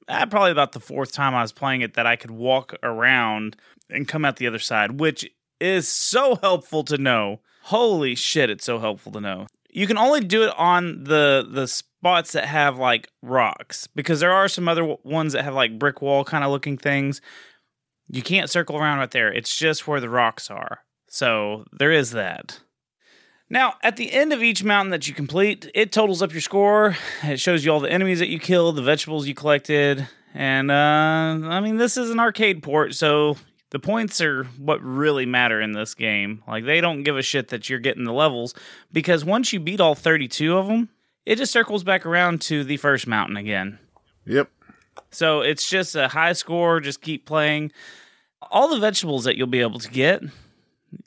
uh, 0.10 0.26
probably 0.26 0.52
about 0.52 0.74
the 0.74 0.82
fourth 0.82 1.13
time 1.13 1.36
I 1.36 1.41
was 1.41 1.54
playing 1.54 1.82
it 1.82 1.93
that 1.93 2.06
I 2.06 2.17
could 2.17 2.32
walk 2.32 2.76
around 2.84 3.56
and 3.89 4.10
come 4.10 4.26
out 4.26 4.36
the 4.36 4.48
other 4.48 4.60
side, 4.60 5.00
which 5.00 5.30
is 5.62 5.88
so 5.88 6.36
helpful 6.41 6.84
to 6.84 6.98
know. 6.98 7.39
Holy 7.62 8.13
shit, 8.15 8.50
it's 8.50 8.65
so 8.65 8.80
helpful 8.80 9.13
to 9.13 9.22
know. 9.22 9.48
You 9.70 9.88
can 9.88 9.98
only 9.98 10.22
do 10.22 10.44
it 10.44 10.54
on 10.58 11.04
the 11.04 11.48
the 11.50 11.68
spots 11.68 12.32
that 12.32 12.46
have 12.46 12.78
like 12.78 13.10
rocks 13.22 13.88
because 13.88 14.20
there 14.20 14.32
are 14.32 14.48
some 14.48 14.68
other 14.68 14.82
w- 14.82 15.00
ones 15.04 15.34
that 15.34 15.44
have 15.44 15.54
like 15.54 15.78
brick 15.78 16.02
wall 16.02 16.24
kind 16.24 16.44
of 16.44 16.52
looking 16.52 16.78
things. 16.78 17.22
You 18.08 18.22
can't 18.22 18.50
circle 18.50 18.78
around 18.78 19.00
right 19.00 19.12
there. 19.12 19.32
It's 19.32 19.56
just 19.56 19.88
where 19.88 20.00
the 20.00 20.10
rocks 20.10 20.50
are. 20.50 20.80
So 21.10 21.66
there 21.72 21.92
is 21.92 22.12
that. 22.12 22.60
Now, 23.52 23.76
at 23.82 23.98
the 23.98 24.12
end 24.12 24.32
of 24.32 24.44
each 24.44 24.64
mountain 24.64 24.92
that 24.92 25.08
you 25.08 25.14
complete, 25.14 25.70
it 25.74 25.92
totals 25.92 26.22
up 26.22 26.32
your 26.32 26.42
score. 26.42 26.96
It 27.24 27.40
shows 27.40 27.66
you 27.66 27.72
all 27.72 27.80
the 27.80 27.92
enemies 27.92 28.20
that 28.20 28.30
you 28.30 28.40
killed, 28.40 28.76
the 28.76 28.84
vegetables 28.84 29.28
you 29.28 29.34
collected, 29.34 30.08
and 30.34 30.70
uh, 30.70 30.74
I 30.74 31.60
mean, 31.60 31.78
this 31.78 31.98
is 31.98 32.12
an 32.12 32.20
arcade 32.20 32.62
port, 32.62 32.94
so 32.94 33.38
the 33.72 33.80
points 33.80 34.20
are 34.22 34.46
what 34.58 34.82
really 34.84 35.26
matter 35.26 35.62
in 35.62 35.74
this 35.74 35.94
game. 35.94 36.44
Like, 36.48 36.66
they 36.66 36.82
don't 36.82 37.04
give 37.04 37.18
a 37.18 37.22
shit 37.22 37.50
that 37.50 37.70
you're 37.70 37.80
getting 37.80 38.04
the 38.04 38.14
levels 38.14 38.54
because 38.92 39.24
once 39.24 39.54
you 39.54 39.60
beat 39.60 39.80
all 39.80 39.96
32 39.96 40.58
of 40.58 40.68
them, 40.68 40.90
it 41.26 41.38
just 41.38 41.52
circles 41.52 41.84
back 41.84 42.06
around 42.06 42.42
to 42.44 42.64
the 42.64 42.78
first 42.78 43.06
mountain 43.06 43.38
again. 43.38 43.78
Yep. 44.26 44.50
So 45.12 45.42
it's 45.42 45.70
just 45.70 45.96
a 45.96 46.08
high 46.08 46.34
score, 46.34 46.80
just 46.80 47.02
keep 47.02 47.26
playing. 47.26 47.72
All 48.52 48.70
the 48.70 48.80
vegetables 48.80 49.26
that 49.26 49.38
you'll 49.38 49.48
be 49.48 49.62
able 49.62 49.80
to 49.80 49.90
get, 49.90 50.24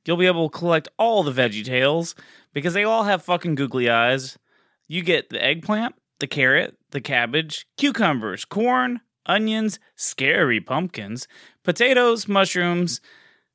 you'll 0.05 0.17
be 0.17 0.27
able 0.27 0.49
to 0.49 0.59
collect 0.59 0.89
all 0.99 1.23
the 1.23 1.33
veggie 1.33 1.65
tails 1.65 2.15
because 2.53 2.75
they 2.75 2.85
all 2.85 3.05
have 3.05 3.23
fucking 3.23 3.55
googly 3.55 3.91
eyes. 3.91 4.39
You 4.87 5.03
get 5.03 5.31
the 5.31 5.43
eggplant, 5.43 5.95
the 6.21 6.27
carrot, 6.27 6.77
the 6.91 7.01
cabbage, 7.01 7.67
cucumbers, 7.77 8.45
corn, 8.45 9.01
onions, 9.27 9.79
scary 9.97 10.61
pumpkins, 10.61 11.27
potatoes, 11.63 12.29
mushrooms, 12.29 13.01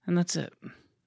and 0.05 0.17
that's 0.17 0.35
it. 0.35 0.53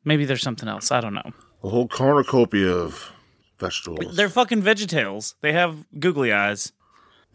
Maybe 0.05 0.25
there's 0.25 0.43
something 0.43 0.69
else. 0.69 0.91
I 0.91 1.01
don't 1.01 1.15
know. 1.15 1.33
A 1.63 1.69
whole 1.69 1.89
cornucopia 1.89 2.71
of 2.73 3.13
vegetables. 3.59 4.17
They're 4.17 4.29
fucking 4.31 4.63
VeggieTales. 4.63 5.35
They 5.43 5.53
have 5.53 5.85
googly 5.99 6.33
eyes. 6.33 6.73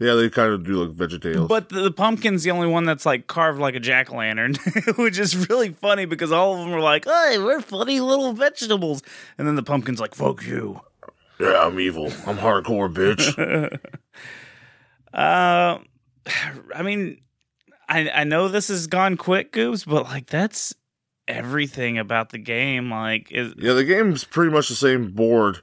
yeah, 0.00 0.14
they 0.14 0.28
kind 0.28 0.52
of 0.52 0.64
do 0.64 0.72
look 0.84 0.92
VeggieTales. 0.96 1.48
But 1.48 1.68
the, 1.68 1.82
the 1.82 1.90
pumpkin's 1.92 2.42
the 2.42 2.50
only 2.50 2.66
one 2.66 2.84
that's 2.84 3.06
like 3.06 3.28
carved 3.28 3.60
like 3.60 3.76
a 3.76 3.80
jack 3.80 4.12
o' 4.12 4.16
lantern, 4.16 4.54
which 4.96 5.18
is 5.18 5.48
really 5.48 5.70
funny 5.70 6.04
because 6.06 6.32
all 6.32 6.54
of 6.54 6.58
them 6.60 6.74
are 6.74 6.80
like, 6.80 7.04
"Hey, 7.04 7.38
we're 7.38 7.60
funny 7.60 8.00
little 8.00 8.32
vegetables," 8.32 9.02
and 9.38 9.46
then 9.46 9.54
the 9.54 9.62
pumpkin's 9.62 10.00
like, 10.00 10.14
"Fuck 10.16 10.44
you." 10.44 10.80
yeah, 11.38 11.64
I'm 11.66 11.78
evil. 11.78 12.06
I'm 12.26 12.38
hardcore, 12.38 12.92
bitch. 12.92 13.78
Uh, 15.14 15.78
I 16.74 16.82
mean, 16.82 17.20
I 17.88 18.08
I 18.10 18.24
know 18.24 18.48
this 18.48 18.68
has 18.68 18.86
gone 18.86 19.16
quick, 19.16 19.52
Goobs, 19.52 19.86
but 19.86 20.04
like 20.04 20.26
that's 20.26 20.74
everything 21.28 21.98
about 21.98 22.30
the 22.30 22.38
game. 22.38 22.90
Like, 22.90 23.30
is 23.32 23.54
yeah, 23.58 23.72
the 23.72 23.84
game's 23.84 24.24
pretty 24.24 24.50
much 24.52 24.68
the 24.68 24.74
same 24.74 25.10
board, 25.12 25.60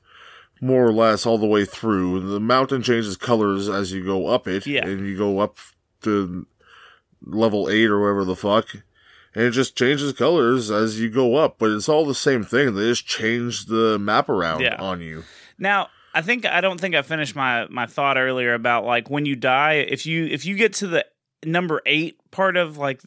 more 0.62 0.86
or 0.86 0.92
less, 0.94 1.26
all 1.26 1.38
the 1.38 1.48
way 1.48 1.66
through. 1.66 2.20
The 2.32 2.40
mountain 2.40 2.82
changes 2.82 3.18
colors 3.18 3.70
as 3.70 3.92
you 3.92 4.04
go 4.04 4.28
up 4.28 4.48
it, 4.48 4.66
Yeah. 4.68 4.86
and 4.88 5.08
you 5.08 5.18
go 5.18 5.40
up 5.40 5.58
to 6.02 6.46
level 7.26 7.70
eight 7.70 7.86
or 7.88 8.00
whatever 8.02 8.26
the 8.26 8.36
fuck. 8.36 8.68
And 9.36 9.46
it 9.46 9.52
just 9.52 9.76
changes 9.76 10.14
colors 10.14 10.70
as 10.70 11.00
you 11.00 11.10
go 11.10 11.36
up, 11.38 11.58
but 11.58 11.72
it's 11.72 11.90
all 11.90 12.06
the 12.06 12.14
same 12.14 12.44
thing. 12.44 12.76
They 12.76 12.84
just 12.90 13.08
change 13.08 13.66
the 13.66 13.98
map 13.98 14.30
around 14.30 14.62
Yeah. 14.62 14.76
on 14.80 15.02
you. 15.02 15.24
Now, 15.58 15.88
I 16.14 16.22
think 16.22 16.46
I 16.46 16.62
don't 16.62 16.80
think 16.80 16.94
I 16.94 17.02
finished 17.02 17.36
my 17.36 17.66
my 17.70 17.88
thought 17.88 18.18
earlier 18.18 18.54
about 18.54 18.86
like 18.86 19.10
when 19.10 19.26
you 19.26 19.36
die, 19.36 19.74
if 19.76 20.06
you 20.06 20.26
if 20.28 20.46
you 20.46 20.56
get 20.56 20.74
to 20.76 20.88
the 20.88 21.06
number 21.46 21.82
8 21.86 22.18
part 22.32 22.58
of 22.58 22.78
like 22.78 23.02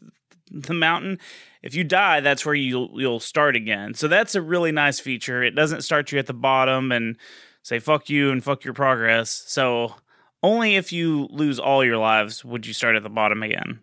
the 0.51 0.75
mountain, 0.75 1.18
if 1.62 1.75
you 1.75 1.85
die, 1.85 2.20
that's 2.20 2.46
where 2.46 2.55
you'll 2.55 2.90
you'll 3.01 3.20
start 3.20 3.57
again. 3.57 3.94
So 3.94 4.09
that's 4.09 4.35
a 4.35 4.42
really 4.42 4.72
nice 4.72 5.01
feature. 5.01 5.42
It 5.42 5.55
doesn't 5.55 5.83
start 5.83 6.12
you 6.12 6.18
at 6.18 6.27
the 6.27 6.35
bottom 6.35 6.92
and 6.92 7.16
say 7.62 7.79
fuck 7.79 8.09
you 8.09 8.31
and 8.31 8.42
fuck 8.42 8.64
your 8.64 8.75
progress. 8.75 9.44
So 9.46 9.94
only 10.42 10.77
if 10.77 10.92
you 10.92 11.29
lose 11.31 11.59
all 11.59 11.85
your 11.85 11.99
lives 11.99 12.44
would 12.44 12.66
you 12.66 12.72
start 12.72 12.96
at 12.96 13.03
the 13.03 13.09
bottom 13.09 13.42
again. 13.42 13.81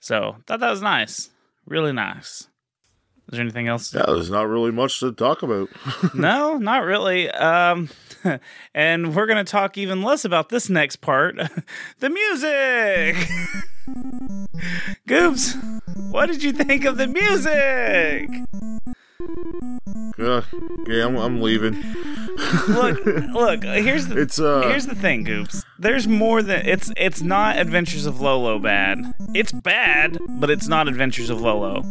So 0.00 0.36
thought 0.46 0.60
that 0.60 0.70
was 0.70 0.82
nice. 0.82 1.30
Really 1.66 1.92
nice. 1.92 2.48
Is 3.28 3.36
there 3.36 3.40
anything 3.40 3.68
else? 3.68 3.94
Yeah, 3.94 4.04
there's 4.06 4.30
not 4.30 4.48
really 4.48 4.72
much 4.72 5.00
to 5.00 5.12
talk 5.12 5.42
about. 5.42 5.68
no, 6.14 6.58
not 6.58 6.84
really. 6.84 7.30
Um, 7.30 7.88
and 8.74 9.14
we're 9.14 9.26
going 9.26 9.44
to 9.44 9.50
talk 9.50 9.78
even 9.78 10.02
less 10.02 10.24
about 10.24 10.48
this 10.48 10.68
next 10.68 10.96
part 10.96 11.36
the 12.00 12.10
music. 12.10 13.16
Goobs, 15.08 15.56
what 16.10 16.26
did 16.26 16.42
you 16.42 16.52
think 16.52 16.84
of 16.84 16.96
the 16.96 17.06
music? 17.06 18.28
Yeah, 20.18 20.42
yeah, 20.86 21.06
I'm, 21.06 21.16
I'm 21.16 21.40
leaving. 21.40 21.82
look, 22.68 23.04
look. 23.06 23.64
Here's 23.64 24.08
the 24.08 24.20
It's, 24.20 24.38
uh, 24.40 24.62
here's 24.62 24.86
the 24.86 24.94
thing, 24.94 25.24
Goobs. 25.24 25.64
There's 25.78 26.06
more 26.06 26.42
than 26.42 26.66
it's 26.66 26.92
it's 26.96 27.22
not 27.22 27.58
Adventures 27.58 28.06
of 28.06 28.20
Lolo 28.20 28.58
bad. 28.58 29.14
It's 29.34 29.52
bad, 29.52 30.18
but 30.28 30.50
it's 30.50 30.68
not 30.68 30.88
Adventures 30.88 31.30
of 31.30 31.40
Lolo. 31.40 31.82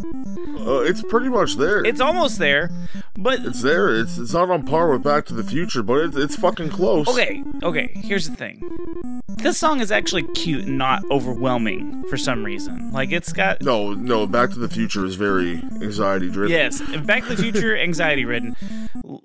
Uh, 0.65 0.79
it's 0.81 1.01
pretty 1.03 1.29
much 1.29 1.55
there. 1.55 1.83
It's 1.85 1.99
almost 2.01 2.37
there, 2.39 2.69
but 3.17 3.39
It's 3.39 3.61
there. 3.61 3.89
It's 3.95 4.17
it's 4.17 4.33
not 4.33 4.49
on 4.49 4.65
par 4.65 4.91
with 4.91 5.03
Back 5.03 5.25
to 5.27 5.33
the 5.33 5.43
Future, 5.43 5.81
but 5.83 5.99
it's 6.05 6.15
it's 6.15 6.35
fucking 6.35 6.69
close. 6.69 7.07
okay, 7.07 7.43
okay. 7.63 7.91
Here's 7.95 8.29
the 8.29 8.35
thing. 8.35 9.21
This 9.37 9.57
song 9.57 9.79
is 9.81 9.91
actually 9.91 10.23
cute 10.33 10.65
and 10.65 10.77
not 10.77 11.03
overwhelming 11.09 12.03
for 12.09 12.17
some 12.17 12.43
reason. 12.43 12.91
Like 12.91 13.11
it's 13.11 13.33
got 13.33 13.61
No, 13.61 13.93
no. 13.93 14.27
Back 14.27 14.51
to 14.51 14.59
the 14.59 14.69
Future 14.69 15.05
is 15.05 15.15
very 15.15 15.63
anxiety 15.81 16.29
driven. 16.29 16.51
Yes, 16.51 16.81
Back 17.05 17.23
to 17.27 17.35
the 17.35 17.41
Future, 17.41 17.75
anxiety 17.89 18.25
ridden. 18.25 18.55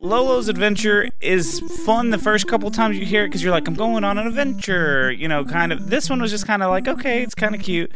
Lolo's 0.07 0.49
Adventure 0.49 1.09
is 1.21 1.59
fun 1.85 2.11
the 2.11 2.19
first 2.19 2.47
couple 2.47 2.71
times 2.71 2.97
you 2.97 3.05
hear 3.05 3.25
it 3.25 3.29
because 3.29 3.43
you're 3.43 3.51
like, 3.51 3.67
I'm 3.67 3.75
going 3.75 4.05
on 4.05 4.19
an 4.19 4.27
adventure, 4.29 5.11
you 5.11 5.27
know, 5.27 5.45
kind 5.45 5.73
of. 5.73 5.91
This 5.91 6.09
one 6.09 6.23
was 6.23 6.31
just 6.31 6.47
kind 6.47 6.63
of 6.63 6.71
like, 6.71 6.87
okay, 6.87 7.25
it's 7.25 7.35
kind 7.35 7.57
of 7.57 7.61
cute. 7.61 7.91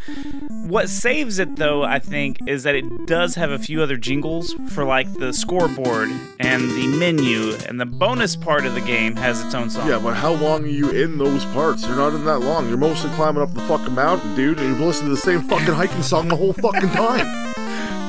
What 0.66 0.88
saves 0.88 1.38
it 1.38 1.54
though, 1.54 1.84
I 1.84 2.00
think, 2.00 2.38
is 2.48 2.64
that 2.64 2.74
it 2.74 3.06
does 3.06 3.36
have 3.36 3.52
a 3.52 3.60
few 3.60 3.80
other 3.80 3.96
jingles 3.96 4.54
for 4.70 4.84
like 4.84 5.12
the 5.14 5.32
scoreboard 5.32 6.10
and 6.40 6.68
the 6.72 6.88
menu, 6.98 7.54
and 7.68 7.80
the 7.80 7.86
bonus 7.86 8.34
part 8.34 8.66
of 8.66 8.74
the 8.74 8.80
game 8.80 9.14
has 9.14 9.44
its 9.44 9.54
own 9.54 9.70
song. 9.70 9.88
Yeah, 9.88 10.00
but 10.00 10.14
how 10.14 10.32
long 10.32 10.64
are 10.64 10.66
you 10.66 10.90
in 10.90 11.16
those 11.16 11.44
parts? 11.46 11.86
You're 11.86 11.96
not 11.96 12.12
in 12.12 12.24
that 12.24 12.40
long. 12.40 12.68
You're 12.68 12.76
mostly 12.76 13.10
climbing 13.10 13.42
up 13.42 13.54
the 13.54 13.60
fucking 13.62 13.94
mountain, 13.94 14.34
dude, 14.34 14.58
and 14.58 14.76
you're 14.76 14.86
listening 14.86 15.10
to 15.10 15.14
the 15.14 15.20
same 15.20 15.42
fucking 15.42 15.74
hiking 15.74 16.02
song 16.02 16.26
the 16.26 16.36
whole 16.36 16.54
fucking 16.54 16.90
time. 16.90 17.49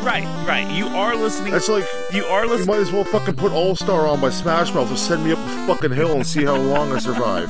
Right, 0.04 0.26
right. 0.48 0.70
You 0.72 0.88
are 0.88 1.16
listening. 1.16 1.52
That's 1.52 1.70
like 1.70 1.86
you 2.12 2.26
are 2.26 2.46
you 2.46 2.52
listening. 2.52 2.68
might 2.76 2.82
as 2.82 2.92
well 2.92 3.04
fucking 3.04 3.36
put 3.36 3.52
All 3.52 3.76
Star 3.76 4.08
on 4.08 4.20
by 4.20 4.30
Smash 4.32 4.74
Mouth 4.74 4.90
and 4.90 4.98
send 4.98 5.24
me 5.24 5.32
up 5.32 5.38
the 5.38 5.68
fucking 5.68 5.92
hill 5.92 6.14
and 6.14 6.26
see 6.26 6.44
how 6.44 6.56
long 6.56 6.92
I 6.92 6.98
survive. 7.00 7.50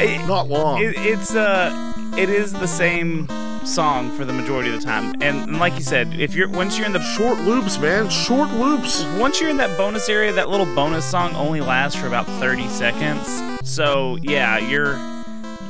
It- 0.00 0.26
Not 0.26 0.48
long. 0.48 0.80
It, 0.82 0.94
it's 0.96 1.34
uh, 1.34 1.70
it 2.16 2.30
is 2.30 2.52
the 2.52 2.66
same 2.66 3.28
song 3.66 4.10
for 4.16 4.24
the 4.24 4.32
majority 4.32 4.68
of 4.72 4.78
the 4.80 4.84
time, 4.84 5.14
and, 5.22 5.42
and 5.48 5.58
like 5.58 5.74
you 5.74 5.80
said, 5.82 6.12
if 6.20 6.34
you're 6.34 6.48
once 6.48 6.76
you're 6.76 6.86
in 6.86 6.92
the 6.92 7.00
Short 7.02 7.38
loops, 7.40 7.78
man. 7.78 8.08
Short 8.08 8.50
loops. 8.52 9.04
once 9.18 9.40
you're 9.40 9.50
in 9.50 9.56
that 9.58 9.76
bonus 9.78 10.08
area, 10.08 10.32
that 10.32 10.48
little 10.48 10.66
bonus 10.74 11.04
song 11.04 11.34
only 11.34 11.60
lasts 11.60 11.98
for 12.00 12.06
about 12.06 12.26
thirty 12.40 12.66
seconds. 12.68 13.42
So 13.68 14.16
yeah, 14.22 14.58
you're, 14.58 14.96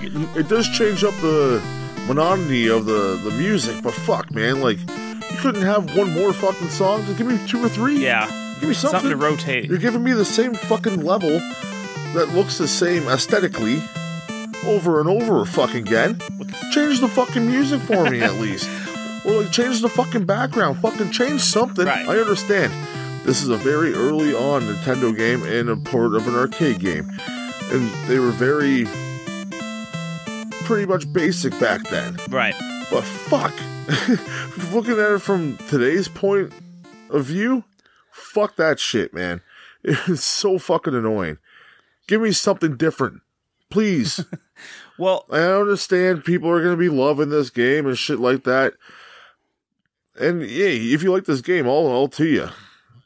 you're 0.00 0.38
It 0.38 0.48
does 0.48 0.68
change 0.70 1.03
up 1.05 1.14
the 1.20 1.61
monotony 2.07 2.68
of 2.68 2.85
the, 2.87 3.18
the 3.24 3.31
music, 3.33 3.83
but 3.83 3.94
fuck, 3.94 4.31
man. 4.35 4.61
Like, 4.61 4.79
you 5.30 5.37
couldn't 5.38 5.62
have 5.62 5.96
one 5.96 6.12
more 6.12 6.32
fucking 6.32 6.68
song? 6.70 7.04
Just 7.04 7.18
give 7.18 7.26
me 7.26 7.38
two 7.46 7.62
or 7.64 7.68
three. 7.68 7.98
yeah, 7.98 8.26
Give 8.60 8.68
me 8.68 8.74
something. 8.74 9.00
something 9.00 9.10
to 9.10 9.16
rotate. 9.16 9.64
You're 9.66 9.78
giving 9.78 10.02
me 10.04 10.12
the 10.12 10.24
same 10.24 10.54
fucking 10.54 11.04
level 11.04 11.30
that 12.14 12.30
looks 12.34 12.58
the 12.58 12.68
same 12.68 13.08
aesthetically 13.08 13.82
over 14.66 15.00
and 15.00 15.08
over 15.08 15.44
fucking 15.44 15.87
again. 15.87 16.18
Change 16.72 17.00
the 17.00 17.08
fucking 17.08 17.46
music 17.46 17.80
for 17.82 18.08
me 18.08 18.20
at 18.22 18.34
least. 18.40 18.68
Or 19.26 19.42
like 19.42 19.52
change 19.52 19.80
the 19.80 19.88
fucking 19.88 20.24
background. 20.26 20.78
Fucking 20.80 21.10
change 21.10 21.40
something. 21.40 21.87
Right. 21.87 22.08
I 22.08 22.18
understand. 22.18 22.72
This 23.26 23.42
is 23.42 23.48
a 23.48 23.56
very 23.56 23.92
early 23.94 24.34
on 24.34 24.62
Nintendo 24.62 25.16
game 25.16 25.42
and 25.44 25.68
a 25.70 25.76
port 25.76 26.14
of 26.14 26.28
an 26.28 26.34
arcade 26.34 26.78
game. 26.78 27.10
And 27.72 27.88
they 28.06 28.18
were 28.18 28.30
very 28.32 28.84
pretty 30.64 30.87
much 30.87 31.10
basic 31.12 31.58
back 31.58 31.88
then. 31.88 32.18
Right. 32.28 32.54
But 32.90 33.02
fuck, 33.02 33.52
looking 34.73 34.99
at 34.99 35.12
it 35.12 35.23
from 35.23 35.57
today's 35.68 36.09
point 36.09 36.53
of 37.11 37.25
view, 37.25 37.64
fuck 38.11 38.57
that 38.57 38.79
shit, 38.81 39.12
man. 39.12 39.40
It's 39.87 40.25
so 40.25 40.59
fucking 40.59 40.94
annoying. 40.94 41.37
Give 42.07 42.23
me 42.23 42.33
something 42.33 42.77
different, 42.77 43.20
please. 43.70 44.25
Well, 44.97 45.27
I 45.29 45.40
understand 45.40 46.25
people 46.25 46.49
are 46.49 46.62
gonna 46.62 46.77
be 46.77 46.88
loving 46.88 47.31
this 47.31 47.51
game 47.51 47.85
and 47.87 47.99
shit 47.99 48.20
like 48.20 48.44
that. 48.44 48.75
And 50.18 50.42
yeah, 50.42 50.66
if 50.66 51.03
you 51.03 51.12
like 51.12 51.25
this 51.25 51.40
game, 51.40 51.66
all 51.66 51.88
all 51.88 52.07
to 52.11 52.25
you. 52.25 52.49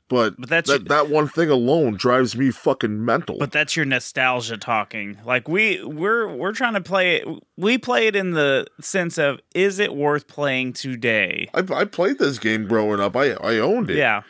But, 0.09 0.37
But 0.41 0.49
that's 0.49 0.71
that, 0.71 0.81
your- 0.81 0.89
that 0.89 1.11
one 1.11 1.29
thing 1.29 1.51
alone 1.51 1.95
drives 1.97 2.35
me 2.35 2.51
fucking 2.51 3.05
mental. 3.05 3.37
but 3.39 3.53
that's 3.53 3.77
your 3.77 3.85
nostalgia 3.85 4.57
talking. 4.57 5.19
Like 5.25 5.49
we 5.49 5.83
we're 5.85 6.27
we're 6.35 6.53
trying 6.55 6.75
to 6.75 6.81
play 6.81 7.17
it. 7.17 7.29
We 7.59 7.77
play 7.77 8.07
it 8.07 8.17
in 8.17 8.31
the 8.33 8.67
sense 8.81 9.19
of 9.19 9.39
is 9.55 9.79
it 9.79 9.95
worth 9.95 10.27
playing 10.27 10.73
today? 10.73 11.51
I, 11.53 11.63
I 11.75 11.85
played 11.85 12.19
this 12.19 12.39
game 12.39 12.67
growing 12.67 13.01
up. 13.01 13.15
I 13.17 13.33
I 13.33 13.59
owned 13.59 13.91
it. 13.91 13.99
Yeah. 13.99 14.23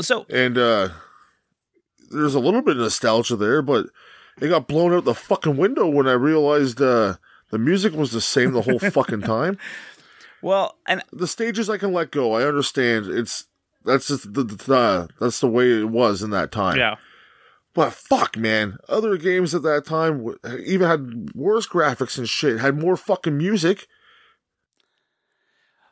So 0.00 0.26
and 0.28 0.58
uh 0.58 0.88
there's 2.10 2.34
a 2.34 2.40
little 2.40 2.62
bit 2.62 2.72
of 2.76 2.82
nostalgia 2.82 3.36
there, 3.36 3.62
but 3.62 3.86
it 4.40 4.48
got 4.48 4.66
blown 4.66 4.92
out 4.92 5.04
the 5.04 5.14
fucking 5.14 5.56
window 5.56 5.88
when 5.88 6.08
I 6.08 6.12
realized 6.12 6.80
uh 6.80 7.14
the 7.50 7.58
music 7.58 7.92
was 7.92 8.10
the 8.10 8.20
same 8.20 8.52
the 8.52 8.62
whole 8.62 8.78
fucking 8.90 9.20
time. 9.22 9.58
well, 10.42 10.78
and 10.88 11.02
The 11.12 11.28
stages 11.28 11.70
I 11.70 11.78
can 11.78 11.92
let 11.92 12.10
go. 12.10 12.32
I 12.32 12.42
understand. 12.42 13.06
It's 13.06 13.44
that's 13.84 14.08
just 14.08 14.32
the, 14.34 14.44
the, 14.44 14.54
the 14.54 15.08
that's 15.20 15.40
the 15.40 15.48
way 15.48 15.70
it 15.80 15.90
was 15.90 16.22
in 16.22 16.30
that 16.30 16.52
time. 16.52 16.76
yeah. 16.76 16.96
But 17.74 17.92
fuck, 17.92 18.36
man, 18.36 18.78
other 18.88 19.16
games 19.16 19.52
at 19.52 19.62
that 19.62 19.84
time 19.84 20.34
even 20.64 20.88
had 20.88 21.34
worse 21.34 21.66
graphics 21.66 22.16
and 22.16 22.28
shit. 22.28 22.60
Had 22.60 22.78
more 22.78 22.96
fucking 22.96 23.36
music. 23.36 23.88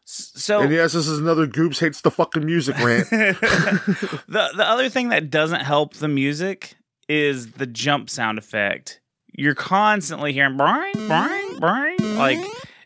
So 0.04 0.60
And 0.60 0.72
yes, 0.72 0.92
this 0.92 1.08
is 1.08 1.18
another 1.18 1.46
Goobs 1.46 1.80
hates 1.80 2.00
the 2.00 2.10
fucking 2.10 2.44
music 2.44 2.78
rant. 2.78 3.10
the 3.10 4.16
the 4.28 4.64
other 4.64 4.88
thing 4.88 5.08
that 5.08 5.30
doesn't 5.30 5.62
help 5.62 5.94
the 5.94 6.08
music 6.08 6.76
is 7.08 7.52
the 7.52 7.66
jump 7.66 8.08
sound 8.10 8.38
effect. 8.38 9.00
You're 9.32 9.54
constantly 9.54 10.32
hearing 10.32 10.56
boing, 10.56 10.92
boing, 10.92 11.58
boing. 11.58 12.16
Like 12.16 12.38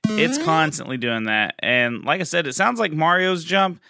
it's 0.05 0.39
constantly 0.39 0.97
doing 0.97 1.25
that. 1.25 1.55
And 1.59 2.05
like 2.05 2.21
I 2.21 2.25
said, 2.25 2.47
it 2.47 2.55
sounds 2.55 2.79
like 2.79 2.93
Mario's 2.93 3.45
jump, 3.45 3.81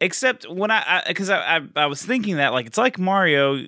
except 0.00 0.48
when 0.48 0.70
I 0.70 1.02
because 1.06 1.30
I, 1.30 1.56
I, 1.56 1.60
I 1.76 1.86
was 1.86 2.02
thinking 2.04 2.36
that 2.36 2.52
like 2.52 2.66
it's 2.66 2.78
like 2.78 2.98
Mario, 2.98 3.66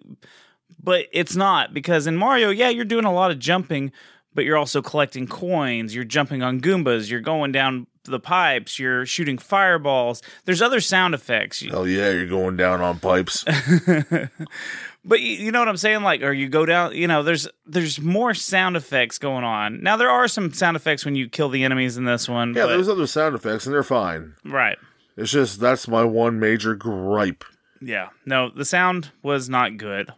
but 0.83 1.07
it's 1.13 1.37
not 1.37 1.75
because 1.75 2.07
in 2.07 2.17
Mario, 2.17 2.51
yeah, 2.51 2.69
you're 2.69 2.85
doing 2.85 3.05
a 3.05 3.13
lot 3.13 3.31
of 3.31 3.39
jumping, 3.39 3.93
but 4.35 4.45
you're 4.45 4.57
also 4.57 4.83
collecting 4.83 5.27
coins. 5.27 5.95
You're 5.95 6.05
jumping 6.05 6.43
on 6.43 6.61
Goombas. 6.61 7.11
You're 7.11 7.21
going 7.21 7.53
down 7.53 7.87
the 8.05 8.21
pipes. 8.21 8.79
You're 8.79 9.05
shooting 9.05 9.37
fireballs. 9.39 10.23
There's 10.45 10.63
other 10.63 10.81
sound 10.81 11.15
effects. 11.15 11.65
oh 11.73 11.85
yeah, 11.85 12.11
you're 12.11 12.27
going 12.27 12.57
down 12.57 12.81
on 12.81 13.01
pipes. 13.01 13.45
But 15.05 15.21
you, 15.21 15.33
you 15.37 15.53
know 15.53 15.61
what 15.61 15.69
I'm 15.69 15.77
saying? 15.79 16.03
Like, 16.03 16.23
or 16.23 16.33
you 16.33 16.49
go 16.49 16.67
down. 16.67 16.95
You 16.95 17.07
know, 17.07 17.23
there's 17.23 17.49
there's 17.65 17.99
more 18.01 18.35
sound 18.35 18.77
effects 18.77 19.19
going 19.19 19.45
on. 19.45 19.83
Now 19.83 19.97
there 19.97 20.11
are 20.11 20.29
some 20.29 20.53
sound 20.53 20.77
effects 20.77 21.05
when 21.05 21.15
you 21.15 21.29
kill 21.31 21.49
the 21.49 21.65
enemies 21.65 21.97
in 21.97 22.05
this 22.05 22.29
one. 22.29 22.53
Yeah, 22.55 22.65
but- 22.65 22.69
there's 22.69 22.89
other 22.89 23.07
sound 23.07 23.35
effects 23.35 23.65
and 23.65 23.75
they're 23.75 23.83
fine. 23.83 24.35
right. 24.45 24.77
It's 25.18 25.33
just 25.33 25.59
that's 25.61 25.88
my 25.88 26.04
one 26.04 26.38
major 26.38 26.74
gripe. 26.74 27.44
Yeah. 27.81 28.11
No, 28.24 28.50
the 28.50 28.64
sound 28.64 29.11
was 29.22 29.48
not 29.48 29.76
good. 29.76 30.12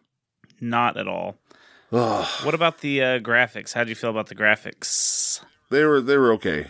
Not 0.61 0.97
at 0.99 1.09
all. 1.09 1.39
Ugh, 1.93 2.27
What 2.45 2.55
about 2.55 2.81
the 2.81 3.03
uh, 3.03 3.19
graphics? 3.19 3.73
How 3.73 3.81
would 3.81 3.89
you 3.89 3.95
feel 3.97 4.11
about 4.11 4.29
the 4.29 4.35
graphics? 4.37 5.43
they 5.71 5.85
were 5.85 6.01
they 6.01 6.17
were 6.17 6.33
okay. 6.35 6.67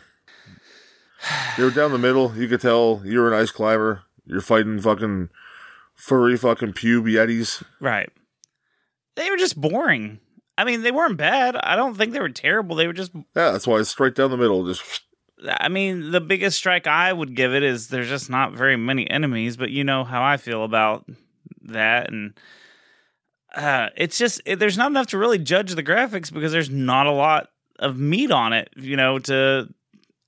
They 1.56 1.64
were 1.64 1.70
down 1.70 1.92
the 1.92 1.98
middle. 1.98 2.34
You 2.36 2.48
could 2.48 2.60
tell 2.60 3.02
you're 3.04 3.28
an 3.32 3.38
ice 3.38 3.50
climber. 3.50 4.02
You're 4.24 4.40
fighting 4.40 4.80
fucking 4.80 5.28
furry 5.94 6.36
fucking 6.36 6.72
pube 6.74 7.04
yetis. 7.12 7.62
Right. 7.80 8.10
They 9.16 9.28
were 9.28 9.36
just 9.36 9.60
boring. 9.60 10.20
I 10.56 10.64
mean, 10.64 10.82
they 10.82 10.92
weren't 10.92 11.16
bad. 11.18 11.56
I 11.56 11.74
don't 11.76 11.96
think 11.96 12.12
they 12.12 12.20
were 12.20 12.28
terrible. 12.30 12.76
They 12.76 12.86
were 12.86 12.92
just 12.94 13.12
Yeah, 13.14 13.50
that's 13.50 13.66
why 13.66 13.80
it's 13.80 13.90
straight 13.90 14.14
down 14.14 14.30
the 14.30 14.36
middle. 14.38 14.64
Just 14.64 15.02
I 15.48 15.68
mean, 15.68 16.11
the 16.11 16.20
biggest 16.20 16.59
strike 16.59 16.87
I 16.87 17.12
would 17.12 17.35
give 17.35 17.55
it 17.55 17.62
is 17.62 17.88
there's 17.88 18.09
just 18.09 18.29
not 18.29 18.53
very 18.53 18.76
many 18.76 19.09
enemies, 19.09 19.57
but 19.57 19.70
you 19.70 19.85
know 19.85 20.05
how 20.05 20.22
I 20.22 20.37
feel 20.37 20.64
about 20.64 21.07
that, 21.62 22.11
and 22.11 22.35
uh, 23.55 23.88
it's 23.96 24.18
just 24.18 24.40
it, 24.44 24.59
there's 24.59 24.76
not 24.76 24.90
enough 24.90 25.09
to 25.09 25.18
really 25.18 25.38
judge 25.38 25.74
the 25.74 25.83
graphics 25.83 26.33
because 26.33 26.53
there's 26.53 26.70
not 26.70 27.07
a 27.07 27.12
lot 27.12 27.48
of 27.79 27.98
meat 27.98 28.31
on 28.31 28.53
it. 28.53 28.70
You 28.76 28.96
know, 28.96 29.18
to 29.20 29.68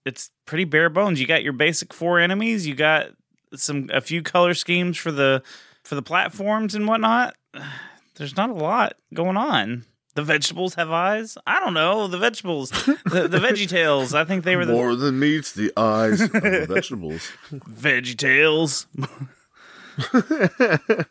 it's 0.05 0.31
pretty 0.46 0.64
bare 0.64 0.88
bones. 0.88 1.20
You 1.20 1.27
got 1.27 1.42
your 1.42 1.53
basic 1.53 1.92
four 1.92 2.18
enemies. 2.18 2.66
You 2.66 2.75
got 2.75 3.09
some 3.55 3.90
a 3.92 4.01
few 4.01 4.22
color 4.22 4.55
schemes 4.55 4.96
for 4.96 5.12
the 5.12 5.42
for 5.85 5.94
the 5.94 6.03
platforms 6.03 6.75
and 6.75 6.87
whatnot. 6.87 7.35
There's 8.16 8.37
not 8.37 8.51
a 8.51 8.55
lot 8.55 8.94
going 9.14 9.38
on. 9.38 9.85
The 10.14 10.22
vegetables 10.22 10.75
have 10.75 10.90
eyes. 10.90 11.38
I 11.46 11.59
don't 11.61 11.75
know 11.75 12.07
the 12.07 12.18
vegetables, 12.18 12.70
the, 12.70 13.29
the 13.29 13.38
Veggie 13.38 13.68
Tales. 13.68 14.14
I 14.14 14.25
think 14.25 14.44
they 14.44 14.57
were 14.57 14.66
the 14.66 14.72
more 14.75 14.94
than 14.94 15.18
meets 15.18 15.53
the 15.53 15.72
eyes 15.77 16.20
of 16.20 16.33
the 16.33 16.66
vegetables. 16.68 17.31
Veggie 17.51 18.16
Tales. 18.16 18.87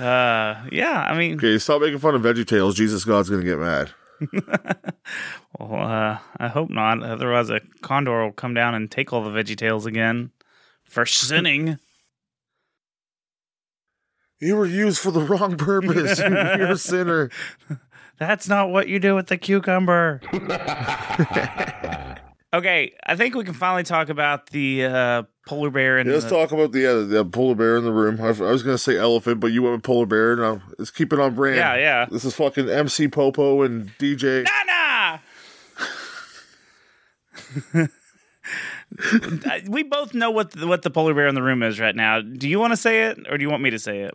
uh, 0.00 0.66
yeah. 0.70 1.06
I 1.08 1.16
mean, 1.16 1.36
Okay, 1.38 1.58
stop 1.58 1.80
making 1.80 1.98
fun 1.98 2.14
of 2.14 2.22
Veggie 2.22 2.46
Tales. 2.46 2.74
Jesus 2.74 3.04
God's 3.04 3.30
gonna 3.30 3.44
get 3.44 3.58
mad. 3.58 3.90
well, 5.58 5.74
uh, 5.82 6.18
I 6.38 6.48
hope 6.48 6.70
not. 6.70 7.02
Otherwise, 7.02 7.50
a 7.50 7.60
condor 7.80 8.22
will 8.24 8.32
come 8.32 8.54
down 8.54 8.74
and 8.74 8.90
take 8.90 9.12
all 9.12 9.22
the 9.24 9.30
Veggie 9.30 9.56
Tales 9.56 9.86
again 9.86 10.30
for 10.84 11.06
sinning. 11.06 11.78
You 14.42 14.56
were 14.56 14.66
used 14.66 14.98
for 14.98 15.12
the 15.12 15.20
wrong 15.20 15.56
purpose. 15.56 16.18
You're 16.18 16.36
a 16.72 16.76
sinner. 16.76 17.30
That's 18.18 18.48
not 18.48 18.70
what 18.70 18.88
you 18.88 18.98
do 18.98 19.14
with 19.14 19.28
the 19.28 19.36
cucumber. 19.36 20.20
okay, 22.52 22.92
I 23.06 23.14
think 23.16 23.36
we 23.36 23.44
can 23.44 23.54
finally 23.54 23.84
talk 23.84 24.08
about 24.08 24.48
the 24.50 24.84
uh, 24.84 25.22
polar 25.46 25.70
bear 25.70 25.98
and 25.98 26.08
Yeah, 26.08 26.14
let's 26.14 26.24
the- 26.26 26.30
talk 26.32 26.50
about 26.50 26.72
the, 26.72 26.86
uh, 26.86 27.04
the 27.04 27.24
polar 27.24 27.54
bear 27.54 27.76
in 27.76 27.84
the 27.84 27.92
room. 27.92 28.20
I, 28.20 28.26
I 28.26 28.50
was 28.50 28.64
going 28.64 28.74
to 28.74 28.82
say 28.82 28.98
elephant, 28.98 29.38
but 29.38 29.52
you 29.52 29.62
went 29.62 29.76
with 29.76 29.84
polar 29.84 30.06
bear. 30.06 30.34
Now 30.34 30.60
let's 30.76 30.90
keep 30.90 31.12
it 31.12 31.20
on 31.20 31.36
brand. 31.36 31.56
Yeah, 31.56 31.76
yeah. 31.76 32.06
This 32.10 32.24
is 32.24 32.34
fucking 32.34 32.68
MC 32.68 33.06
Popo 33.08 33.62
and 33.62 33.90
DJ. 33.98 34.44
Nana. 34.44 35.20
We 39.68 39.82
both 39.82 40.14
know 40.14 40.30
what 40.30 40.50
the, 40.52 40.66
what 40.66 40.82
the 40.82 40.90
polar 40.90 41.14
bear 41.14 41.26
in 41.28 41.34
the 41.34 41.42
room 41.42 41.62
is 41.62 41.80
right 41.80 41.94
now. 41.96 42.20
Do 42.20 42.48
you 42.48 42.58
want 42.58 42.72
to 42.72 42.76
say 42.76 43.04
it, 43.04 43.18
or 43.30 43.38
do 43.38 43.42
you 43.42 43.50
want 43.50 43.62
me 43.62 43.70
to 43.70 43.78
say 43.78 44.00
it? 44.00 44.14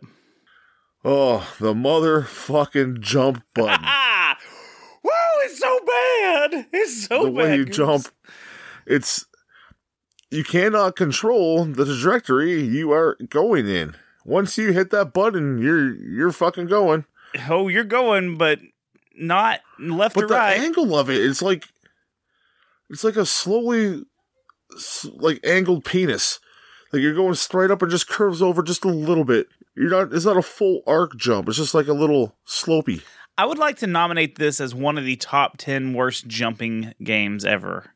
Oh, 1.04 1.48
the 1.60 1.74
motherfucking 1.74 3.00
jump 3.00 3.42
button. 3.54 3.80
Ah, 3.82 4.36
whoa! 5.02 5.44
It's 5.44 5.58
so 5.58 5.78
bad. 5.80 6.66
It's 6.72 7.06
so 7.06 7.24
bad. 7.24 7.26
the 7.26 7.30
bad. 7.30 7.34
way 7.50 7.56
you 7.56 7.66
Goobs. 7.66 7.72
jump, 7.74 8.08
it's 8.86 9.26
you 10.30 10.44
cannot 10.44 10.96
control 10.96 11.64
the 11.64 11.84
trajectory 11.84 12.60
you 12.60 12.92
are 12.92 13.16
going 13.28 13.68
in. 13.68 13.96
Once 14.24 14.58
you 14.58 14.72
hit 14.72 14.90
that 14.90 15.12
button, 15.14 15.58
you're 15.58 15.94
you're 15.94 16.32
fucking 16.32 16.66
going. 16.66 17.04
Oh, 17.48 17.68
you're 17.68 17.84
going, 17.84 18.36
but 18.36 18.58
not 19.16 19.60
left 19.78 20.14
But 20.14 20.24
or 20.24 20.28
the 20.28 20.34
right. 20.34 20.58
angle 20.60 20.98
of 20.98 21.08
it, 21.10 21.20
it's 21.24 21.40
like 21.42 21.68
it's 22.90 23.04
like 23.04 23.16
a 23.16 23.24
slowly 23.26 24.04
like 25.14 25.40
angled 25.44 25.84
penis. 25.84 26.40
Like 26.92 27.02
you're 27.02 27.14
going 27.14 27.34
straight 27.34 27.70
up 27.70 27.82
and 27.82 27.90
just 27.90 28.08
curves 28.08 28.40
over 28.40 28.62
just 28.62 28.84
a 28.84 28.88
little 28.88 29.24
bit. 29.24 29.48
You're 29.76 29.90
not. 29.90 30.12
It's 30.12 30.24
not 30.24 30.36
a 30.36 30.42
full 30.42 30.82
arc 30.86 31.16
jump. 31.16 31.48
It's 31.48 31.58
just 31.58 31.74
like 31.74 31.86
a 31.88 31.92
little 31.92 32.36
slopey. 32.46 33.02
I 33.36 33.44
would 33.44 33.58
like 33.58 33.76
to 33.78 33.86
nominate 33.86 34.36
this 34.36 34.60
as 34.60 34.74
one 34.74 34.98
of 34.98 35.04
the 35.04 35.16
top 35.16 35.58
ten 35.58 35.92
worst 35.92 36.26
jumping 36.26 36.94
games 37.02 37.44
ever. 37.44 37.92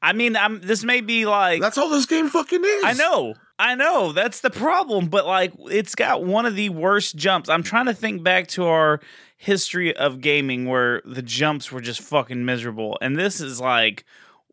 I 0.00 0.12
mean, 0.12 0.36
I'm. 0.36 0.60
This 0.60 0.84
may 0.84 1.00
be 1.00 1.26
like 1.26 1.60
That's 1.60 1.78
all 1.78 1.88
this 1.88 2.06
game 2.06 2.28
fucking 2.28 2.62
is. 2.64 2.84
I 2.84 2.92
know. 2.92 3.34
I 3.58 3.74
know. 3.74 4.12
That's 4.12 4.40
the 4.40 4.50
problem. 4.50 5.08
But 5.08 5.26
like 5.26 5.52
it's 5.70 5.94
got 5.94 6.22
one 6.22 6.46
of 6.46 6.54
the 6.54 6.68
worst 6.68 7.16
jumps. 7.16 7.48
I'm 7.48 7.64
trying 7.64 7.86
to 7.86 7.94
think 7.94 8.22
back 8.22 8.46
to 8.48 8.66
our 8.66 9.00
history 9.36 9.96
of 9.96 10.20
gaming 10.20 10.66
where 10.66 11.02
the 11.04 11.22
jumps 11.22 11.72
were 11.72 11.80
just 11.80 12.00
fucking 12.00 12.44
miserable. 12.44 12.98
And 13.00 13.18
this 13.18 13.40
is 13.40 13.60
like 13.60 14.04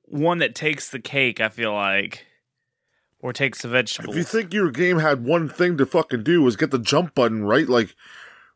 one 0.07 0.39
that 0.39 0.55
takes 0.55 0.89
the 0.89 0.99
cake, 0.99 1.39
I 1.39 1.49
feel 1.49 1.73
like. 1.73 2.25
Or 3.19 3.33
takes 3.33 3.61
the 3.61 3.67
vegetable. 3.67 4.11
If 4.11 4.17
you 4.17 4.23
think 4.23 4.53
your 4.53 4.69
game 4.69 4.99
had 4.99 5.25
one 5.25 5.49
thing 5.49 5.77
to 5.77 5.85
fucking 5.85 6.23
do 6.23 6.43
was 6.43 6.55
get 6.55 6.71
the 6.71 6.77
jump 6.77 7.15
button 7.15 7.43
right, 7.43 7.67
like, 7.67 7.95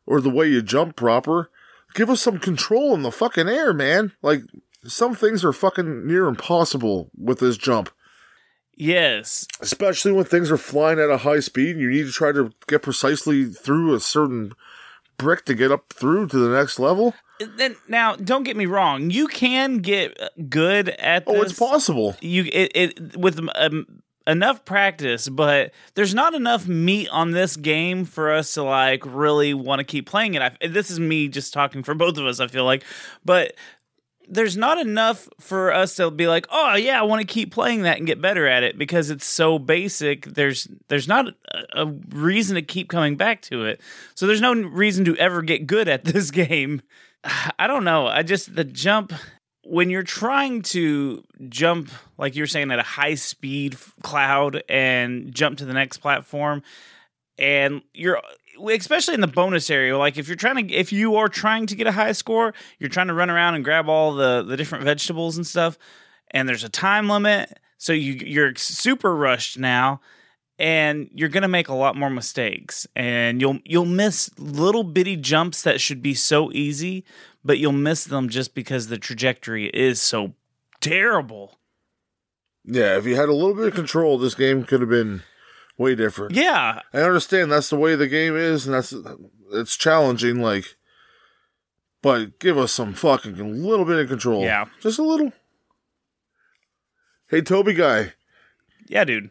or 0.06 0.20
the 0.20 0.30
way 0.30 0.48
you 0.48 0.62
jump 0.62 0.94
proper, 0.94 1.50
give 1.94 2.08
us 2.08 2.20
some 2.20 2.38
control 2.38 2.94
in 2.94 3.02
the 3.02 3.10
fucking 3.10 3.48
air, 3.48 3.72
man. 3.72 4.12
Like, 4.22 4.42
some 4.86 5.14
things 5.14 5.44
are 5.44 5.52
fucking 5.52 6.06
near 6.06 6.26
impossible 6.26 7.10
with 7.16 7.40
this 7.40 7.56
jump, 7.56 7.90
yes. 8.74 9.46
especially 9.60 10.12
when 10.12 10.24
things 10.24 10.50
are 10.50 10.56
flying 10.56 10.98
at 10.98 11.10
a 11.10 11.18
high 11.18 11.40
speed 11.40 11.76
and 11.76 11.80
you 11.80 11.90
need 11.90 12.06
to 12.06 12.12
try 12.12 12.32
to 12.32 12.52
get 12.66 12.82
precisely 12.82 13.46
through 13.46 13.94
a 13.94 14.00
certain 14.00 14.52
brick 15.18 15.44
to 15.46 15.54
get 15.54 15.70
up 15.72 15.92
through 15.92 16.28
to 16.28 16.38
the 16.38 16.56
next 16.56 16.78
level. 16.78 17.14
Then 17.56 17.76
now, 17.88 18.16
don't 18.16 18.42
get 18.42 18.56
me 18.56 18.66
wrong. 18.66 19.10
You 19.10 19.26
can 19.26 19.78
get 19.78 20.18
good 20.48 20.90
at 20.90 21.26
this. 21.26 21.36
Oh, 21.36 21.42
it's 21.42 21.58
possible. 21.58 22.16
you 22.20 22.44
it, 22.52 22.72
it 22.74 23.16
with 23.16 23.40
um, 23.54 24.02
enough 24.26 24.64
practice 24.64 25.28
but 25.28 25.72
there's 25.94 26.14
not 26.14 26.34
enough 26.34 26.68
meat 26.68 27.08
on 27.08 27.30
this 27.32 27.56
game 27.56 28.04
for 28.04 28.30
us 28.30 28.52
to 28.54 28.62
like 28.62 29.02
really 29.06 29.54
want 29.54 29.80
to 29.80 29.84
keep 29.84 30.06
playing 30.06 30.34
it 30.34 30.42
I, 30.42 30.66
this 30.66 30.90
is 30.90 31.00
me 31.00 31.28
just 31.28 31.52
talking 31.52 31.82
for 31.82 31.94
both 31.94 32.18
of 32.18 32.26
us 32.26 32.38
i 32.38 32.46
feel 32.46 32.64
like 32.64 32.84
but 33.24 33.54
there's 34.28 34.56
not 34.56 34.78
enough 34.78 35.28
for 35.40 35.72
us 35.72 35.96
to 35.96 36.10
be 36.10 36.28
like 36.28 36.46
oh 36.50 36.76
yeah 36.76 37.00
i 37.00 37.02
want 37.02 37.20
to 37.20 37.26
keep 37.26 37.50
playing 37.52 37.82
that 37.82 37.96
and 37.96 38.06
get 38.06 38.20
better 38.20 38.46
at 38.46 38.62
it 38.62 38.76
because 38.76 39.10
it's 39.10 39.26
so 39.26 39.58
basic 39.58 40.26
there's 40.26 40.68
there's 40.88 41.08
not 41.08 41.26
a, 41.28 41.82
a 41.82 41.86
reason 42.10 42.54
to 42.56 42.62
keep 42.62 42.88
coming 42.88 43.16
back 43.16 43.40
to 43.42 43.64
it 43.64 43.80
so 44.14 44.26
there's 44.26 44.40
no 44.40 44.52
reason 44.52 45.04
to 45.06 45.16
ever 45.16 45.40
get 45.40 45.66
good 45.66 45.88
at 45.88 46.04
this 46.04 46.30
game 46.30 46.82
i 47.24 47.66
don't 47.66 47.84
know. 47.84 48.06
I 48.06 48.22
just 48.22 48.54
the 48.54 48.64
jump 48.64 49.12
when 49.62 49.90
you're 49.90 50.02
trying 50.02 50.62
to 50.62 51.22
jump 51.48 51.90
like 52.18 52.34
you're 52.34 52.46
saying 52.46 52.70
at 52.70 52.78
a 52.78 52.84
high 52.84 53.14
speed 53.14 53.76
cloud 54.02 54.62
and 54.68 55.34
jump 55.34 55.58
to 55.58 55.64
the 55.64 55.74
next 55.74 55.98
platform 55.98 56.62
and 57.38 57.82
you're 57.94 58.20
especially 58.72 59.14
in 59.14 59.20
the 59.20 59.26
bonus 59.26 59.70
area 59.70 59.96
like 59.96 60.18
if 60.18 60.28
you're 60.28 60.36
trying 60.36 60.68
to 60.68 60.74
if 60.74 60.92
you 60.92 61.16
are 61.16 61.28
trying 61.28 61.66
to 61.66 61.76
get 61.76 61.86
a 61.86 61.92
high 61.92 62.12
score 62.12 62.54
you're 62.78 62.90
trying 62.90 63.06
to 63.06 63.14
run 63.14 63.30
around 63.30 63.54
and 63.54 63.64
grab 63.64 63.88
all 63.88 64.14
the 64.14 64.42
the 64.42 64.56
different 64.56 64.84
vegetables 64.84 65.36
and 65.36 65.46
stuff 65.46 65.78
and 66.30 66.48
there's 66.48 66.64
a 66.64 66.68
time 66.68 67.08
limit 67.08 67.58
so 67.78 67.92
you 67.92 68.14
you're 68.14 68.54
super 68.56 69.14
rushed 69.14 69.58
now 69.58 70.00
and 70.60 71.08
you're 71.14 71.30
going 71.30 71.42
to 71.42 71.48
make 71.48 71.68
a 71.68 71.74
lot 71.74 71.96
more 71.96 72.10
mistakes 72.10 72.86
and 72.94 73.40
you'll 73.40 73.58
you'll 73.64 73.86
miss 73.86 74.30
little 74.38 74.84
bitty 74.84 75.16
jumps 75.16 75.62
that 75.62 75.80
should 75.80 76.02
be 76.02 76.14
so 76.14 76.52
easy 76.52 77.04
but 77.42 77.58
you'll 77.58 77.72
miss 77.72 78.04
them 78.04 78.28
just 78.28 78.54
because 78.54 78.88
the 78.88 78.98
trajectory 78.98 79.68
is 79.70 80.00
so 80.00 80.34
terrible 80.80 81.58
Yeah, 82.64 82.98
if 82.98 83.06
you 83.06 83.16
had 83.16 83.30
a 83.30 83.34
little 83.34 83.54
bit 83.54 83.68
of 83.68 83.74
control, 83.74 84.18
this 84.18 84.34
game 84.34 84.64
could 84.64 84.80
have 84.80 84.90
been 84.90 85.22
way 85.78 85.94
different. 85.94 86.34
yeah 86.34 86.80
I 86.92 86.98
understand 87.00 87.50
that's 87.50 87.70
the 87.70 87.76
way 87.76 87.96
the 87.96 88.06
game 88.06 88.36
is, 88.36 88.66
and 88.66 88.74
that's 88.74 88.94
it's 89.52 89.76
challenging. 89.76 90.40
Like, 90.42 90.76
but 92.02 92.38
give 92.38 92.58
us 92.58 92.70
some 92.72 92.92
fucking 92.92 93.40
a 93.40 93.44
little 93.44 93.86
bit 93.86 93.98
of 93.98 94.08
control. 94.08 94.42
Yeah. 94.42 94.66
just 94.80 94.98
a 94.98 95.02
little. 95.02 95.32
Hey, 97.28 97.40
Toby 97.42 97.72
guy, 97.74 98.12
yeah 98.88 99.04
dude 99.04 99.30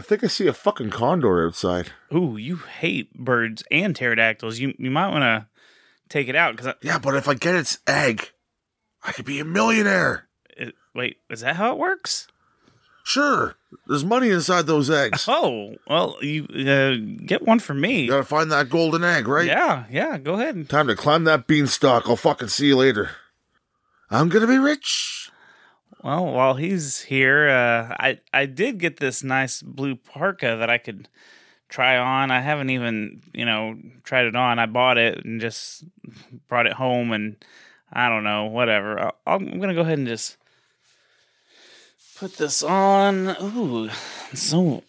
I 0.00 0.02
think 0.02 0.24
I 0.24 0.28
see 0.28 0.46
a 0.46 0.54
fucking 0.54 0.88
condor 0.90 1.46
outside. 1.46 1.92
ooh 2.14 2.38
you 2.38 2.56
hate 2.56 3.12
birds 3.14 3.62
and 3.70 3.94
pterodactyls 3.94 4.58
you 4.58 4.72
you 4.78 4.90
might 4.90 5.10
want 5.10 5.22
to 5.24 5.46
take 6.08 6.26
it 6.28 6.34
out 6.34 6.52
because 6.56 6.68
I- 6.68 6.74
Yeah, 6.82 6.98
but 6.98 7.14
if 7.16 7.28
I 7.28 7.34
get 7.34 7.54
its 7.54 7.78
egg, 7.86 8.30
I 9.04 9.12
could 9.12 9.26
be 9.26 9.40
a 9.40 9.44
millionaire. 9.44 10.26
wait 10.94 11.18
is 11.28 11.42
that 11.42 11.56
how 11.56 11.72
it 11.72 11.78
works 11.78 12.26
Sure, 13.04 13.56
there's 13.86 14.04
money 14.04 14.30
inside 14.30 14.66
those 14.66 14.88
eggs. 14.90 15.26
oh 15.28 15.74
well 15.86 16.16
you 16.22 16.44
uh, 16.44 16.96
get 17.26 17.42
one 17.46 17.58
for 17.58 17.74
me 17.74 18.02
You 18.02 18.08
gotta 18.10 18.24
find 18.24 18.50
that 18.52 18.70
golden 18.70 19.04
egg, 19.04 19.28
right? 19.28 19.46
yeah 19.46 19.84
yeah 19.90 20.16
go 20.18 20.34
ahead 20.34 20.66
Time 20.70 20.86
to 20.86 20.96
climb 20.96 21.24
that 21.24 21.46
beanstalk. 21.46 22.08
I'll 22.08 22.16
fucking 22.16 22.48
see 22.48 22.68
you 22.68 22.76
later. 22.76 23.10
I'm 24.10 24.28
gonna 24.30 24.46
be 24.46 24.58
rich. 24.58 25.29
Well, 26.02 26.26
while 26.26 26.54
he's 26.54 27.02
here, 27.02 27.48
uh, 27.50 27.94
I 27.98 28.20
I 28.32 28.46
did 28.46 28.78
get 28.78 28.98
this 28.98 29.22
nice 29.22 29.60
blue 29.60 29.96
parka 29.96 30.56
that 30.58 30.70
I 30.70 30.78
could 30.78 31.08
try 31.68 31.98
on. 31.98 32.30
I 32.30 32.40
haven't 32.40 32.70
even 32.70 33.22
you 33.34 33.44
know 33.44 33.76
tried 34.02 34.26
it 34.26 34.34
on. 34.36 34.58
I 34.58 34.66
bought 34.66 34.96
it 34.96 35.24
and 35.24 35.40
just 35.40 35.84
brought 36.48 36.66
it 36.66 36.72
home, 36.74 37.12
and 37.12 37.36
I 37.92 38.08
don't 38.08 38.24
know, 38.24 38.46
whatever. 38.46 38.98
I'll, 38.98 39.16
I'm 39.26 39.60
gonna 39.60 39.74
go 39.74 39.82
ahead 39.82 39.98
and 39.98 40.06
just 40.06 40.38
put 42.16 42.38
this 42.38 42.62
on. 42.62 43.36
Ooh, 43.42 43.90
so 44.32 44.82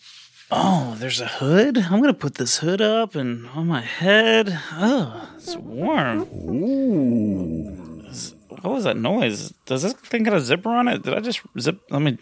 oh, 0.50 0.96
there's 0.98 1.20
a 1.20 1.28
hood. 1.28 1.78
I'm 1.78 2.00
gonna 2.00 2.14
put 2.14 2.36
this 2.36 2.60
hood 2.60 2.80
up 2.80 3.16
and 3.16 3.50
on 3.50 3.68
my 3.68 3.82
head. 3.82 4.58
Oh, 4.72 5.30
it's 5.36 5.58
warm. 5.58 6.22
Ooh. 6.50 7.91
What 8.62 8.74
was 8.74 8.84
that 8.84 8.98
noise? 8.98 9.52
Does 9.66 9.82
this 9.84 9.94
thing 9.94 10.24
got 10.24 10.34
a 10.34 10.42
zipper 10.42 10.70
on 10.70 10.88
it? 10.88 11.02
Did 11.04 11.14
I 11.16 11.20
just 11.20 11.42
zip? 11.60 11.82
Let 11.90 12.02
me 12.02 12.18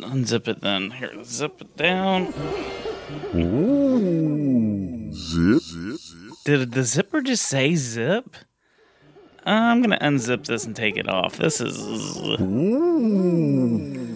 unzip 0.00 0.48
it 0.48 0.60
then. 0.60 0.90
Here, 0.90 1.22
zip 1.24 1.60
it 1.60 1.76
down. 1.76 2.34
Ooh. 3.34 5.12
Zip. 5.12 5.62
Zip. 5.62 6.32
Did 6.44 6.72
the 6.72 6.82
zipper 6.82 7.20
just 7.22 7.46
say 7.46 7.74
zip? 7.76 8.36
Uh, 9.46 9.50
I'm 9.50 9.80
gonna 9.80 9.98
unzip 10.00 10.46
this 10.46 10.64
and 10.64 10.74
take 10.74 10.96
it 10.96 11.08
off. 11.08 11.36
This 11.36 11.60
is. 11.60 11.78
Ooh. 12.40 14.06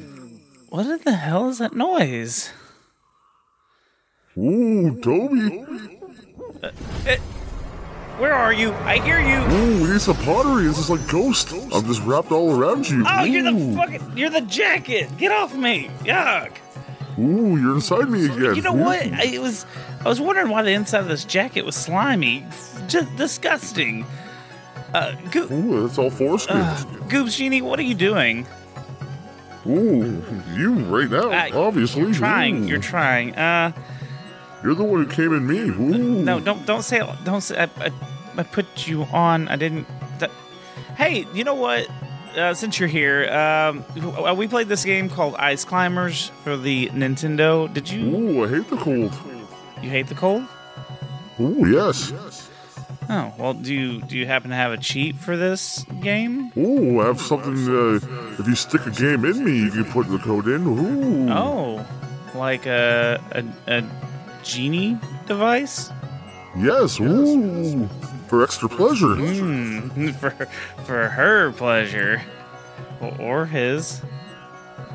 What 0.71 0.87
in 0.87 1.01
the 1.05 1.15
hell 1.15 1.49
is 1.49 1.59
that 1.59 1.75
noise? 1.75 2.53
Ooh, 4.37 5.01
Toby. 5.01 5.65
Where 8.21 8.35
are 8.35 8.53
you? 8.53 8.73
I 8.73 8.99
hear 8.99 9.19
you. 9.19 9.39
Ooh, 9.55 9.95
it's 9.95 10.09
a 10.09 10.15
pottery. 10.15 10.67
It's 10.67 10.77
just 10.77 10.91
like 10.91 11.07
ghost. 11.09 11.53
I'm 11.53 11.87
just 11.87 12.03
wrapped 12.03 12.31
all 12.33 12.55
around 12.55 12.89
you. 12.89 13.03
Oh, 13.09 13.25
you're 13.25 13.43
the 13.51 13.75
fucking. 13.75 14.17
You're 14.17 14.29
the 14.31 14.43
jacket. 14.43 15.09
Get 15.17 15.33
off 15.33 15.55
me. 15.57 15.91
Yuck. 16.01 16.53
Ooh, 17.19 17.57
you're 17.57 17.75
inside 17.75 18.11
me 18.11 18.27
again. 18.27 18.55
You 18.55 18.63
know 18.63 18.75
what? 18.75 19.01
I 19.01 19.25
it 19.25 19.41
was. 19.41 19.65
I 20.05 20.09
was 20.09 20.21
wondering 20.21 20.51
why 20.51 20.63
the 20.63 20.71
inside 20.73 21.01
of 21.01 21.09
this 21.09 21.25
jacket 21.25 21.65
was 21.65 21.75
slimy. 21.77 22.45
Just 22.89 23.15
disgusting. 23.17 24.05
Uh, 24.93 25.13
Go- 25.31 25.51
Ooh, 25.51 25.87
that's 25.87 25.97
all 25.99 26.11
foreskin. 26.11 26.57
uh, 26.57 26.77
Goobs 27.09 27.37
Genie, 27.37 27.63
what 27.63 27.79
are 27.79 27.83
you 27.83 27.95
doing? 27.95 28.47
Ooh, 29.67 30.23
you 30.57 30.75
right 30.75 31.09
now, 31.11 31.31
Uh, 31.31 31.49
obviously. 31.67 32.03
You're 32.03 32.15
trying. 32.15 32.65
Ooh. 32.65 32.67
You're 32.67 32.81
trying. 32.81 33.35
Uh, 33.37 33.73
You're 34.63 34.75
the 34.75 34.85
one 34.85 35.05
who 35.05 35.11
came 35.11 35.33
in 35.33 35.47
me. 35.47 35.59
Ooh. 35.59 36.23
No, 36.23 36.39
don't 36.41 36.67
don't 36.67 36.83
say 36.83 37.01
don't 37.25 37.41
say. 37.41 37.59
I, 37.59 37.85
I, 37.85 37.93
I 38.37 38.43
put 38.43 38.87
you 38.87 39.05
on. 39.05 39.49
I 39.49 39.57
didn't. 39.57 39.87
That, 40.19 40.31
hey, 40.97 41.27
you 41.33 41.45
know 41.45 41.55
what? 41.55 41.89
Uh, 42.37 42.55
since 42.55 42.79
you're 42.79 42.89
here, 42.89 43.29
um, 43.33 43.85
uh, 44.25 44.33
we 44.37 44.47
played 44.47 44.69
this 44.69 44.85
game 44.85 45.09
called 45.09 45.35
Ice 45.35 45.65
Climbers 45.65 46.31
for 46.45 46.57
the 46.57 46.89
Nintendo. 46.91 47.73
Did 47.73 47.91
you 47.91 48.17
Ooh, 48.17 48.45
I 48.45 48.49
hate 48.49 48.71
the 48.71 48.77
cold. 48.77 49.13
you 49.83 49.91
hate 49.91 50.07
the 50.07 50.15
cold? 50.15 50.45
Ooh, 51.41 51.67
yes. 51.67 52.13
Oh 53.09 53.35
well, 53.37 53.55
do 53.55 53.75
you 53.75 54.01
do 54.03 54.17
you 54.17 54.27
happen 54.27 54.51
to 54.51 54.57
have 54.57 54.71
a 54.71 54.77
cheat 54.77 55.17
for 55.17 55.37
this 55.37 55.85
game? 56.01 56.53
Ooh, 56.57 57.01
I 57.01 57.07
have 57.07 57.21
something. 57.21 57.55
Uh, 57.69 57.99
if 58.39 58.47
you 58.47 58.55
stick 58.55 58.87
a 58.87 58.91
game 58.91 59.25
in 59.25 59.45
me, 59.45 59.63
you 59.63 59.71
can 59.71 59.85
put 59.87 60.07
the 60.09 60.19
code 60.19 60.47
in. 60.47 60.65
Ooh. 60.67 61.33
Oh, 61.33 61.85
like 62.37 62.67
a 62.67 63.21
a, 63.33 63.45
a 63.79 63.83
genie 64.43 64.99
device? 65.27 65.91
Yes. 66.57 67.01
Ooh. 67.01 67.89
For 68.29 68.45
extra 68.45 68.69
pleasure. 68.69 69.15
Hmm, 69.17 70.09
for 70.21 70.31
for 70.85 71.09
her 71.09 71.53
pleasure, 71.53 72.23
or, 73.19 73.47
his. 73.47 74.03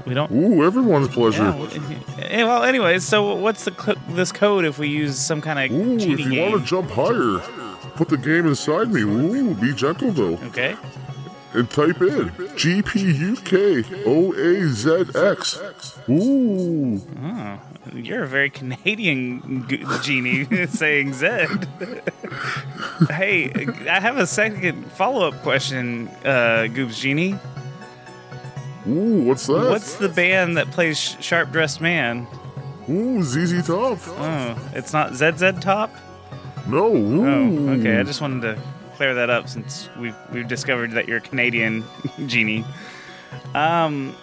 We 0.06 0.14
don't. 0.14 0.32
Ooh, 0.32 0.64
everyone's 0.64 1.10
pleasure. 1.10 1.44
Yeah, 1.44 2.44
well, 2.46 2.64
eh, 2.64 2.68
anyways, 2.70 3.04
so 3.04 3.36
what's 3.36 3.66
the 3.66 3.98
this 4.10 4.32
code 4.32 4.64
if 4.64 4.78
we 4.80 4.88
use 4.88 5.18
some 5.20 5.42
kind 5.42 5.60
of 5.60 5.78
Ooh, 5.78 5.96
if 5.98 6.20
you 6.20 6.30
game? 6.30 6.52
want 6.52 6.64
to 6.64 6.68
jump 6.68 6.92
higher, 6.92 7.40
put 7.96 8.08
the 8.10 8.18
game 8.18 8.46
inside 8.48 8.92
me. 8.92 9.02
Ooh, 9.02 9.54
be 9.56 9.74
gentle 9.74 10.12
though. 10.12 10.38
Okay. 10.48 10.76
And 11.54 11.70
type 11.70 12.02
in 12.02 12.32
G 12.56 12.82
P 12.82 13.00
U 13.00 13.36
K 13.38 13.84
O 14.06 14.34
A 14.34 14.68
Z 14.68 15.06
X. 15.16 15.60
Ooh. 16.10 17.02
Oh, 17.22 17.60
you're 17.94 18.24
a 18.24 18.28
very 18.28 18.50
Canadian 18.50 19.66
g- 19.68 19.84
genie 20.02 20.66
saying 20.68 21.14
Zed. 21.14 21.68
hey, 23.10 23.52
I 23.90 24.00
have 24.00 24.18
a 24.18 24.28
second 24.28 24.92
follow 24.94 25.28
up 25.28 25.42
question, 25.42 26.08
uh, 26.24 26.68
Goobs 26.70 27.00
Genie. 27.00 27.36
Ooh, 28.88 29.24
what's 29.24 29.48
that? 29.48 29.70
What's 29.70 29.96
the 29.96 30.10
band 30.10 30.58
that 30.58 30.70
plays 30.72 31.18
Sharp 31.20 31.52
Dressed 31.52 31.82
Man? 31.82 32.28
Ooh, 32.90 33.24
ZZ 33.24 33.66
Top. 33.66 33.98
Oh, 34.08 34.70
it's 34.74 34.94
not 34.94 35.16
ZZ 35.16 35.60
Top? 35.60 35.92
No. 36.68 36.96
Ooh. 36.96 37.26
Oh, 37.26 37.70
okay. 37.80 38.00
I 38.00 38.04
just 38.04 38.22
wanted 38.22 38.42
to 38.42 38.62
clear 38.96 39.14
that 39.16 39.30
up 39.30 39.50
since 39.50 39.90
we've 40.00 40.16
we've 40.32 40.48
discovered 40.48 40.92
that 40.92 41.08
you're 41.08 41.18
a 41.18 41.22
Canadian 41.22 41.84
genie. 42.28 42.64
Um, 43.56 44.16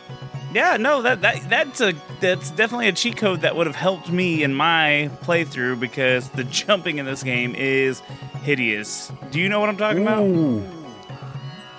yeah, 0.55 0.77
no, 0.77 1.03
that 1.03 1.23
that 1.23 1.49
that's 1.49 1.81
a 1.81 1.95
that's 2.21 2.51
definitely 2.51 2.89
a 2.89 2.93
cheat 2.93 3.17
code 3.17 3.41
that 3.43 3.57
would 3.57 3.67
have 3.67 3.77
helped 3.77 4.11
me 4.11 4.43
in 4.43 4.55
my 4.55 5.11
playthrough 5.23 5.81
because 5.81 6.29
the 6.31 6.45
jumping 6.51 6.99
in 6.99 7.07
this 7.07 7.23
game 7.23 7.55
is 7.55 8.01
hideous. 8.43 9.13
Do 9.31 9.41
you 9.41 9.49
know 9.49 9.61
what 9.61 9.69
I'm 9.69 9.77
talking 9.77 10.03
about? 10.03 10.25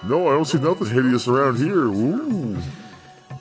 No, 0.06 0.28
I 0.28 0.32
don't 0.32 0.46
see 0.46 0.60
nothing 0.60 0.88
hideous 0.88 1.28
around 1.28 1.58
here. 1.58 1.86
Ooh. 1.86 2.58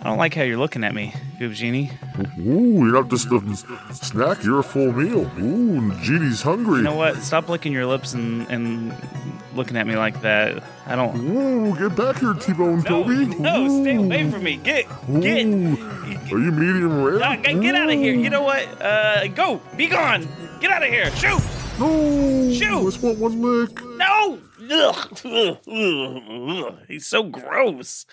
I 0.02 0.06
don't 0.06 0.18
like 0.18 0.34
how 0.34 0.42
you're 0.42 0.58
looking 0.58 0.82
at 0.82 0.96
me, 0.96 1.14
Goob 1.38 1.54
Genie. 1.54 1.92
Ooh, 2.40 2.84
you're 2.84 2.92
not 2.92 3.08
just 3.08 3.30
a 3.30 3.94
snack, 3.94 4.42
you're 4.42 4.58
a 4.58 4.62
full 4.64 4.90
meal. 4.90 5.30
Ooh, 5.38 5.94
Genie's 6.02 6.42
hungry. 6.42 6.78
You 6.78 6.82
know 6.82 6.96
what? 6.96 7.18
Stop 7.22 7.48
licking 7.48 7.72
your 7.72 7.86
lips 7.86 8.12
and 8.12 8.48
and 8.50 8.92
looking 9.54 9.76
at 9.76 9.86
me 9.86 9.94
like 9.94 10.20
that. 10.22 10.60
I 10.86 10.96
don't. 10.96 11.16
Ooh, 11.16 11.78
get 11.78 11.96
back 11.96 12.18
here, 12.18 12.34
T-Bone 12.34 12.78
No, 12.78 13.04
Toby. 13.04 13.26
no, 13.26 13.82
stay 13.82 13.94
away 13.94 14.28
from 14.28 14.42
me. 14.42 14.56
Get, 14.56 14.86
get. 15.20 15.46
Ooh. 15.46 15.76
Are 16.32 16.38
you 16.38 16.50
medium 16.50 17.04
rare? 17.04 17.22
Uh, 17.22 17.36
get 17.36 17.60
get 17.60 17.74
out 17.76 17.88
of 17.88 17.94
here. 17.94 18.12
You 18.14 18.28
know 18.28 18.42
what? 18.42 18.82
Uh, 18.82 19.28
go. 19.28 19.60
Be 19.76 19.86
gone. 19.86 20.26
Get 20.60 20.72
out 20.72 20.82
of 20.82 20.88
here. 20.88 21.14
Shoot. 21.14 21.40
No! 21.78 22.52
Shoot. 22.52 22.90
Just 22.90 23.02
want 23.04 23.18
one 23.18 23.40
lick. 23.40 23.84
No. 23.84 24.40
Ugh. 24.68 25.18
Ugh. 25.24 25.58
Ugh. 25.68 26.78
He's 26.88 27.06
so 27.06 27.22
gross. 27.22 28.04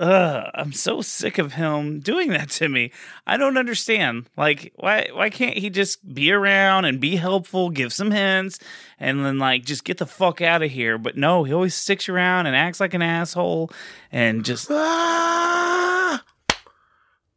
Ugh, 0.00 0.50
I'm 0.54 0.72
so 0.72 1.02
sick 1.02 1.36
of 1.36 1.52
him 1.52 2.00
doing 2.00 2.30
that 2.30 2.48
to 2.52 2.70
me. 2.70 2.90
I 3.26 3.36
don't 3.36 3.58
understand. 3.58 4.30
Like, 4.34 4.72
why 4.76 5.08
why 5.12 5.28
can't 5.28 5.58
he 5.58 5.68
just 5.68 6.14
be 6.14 6.32
around 6.32 6.86
and 6.86 6.98
be 6.98 7.16
helpful, 7.16 7.68
give 7.68 7.92
some 7.92 8.10
hints, 8.10 8.58
and 8.98 9.22
then 9.22 9.38
like 9.38 9.66
just 9.66 9.84
get 9.84 9.98
the 9.98 10.06
fuck 10.06 10.40
out 10.40 10.62
of 10.62 10.70
here? 10.70 10.96
But 10.96 11.18
no, 11.18 11.44
he 11.44 11.52
always 11.52 11.74
sticks 11.74 12.08
around 12.08 12.46
and 12.46 12.56
acts 12.56 12.80
like 12.80 12.94
an 12.94 13.02
asshole 13.02 13.70
and 14.10 14.42
just 14.42 14.68
Ah! 14.70 16.24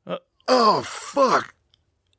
Uh. 0.07 0.17
oh, 0.47 0.81
fuck. 0.83 1.53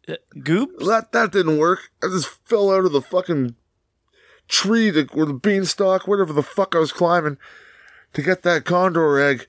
uh, 0.07 0.17
goop. 0.43 0.79
That, 0.81 1.13
that 1.13 1.33
didn't 1.33 1.57
work. 1.57 1.91
I 2.03 2.09
just 2.09 2.29
fell 2.29 2.71
out 2.71 2.85
of 2.85 2.93
the 2.93 3.01
fucking 3.01 3.55
tree 4.47 4.91
to, 4.93 5.09
or 5.15 5.25
the 5.25 5.33
beanstalk, 5.33 6.07
whatever 6.07 6.35
the 6.35 6.43
fuck 6.43 6.75
I 6.75 6.81
was 6.81 6.93
climbing 6.93 7.39
to 8.13 8.21
get 8.21 8.43
that 8.43 8.67
condor 8.67 9.19
egg. 9.19 9.47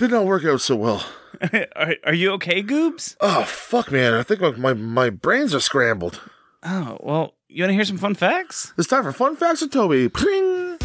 Did 0.00 0.12
not 0.12 0.24
work 0.24 0.46
out 0.46 0.62
so 0.62 0.76
well. 0.76 1.04
are, 1.76 1.94
are 2.04 2.14
you 2.14 2.30
okay, 2.30 2.62
Goobs? 2.62 3.16
Oh, 3.20 3.42
fuck, 3.42 3.92
man. 3.92 4.14
I 4.14 4.22
think 4.22 4.40
my, 4.56 4.72
my, 4.72 5.10
brains 5.10 5.54
are 5.54 5.60
scrambled. 5.60 6.22
Oh, 6.62 6.96
well, 7.00 7.34
you 7.48 7.62
want 7.62 7.68
to 7.68 7.74
hear 7.74 7.84
some 7.84 7.98
fun 7.98 8.14
facts? 8.14 8.72
It's 8.78 8.88
time 8.88 9.02
for 9.02 9.12
Fun 9.12 9.36
Facts 9.36 9.60
with 9.60 9.72
Toby. 9.72 10.08
Pring! 10.08 10.78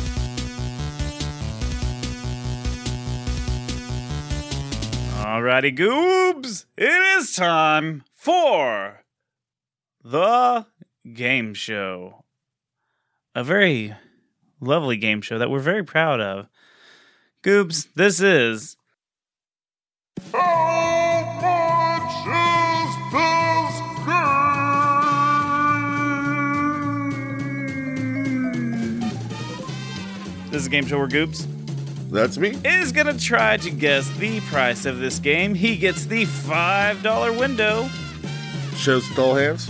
Alrighty, 5.14 5.78
Goobs, 5.78 6.66
it 6.76 7.18
is 7.18 7.34
time 7.34 8.04
for 8.14 9.06
the 10.04 10.66
game 11.14 11.54
show. 11.54 12.26
A 13.34 13.46
very 13.46 13.96
lovely 14.60 14.98
game 14.98 15.22
show 15.22 15.38
that 15.38 15.50
we're 15.50 15.60
very 15.60 15.86
proud 15.86 16.20
of. 16.20 16.50
Goobs, 17.42 17.88
this 17.96 18.20
is 18.20 18.76
this 30.52 30.62
is 30.62 30.68
a 30.68 30.70
game 30.70 30.86
show 30.86 30.98
where 30.98 31.08
Goobs 31.08 31.46
That's 32.10 32.38
me. 32.38 32.56
is 32.64 32.92
gonna 32.92 33.18
try 33.18 33.58
to 33.58 33.70
guess 33.70 34.10
the 34.18 34.40
price 34.42 34.86
of 34.86 35.00
this 35.00 35.20
game. 35.20 35.54
He 35.54 35.76
gets 35.76 36.06
the 36.06 36.26
five 36.26 37.02
dollar 37.04 37.34
window. 37.34 37.90
Shows 38.76 39.08
the 39.10 39.16
tall 39.16 39.36
hands. 39.36 39.70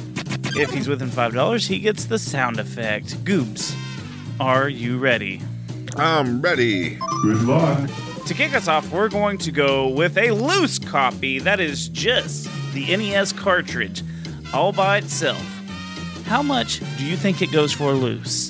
If 0.58 0.72
he's 0.72 0.88
within 0.88 1.10
five 1.10 1.34
dollars, 1.34 1.68
he 1.68 1.80
gets 1.80 2.06
the 2.06 2.20
sound 2.20 2.60
effect. 2.60 3.24
Goobs, 3.24 3.76
are 4.39 4.70
you 4.70 4.98
ready? 5.00 5.41
I'm 5.96 6.41
ready. 6.41 6.98
Good 7.24 7.41
luck. 7.43 7.89
To 8.26 8.34
kick 8.34 8.56
us 8.56 8.68
off, 8.68 8.92
we're 8.92 9.08
going 9.10 9.38
to 9.40 9.52
go 9.52 9.88
with 9.88 10.18
a 10.18 10.32
loose 10.32 10.80
copy 10.80 11.38
that 11.40 11.60
is 11.60 11.90
just 11.90 12.50
the 12.74 12.98
NES 12.98 13.32
cartridge, 13.34 14.02
all 14.52 14.72
by 14.72 14.98
itself. 14.98 15.44
How 16.26 16.42
much 16.42 16.80
do 16.98 17.06
you 17.06 17.18
think 17.18 17.44
it 17.44 17.52
goes 17.52 17.72
for 17.72 17.92
loose? 17.92 18.50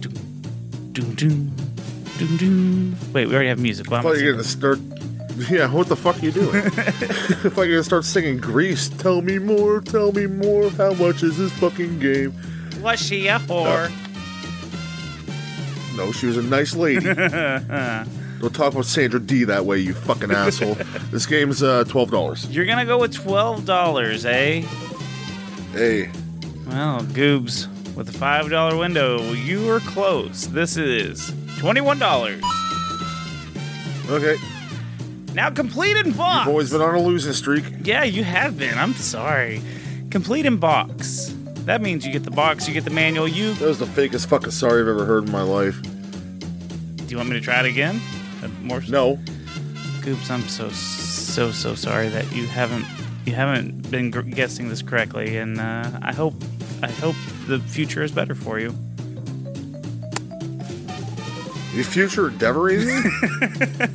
Doom, 0.00 1.14
doom, 1.14 1.56
doom, 2.18 2.36
doom. 2.36 2.96
Wait, 3.14 3.26
we 3.28 3.34
already 3.34 3.48
have 3.48 3.58
music. 3.58 3.90
Why 3.90 4.00
I 4.00 4.02
thought 4.02 4.18
you 4.18 4.26
were 4.26 4.32
gonna 4.32 4.44
start. 4.44 4.78
Yeah, 5.48 5.72
what 5.72 5.88
the 5.88 5.96
fuck 5.96 6.16
are 6.16 6.26
you 6.26 6.30
doing? 6.30 6.54
I 6.66 6.70
thought 6.70 7.44
you 7.44 7.50
were 7.54 7.66
gonna 7.66 7.82
start 7.82 8.04
singing 8.04 8.36
Grease. 8.36 8.90
Tell 8.90 9.22
me 9.22 9.38
more, 9.38 9.80
tell 9.80 10.12
me 10.12 10.26
more. 10.26 10.68
How 10.70 10.92
much 10.92 11.22
is 11.22 11.38
this 11.38 11.50
fucking 11.52 11.98
game? 11.98 12.34
Was 12.82 13.00
she 13.00 13.26
a 13.26 13.38
whore? 13.38 13.90
No, 15.96 16.12
she 16.12 16.26
was 16.26 16.36
a 16.36 16.42
nice 16.42 16.74
lady. 16.74 17.06
Don't 18.40 18.54
talk 18.54 18.72
about 18.72 18.84
Sandra 18.86 19.20
Dee 19.20 19.44
that 19.44 19.64
way, 19.64 19.78
you 19.78 19.94
fucking 19.94 20.30
asshole. 20.30 20.76
This 21.10 21.26
game's 21.26 21.62
uh, 21.62 21.84
twelve 21.84 22.10
dollars. 22.10 22.46
You're 22.50 22.66
gonna 22.66 22.84
go 22.84 22.98
with 22.98 23.14
twelve 23.14 23.64
dollars, 23.64 24.26
eh? 24.26 24.60
Hey, 25.72 26.10
Well, 26.66 27.00
Goobs, 27.02 27.66
with 27.94 28.06
the 28.06 28.12
five 28.12 28.50
dollar 28.50 28.76
window, 28.76 29.32
you 29.32 29.70
are 29.70 29.80
close. 29.80 30.46
This 30.48 30.76
is 30.76 31.32
twenty-one 31.58 31.98
dollars. 31.98 32.42
okay. 34.10 34.36
Now 35.34 35.50
complete 35.50 35.96
in 35.96 36.12
box. 36.12 36.42
I've 36.42 36.48
always 36.48 36.70
been 36.70 36.80
on 36.80 36.94
a 36.94 37.02
losing 37.02 37.32
streak. 37.32 37.64
Yeah, 37.82 38.04
you 38.04 38.22
have 38.24 38.58
been. 38.58 38.76
I'm 38.78 38.94
sorry. 38.94 39.60
Complete 40.10 40.46
in 40.46 40.58
box. 40.58 41.34
That 41.64 41.80
means 41.80 42.04
you 42.06 42.12
get 42.12 42.24
the 42.24 42.30
box, 42.30 42.68
you 42.68 42.74
get 42.74 42.84
the 42.84 42.90
manual. 42.90 43.26
You. 43.26 43.54
That 43.54 43.66
was 43.68 43.78
the 43.78 43.86
fakest 43.86 44.26
fucking 44.26 44.50
sorry 44.52 44.82
I've 44.82 44.88
ever 44.88 45.04
heard 45.06 45.24
in 45.24 45.32
my 45.32 45.42
life. 45.42 45.80
Do 45.82 47.04
you 47.08 47.16
want 47.16 47.30
me 47.30 47.36
to 47.36 47.40
try 47.40 47.60
it 47.60 47.66
again? 47.66 48.00
More. 48.64 48.80
No, 48.88 49.16
Goobs, 50.00 50.30
I'm 50.30 50.42
so 50.42 50.68
so 50.70 51.52
so 51.52 51.74
sorry 51.74 52.08
that 52.08 52.30
you 52.34 52.46
haven't 52.46 52.86
you 53.26 53.34
haven't 53.34 53.90
been 53.90 54.10
gr- 54.10 54.22
guessing 54.22 54.68
this 54.68 54.82
correctly, 54.82 55.36
and 55.36 55.60
uh, 55.60 55.90
I 56.02 56.12
hope 56.12 56.34
I 56.82 56.90
hope 56.90 57.16
the 57.46 57.58
future 57.60 58.02
is 58.02 58.12
better 58.12 58.34
for 58.34 58.58
you. 58.58 58.74
you 61.74 61.82
future 61.82 62.30
me? 62.30 62.36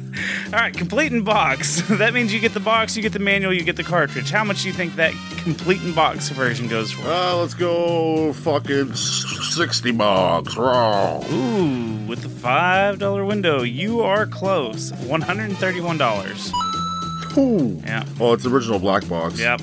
All 0.54 0.60
right, 0.60 0.74
complete 0.74 1.14
in 1.14 1.24
box. 1.24 1.82
that 1.90 2.14
means 2.14 2.34
you 2.34 2.40
get 2.40 2.54
the 2.54 2.60
box, 2.60 2.98
you 2.98 3.02
get 3.02 3.14
the 3.14 3.20
manual, 3.20 3.54
you 3.54 3.64
get 3.64 3.78
the 3.78 3.84
cartridge. 3.84 4.32
How 4.32 4.44
much 4.44 4.64
do 4.64 4.68
you 4.68 4.74
think 4.74 4.96
that 4.96 5.14
complete 5.38 5.82
in 5.82 5.94
box 5.94 6.30
version 6.30 6.68
goes 6.68 6.92
for? 6.92 7.08
Uh, 7.08 7.36
let's 7.36 7.54
go 7.54 8.34
fucking 8.34 8.94
60 8.96 9.92
bucks. 9.92 10.58
Raw. 10.58 11.24
Ooh, 11.32 11.99
with 12.10 12.24
the 12.24 12.28
$5 12.28 13.28
window, 13.28 13.62
you 13.62 14.02
are 14.02 14.26
close. 14.26 14.92
$131. 14.92 17.38
Ooh. 17.38 17.82
Yeah. 17.86 18.04
Oh, 18.20 18.34
it's 18.34 18.44
the 18.44 18.50
original 18.50 18.80
black 18.80 19.08
box. 19.08 19.40
Yep. 19.40 19.62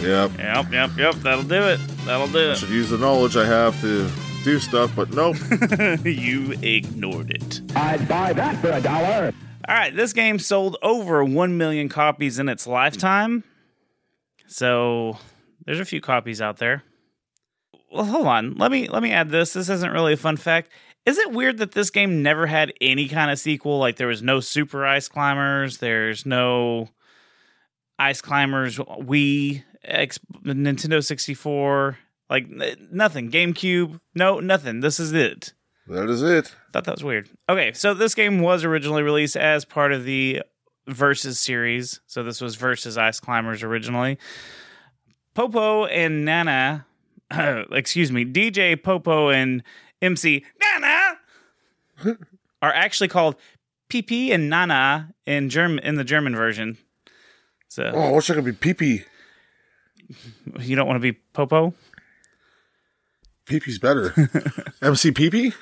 Yep. 0.00 0.30
Yep, 0.38 0.72
yep, 0.72 0.90
yep. 0.96 1.14
That'll 1.16 1.42
do 1.42 1.62
it. 1.62 1.80
That'll 2.06 2.28
do 2.28 2.52
I 2.52 2.54
should 2.54 2.70
use 2.70 2.90
the 2.90 2.98
knowledge 2.98 3.36
I 3.36 3.44
have 3.44 3.78
to 3.80 4.08
do 4.44 4.58
stuff, 4.60 4.94
but 4.94 5.10
nope. 5.10 5.36
you 6.04 6.52
ignored 6.62 7.30
it. 7.30 7.62
I'd 7.74 8.06
buy 8.06 8.32
that 8.32 8.60
for 8.60 8.70
a 8.70 8.80
dollar. 8.80 9.32
All 9.66 9.74
right, 9.74 9.94
this 9.94 10.12
game 10.12 10.38
sold 10.38 10.76
over 10.82 11.24
1 11.24 11.56
million 11.56 11.88
copies 11.88 12.38
in 12.38 12.48
its 12.48 12.66
lifetime. 12.66 13.44
So, 14.46 15.18
there's 15.64 15.80
a 15.80 15.86
few 15.86 16.00
copies 16.00 16.42
out 16.42 16.58
there. 16.58 16.82
Well, 17.90 18.04
hold 18.04 18.26
on. 18.26 18.56
Let 18.56 18.72
me 18.72 18.88
let 18.88 19.02
me 19.02 19.12
add 19.12 19.30
this. 19.30 19.52
This 19.52 19.68
isn't 19.68 19.92
really 19.92 20.14
a 20.14 20.16
fun 20.16 20.36
fact. 20.36 20.70
Is 21.06 21.18
it 21.18 21.32
weird 21.32 21.58
that 21.58 21.72
this 21.72 21.90
game 21.90 22.22
never 22.22 22.46
had 22.46 22.72
any 22.80 23.08
kind 23.08 23.30
of 23.30 23.38
sequel? 23.38 23.78
Like 23.78 23.96
there 23.96 24.06
was 24.06 24.22
no 24.22 24.40
Super 24.40 24.86
Ice 24.86 25.08
Climbers, 25.08 25.78
there's 25.78 26.24
no 26.24 26.88
Ice 27.98 28.20
Climbers 28.20 28.78
Wii, 28.78 29.62
X, 29.82 30.18
Nintendo 30.44 31.04
64, 31.04 31.98
like 32.30 32.48
nothing. 32.90 33.30
GameCube, 33.30 34.00
no, 34.14 34.40
nothing. 34.40 34.80
This 34.80 34.98
is 34.98 35.12
it. 35.12 35.52
that 35.86 36.08
is 36.08 36.22
it. 36.22 36.54
Thought 36.72 36.84
that 36.84 36.94
was 36.96 37.04
weird. 37.04 37.28
Okay, 37.48 37.72
so 37.74 37.92
this 37.94 38.14
game 38.14 38.40
was 38.40 38.64
originally 38.64 39.02
released 39.02 39.36
as 39.36 39.64
part 39.64 39.92
of 39.92 40.04
the 40.04 40.42
Versus 40.86 41.38
series. 41.38 42.00
So 42.06 42.22
this 42.22 42.42
was 42.42 42.56
Versus 42.56 42.98
Ice 42.98 43.18
Climbers 43.18 43.62
originally. 43.62 44.18
Popo 45.34 45.86
and 45.86 46.26
Nana, 46.26 46.86
excuse 47.30 48.12
me, 48.12 48.26
DJ 48.26 48.80
Popo 48.82 49.30
and 49.30 49.62
MC 50.04 50.44
Nana 50.60 52.16
are 52.62 52.72
actually 52.72 53.08
called 53.08 53.36
PP 53.88 54.32
and 54.32 54.48
Nana 54.50 55.14
in 55.26 55.48
German 55.50 55.78
in 55.80 55.96
the 55.96 56.04
German 56.04 56.34
version. 56.34 56.78
So 57.68 57.90
Oh, 57.94 58.00
I 58.00 58.10
wish 58.12 58.30
I 58.30 58.34
could 58.34 58.44
be 58.44 58.52
pee-pee. 58.52 59.02
you 60.60 60.76
don't 60.76 60.86
want 60.86 60.96
to 60.96 61.00
be 61.00 61.12
Popo? 61.12 61.74
Pee-pee's 63.46 63.78
better. 63.78 64.14
MC 64.82 65.10
pee-pee? 65.12 65.52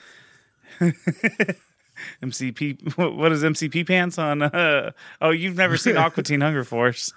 MCP. 2.22 2.96
What 2.96 3.14
what 3.16 3.32
is 3.32 3.44
MC 3.44 3.68
Pee 3.68 3.84
Pants 3.84 4.18
on? 4.18 4.42
Uh, 4.42 4.92
oh, 5.20 5.30
you've 5.30 5.56
never 5.56 5.76
seen 5.76 5.96
Aqua 5.96 6.22
Teen 6.22 6.40
Hunger 6.40 6.64
Force. 6.64 7.12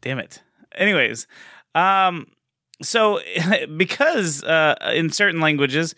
Damn 0.00 0.18
it. 0.18 0.42
Anyways, 0.74 1.26
um, 1.74 2.26
so 2.84 3.20
because 3.76 4.42
uh, 4.44 4.76
in 4.94 5.10
certain 5.10 5.40
languages, 5.40 5.94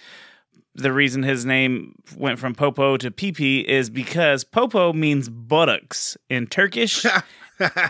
the 0.74 0.92
reason 0.92 1.22
his 1.22 1.44
name 1.44 1.94
went 2.16 2.38
from 2.38 2.54
Popo 2.54 2.96
to 2.96 3.10
PP 3.10 3.64
is 3.64 3.90
because 3.90 4.44
Popo 4.44 4.92
means 4.92 5.28
buttocks 5.28 6.16
in 6.28 6.46
Turkish 6.46 7.04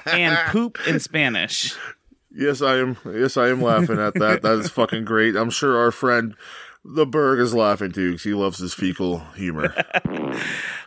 and 0.06 0.38
poop 0.48 0.78
in 0.86 1.00
Spanish. 1.00 1.74
Yes, 2.30 2.60
I 2.62 2.76
am. 2.76 2.96
Yes, 3.04 3.36
I 3.36 3.48
am 3.48 3.62
laughing 3.62 3.98
at 3.98 4.14
that. 4.14 4.42
That 4.42 4.58
is 4.58 4.70
fucking 4.70 5.04
great. 5.04 5.36
I'm 5.36 5.50
sure 5.50 5.78
our 5.78 5.90
friend 5.90 6.34
the 6.88 7.06
Berg 7.06 7.40
is 7.40 7.54
laughing 7.54 7.92
too 7.92 8.12
because 8.12 8.24
he 8.24 8.34
loves 8.34 8.58
his 8.58 8.74
fecal 8.74 9.20
humor. 9.36 9.74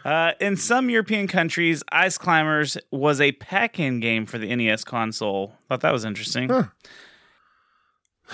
Uh, 0.05 0.31
in 0.39 0.55
some 0.55 0.89
European 0.89 1.27
countries, 1.27 1.83
Ice 1.91 2.17
Climbers 2.17 2.77
was 2.89 3.19
a 3.19 3.33
pack-in 3.33 3.99
game 3.99 4.25
for 4.25 4.37
the 4.37 4.55
NES 4.55 4.85
console. 4.85 5.53
Thought 5.67 5.81
that 5.81 5.91
was 5.91 6.05
interesting. 6.05 6.47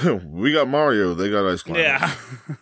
we 0.25 0.51
got 0.51 0.67
Mario. 0.67 1.13
They 1.13 1.29
got 1.29 1.45
Ice 1.45 1.63
Climbers. 1.63 1.83
Yeah. 1.83 2.11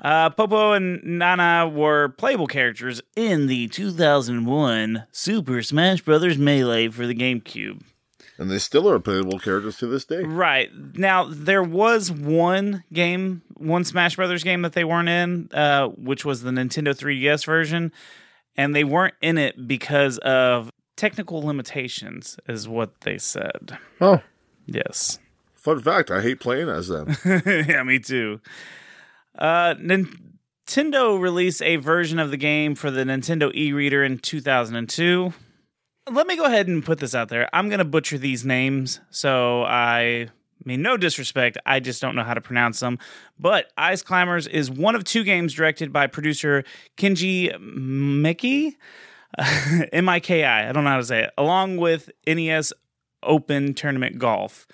Uh, 0.00 0.30
Popo 0.30 0.74
and 0.74 1.02
Nana 1.02 1.68
were 1.68 2.10
playable 2.10 2.46
characters 2.46 3.02
in 3.16 3.48
the 3.48 3.66
2001 3.66 5.04
Super 5.10 5.60
Smash 5.60 6.02
Bros. 6.02 6.38
Melee 6.38 6.88
for 6.88 7.06
the 7.06 7.14
GameCube. 7.16 7.82
And 8.38 8.48
they 8.48 8.58
still 8.58 8.88
are 8.88 9.00
playable 9.00 9.40
characters 9.40 9.78
to 9.78 9.88
this 9.88 10.04
day. 10.04 10.22
Right. 10.22 10.70
Now, 10.94 11.24
there 11.28 11.64
was 11.64 12.12
one 12.12 12.84
game, 12.92 13.42
one 13.54 13.82
Smash 13.84 14.14
Brothers 14.14 14.44
game 14.44 14.62
that 14.62 14.74
they 14.74 14.84
weren't 14.84 15.08
in, 15.08 15.48
uh, 15.52 15.88
which 15.88 16.24
was 16.24 16.42
the 16.42 16.52
Nintendo 16.52 16.96
3DS 16.96 17.44
version. 17.44 17.90
And 18.56 18.76
they 18.76 18.84
weren't 18.84 19.14
in 19.20 19.36
it 19.36 19.66
because 19.66 20.18
of 20.18 20.70
technical 20.94 21.42
limitations, 21.42 22.38
is 22.48 22.68
what 22.68 23.00
they 23.00 23.18
said. 23.18 23.76
Oh, 24.00 24.20
Yes. 24.66 25.18
Fun 25.68 25.82
fact. 25.82 26.10
I 26.10 26.20
hate 26.22 26.40
playing 26.40 26.68
as 26.68 26.88
them. 26.88 27.16
yeah, 27.24 27.82
me 27.82 27.98
too. 27.98 28.40
Uh, 29.38 29.74
Nintendo 29.74 31.20
released 31.20 31.62
a 31.62 31.76
version 31.76 32.18
of 32.18 32.30
the 32.30 32.36
game 32.36 32.74
for 32.74 32.90
the 32.90 33.04
Nintendo 33.04 33.54
e-reader 33.54 34.02
in 34.02 34.18
2002. 34.18 35.32
Let 36.10 36.26
me 36.26 36.36
go 36.36 36.44
ahead 36.44 36.68
and 36.68 36.84
put 36.84 37.00
this 37.00 37.14
out 37.14 37.28
there. 37.28 37.48
I'm 37.52 37.68
going 37.68 37.80
to 37.80 37.84
butcher 37.84 38.16
these 38.16 38.44
names, 38.44 39.00
so 39.10 39.64
I 39.64 40.28
mean 40.64 40.80
no 40.80 40.96
disrespect. 40.96 41.58
I 41.66 41.80
just 41.80 42.00
don't 42.00 42.16
know 42.16 42.24
how 42.24 42.34
to 42.34 42.40
pronounce 42.40 42.80
them. 42.80 42.98
But 43.38 43.70
Ice 43.76 44.02
Climbers 44.02 44.46
is 44.46 44.70
one 44.70 44.94
of 44.94 45.04
two 45.04 45.22
games 45.22 45.52
directed 45.52 45.92
by 45.92 46.06
producer 46.06 46.64
Kenji 46.96 47.58
Miki, 47.60 48.76
M 49.92 50.08
I 50.08 50.18
K 50.20 50.44
I. 50.44 50.70
I 50.70 50.72
don't 50.72 50.84
know 50.84 50.90
how 50.90 50.96
to 50.96 51.04
say 51.04 51.24
it. 51.24 51.30
Along 51.36 51.76
with 51.76 52.10
NES 52.26 52.72
Open 53.22 53.74
Tournament 53.74 54.18
Golf. 54.18 54.66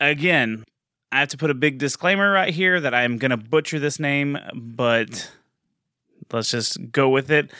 Again, 0.00 0.64
I 1.12 1.20
have 1.20 1.28
to 1.28 1.36
put 1.36 1.50
a 1.50 1.54
big 1.54 1.78
disclaimer 1.78 2.30
right 2.30 2.52
here 2.52 2.80
that 2.80 2.94
I'm 2.94 3.18
going 3.18 3.30
to 3.30 3.36
butcher 3.36 3.78
this 3.78 3.98
name, 3.98 4.38
but 4.54 5.30
let's 6.32 6.50
just 6.50 6.90
go 6.92 7.08
with 7.08 7.30
it. 7.30 7.50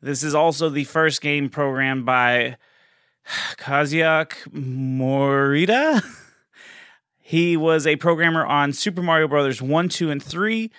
This 0.00 0.22
is 0.22 0.34
also 0.34 0.68
the 0.68 0.84
first 0.84 1.20
game 1.20 1.48
programmed 1.48 2.04
by 2.04 2.56
Kazuyak 3.56 4.32
Morita. 4.52 6.02
He 7.26 7.56
was 7.56 7.86
a 7.86 7.96
programmer 7.96 8.44
on 8.44 8.74
Super 8.74 9.00
Mario 9.00 9.26
Brothers 9.28 9.62
1, 9.62 9.88
2, 9.88 10.10
and 10.10 10.22
3, 10.22 10.70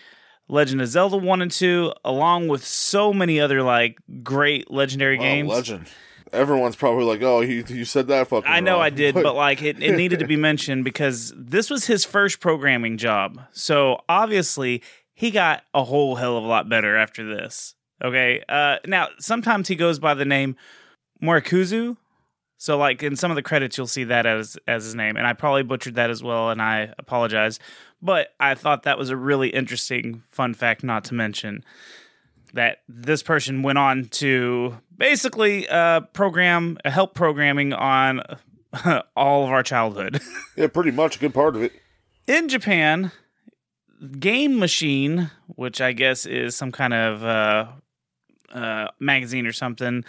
Legend 0.47 0.79
of 0.79 0.87
Zelda 0.87 1.17
1 1.17 1.41
and 1.41 1.49
2, 1.51 1.91
along 2.05 2.49
with 2.49 2.63
so 2.63 3.11
many 3.11 3.39
other 3.39 3.63
like 3.63 3.97
great 4.21 4.69
legendary 4.69 5.17
Wow, 5.17 5.23
games. 5.23 5.49
legend. 5.49 5.87
Everyone's 6.35 6.75
probably 6.75 7.05
like, 7.05 7.21
"Oh, 7.21 7.41
you, 7.41 7.63
you 7.67 7.85
said 7.85 8.07
that 8.07 8.27
fucking." 8.27 8.49
I 8.49 8.59
know 8.59 8.73
wrong." 8.73 8.81
I 8.81 8.89
did, 8.89 9.15
but 9.23 9.35
like 9.35 9.61
it, 9.61 9.81
it 9.81 9.95
needed 9.95 10.19
to 10.19 10.27
be 10.27 10.35
mentioned 10.35 10.83
because 10.83 11.33
this 11.35 11.69
was 11.69 11.85
his 11.85 12.05
first 12.05 12.39
programming 12.39 12.97
job. 12.97 13.41
So 13.51 14.01
obviously 14.07 14.81
he 15.13 15.31
got 15.31 15.63
a 15.73 15.83
whole 15.83 16.15
hell 16.15 16.37
of 16.37 16.43
a 16.43 16.47
lot 16.47 16.69
better 16.69 16.97
after 16.97 17.25
this. 17.25 17.75
Okay. 18.03 18.43
Uh, 18.47 18.77
now 18.85 19.07
sometimes 19.19 19.67
he 19.67 19.75
goes 19.75 19.97
by 19.97 20.13
the 20.13 20.25
name 20.25 20.55
Morikuzu. 21.23 21.97
So 22.57 22.77
like 22.77 23.01
in 23.03 23.15
some 23.15 23.31
of 23.31 23.35
the 23.35 23.41
credits 23.41 23.77
you'll 23.77 23.87
see 23.87 24.03
that 24.05 24.25
as 24.25 24.57
as 24.67 24.83
his 24.83 24.95
name, 24.95 25.17
and 25.17 25.25
I 25.25 25.33
probably 25.33 25.63
butchered 25.63 25.95
that 25.95 26.09
as 26.09 26.21
well, 26.21 26.49
and 26.49 26.61
I 26.61 26.93
apologize. 26.97 27.59
But 28.01 28.33
I 28.39 28.55
thought 28.55 28.83
that 28.83 28.97
was 28.97 29.09
a 29.09 29.17
really 29.17 29.49
interesting 29.49 30.21
fun 30.27 30.53
fact 30.53 30.83
not 30.83 31.05
to 31.05 31.13
mention 31.13 31.63
that 32.55 32.79
this 32.87 33.21
person 33.21 33.63
went 33.63 33.77
on 33.77 34.05
to 34.05 34.77
basically 34.97 35.67
uh, 35.67 36.01
program 36.01 36.77
help 36.85 37.13
programming 37.13 37.73
on 37.73 38.21
all 39.15 39.43
of 39.43 39.51
our 39.51 39.61
childhood. 39.61 40.21
yeah, 40.57 40.67
pretty 40.67 40.91
much 40.91 41.17
a 41.17 41.19
good 41.19 41.33
part 41.33 41.55
of 41.55 41.63
it. 41.63 41.73
In 42.27 42.47
Japan, 42.47 43.11
Game 44.19 44.57
Machine, 44.57 45.31
which 45.47 45.81
I 45.81 45.91
guess 45.91 46.25
is 46.25 46.55
some 46.55 46.71
kind 46.71 46.93
of 46.93 47.23
uh, 47.23 47.67
uh, 48.53 48.87
magazine 48.99 49.45
or 49.45 49.53
something, 49.53 50.05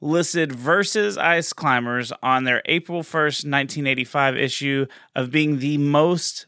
listed 0.00 0.52
Versus 0.52 1.18
Ice 1.18 1.52
Climbers 1.52 2.12
on 2.22 2.44
their 2.44 2.62
April 2.64 3.02
1st, 3.02 3.44
1985 3.44 4.36
issue 4.36 4.86
of 5.14 5.30
being 5.30 5.58
the 5.58 5.76
most 5.76 6.46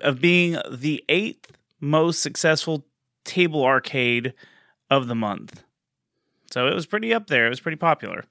of 0.00 0.20
being 0.20 0.58
the 0.68 1.04
eighth 1.08 1.52
most 1.80 2.20
successful 2.20 2.84
table 3.24 3.64
arcade 3.64 4.34
of 4.90 5.08
the 5.08 5.14
month. 5.14 5.62
So 6.50 6.66
it 6.66 6.74
was 6.74 6.86
pretty 6.86 7.12
up 7.12 7.26
there. 7.26 7.46
It 7.46 7.50
was 7.50 7.60
pretty 7.60 7.76
popular. 7.76 8.24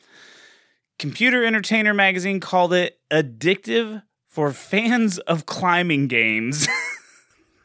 Computer 0.98 1.44
Entertainer 1.44 1.94
magazine 1.94 2.40
called 2.40 2.74
it 2.74 3.00
addictive 3.12 4.04
for 4.28 4.52
fans 4.52 5.18
of 5.20 5.46
climbing 5.46 6.08
games. 6.08 6.68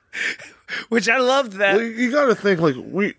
Which 0.88 1.08
I 1.08 1.18
loved 1.18 1.54
that. 1.54 1.76
Well, 1.76 1.84
you 1.84 2.10
got 2.10 2.26
to 2.26 2.34
think 2.34 2.60
like 2.60 2.76
we 2.78 3.14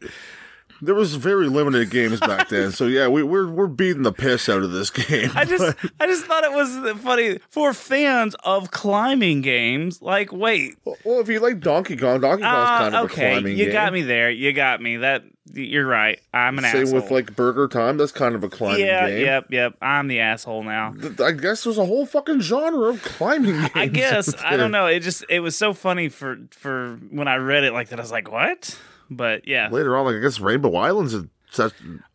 There 0.82 0.95
was 0.95 1.15
very 1.15 1.47
limited 1.47 1.89
games 1.89 2.19
back 2.19 2.49
then, 2.49 2.71
so 2.71 2.86
yeah, 2.86 3.07
we, 3.07 3.23
we're 3.23 3.47
we're 3.47 3.67
beating 3.67 4.03
the 4.03 4.11
piss 4.11 4.49
out 4.49 4.63
of 4.63 4.71
this 4.71 4.89
game. 4.89 5.29
I 5.36 5.45
just 5.45 5.75
I 5.99 6.07
just 6.07 6.25
thought 6.25 6.43
it 6.43 6.51
was 6.51 6.99
funny 7.01 7.39
for 7.49 7.73
fans 7.73 8.36
of 8.43 8.71
climbing 8.71 9.41
games. 9.41 10.01
Like, 10.01 10.32
wait, 10.32 10.77
well, 10.84 11.19
if 11.19 11.29
you 11.29 11.39
like 11.39 11.59
Donkey 11.59 11.97
Kong, 11.97 12.21
Donkey 12.21 12.43
Kong's 12.43 12.69
uh, 12.69 12.77
kind 12.77 12.95
of 12.95 13.01
a 13.01 13.05
okay, 13.05 13.32
climbing 13.32 13.51
you 13.53 13.57
game. 13.57 13.67
You 13.67 13.71
got 13.71 13.93
me 13.93 14.01
there. 14.01 14.29
You 14.32 14.53
got 14.53 14.82
me. 14.82 14.97
That 14.97 15.23
you're 15.53 15.86
right. 15.86 16.19
I'm 16.34 16.57
an 16.57 16.65
asshole. 16.65 16.79
Same 16.79 16.88
asshole. 16.88 17.01
with 17.01 17.11
like 17.11 17.36
Burger 17.36 17.67
Time, 17.67 17.97
that's 17.97 18.11
kind 18.11 18.36
of 18.36 18.43
a 18.43 18.49
climbing 18.49 18.86
yeah, 18.86 19.09
game. 19.09 19.25
yep, 19.25 19.45
yep. 19.49 19.77
I'm 19.82 20.07
the 20.07 20.19
asshole 20.19 20.63
now. 20.63 20.95
I 21.23 21.32
guess 21.32 21.63
there's 21.63 21.77
a 21.77 21.86
whole 21.86 22.05
fucking 22.05 22.41
genre 22.41 22.89
of 22.89 23.01
climbing 23.01 23.53
games. 23.59 23.71
I 23.75 23.88
guess 23.88 24.34
I 24.41 24.57
don't 24.57 24.71
know. 24.71 24.88
It 24.88 25.01
just 25.01 25.25
it 25.29 25.39
was 25.39 25.55
so 25.57 25.73
funny 25.73 26.09
for 26.09 26.38
for 26.51 26.97
when 27.09 27.27
I 27.27 27.36
read 27.36 27.63
it 27.63 27.73
like 27.73 27.89
that. 27.89 27.99
I 27.99 28.01
was 28.01 28.11
like, 28.11 28.32
what? 28.32 28.77
But 29.12 29.47
yeah. 29.47 29.70
Later 29.70 29.97
on, 29.97 30.05
like 30.05 30.16
I 30.16 30.20
guess 30.20 30.39
Rainbow 30.39 30.74
Islands 30.76 31.14
is 31.14 31.26
such. 31.51 31.74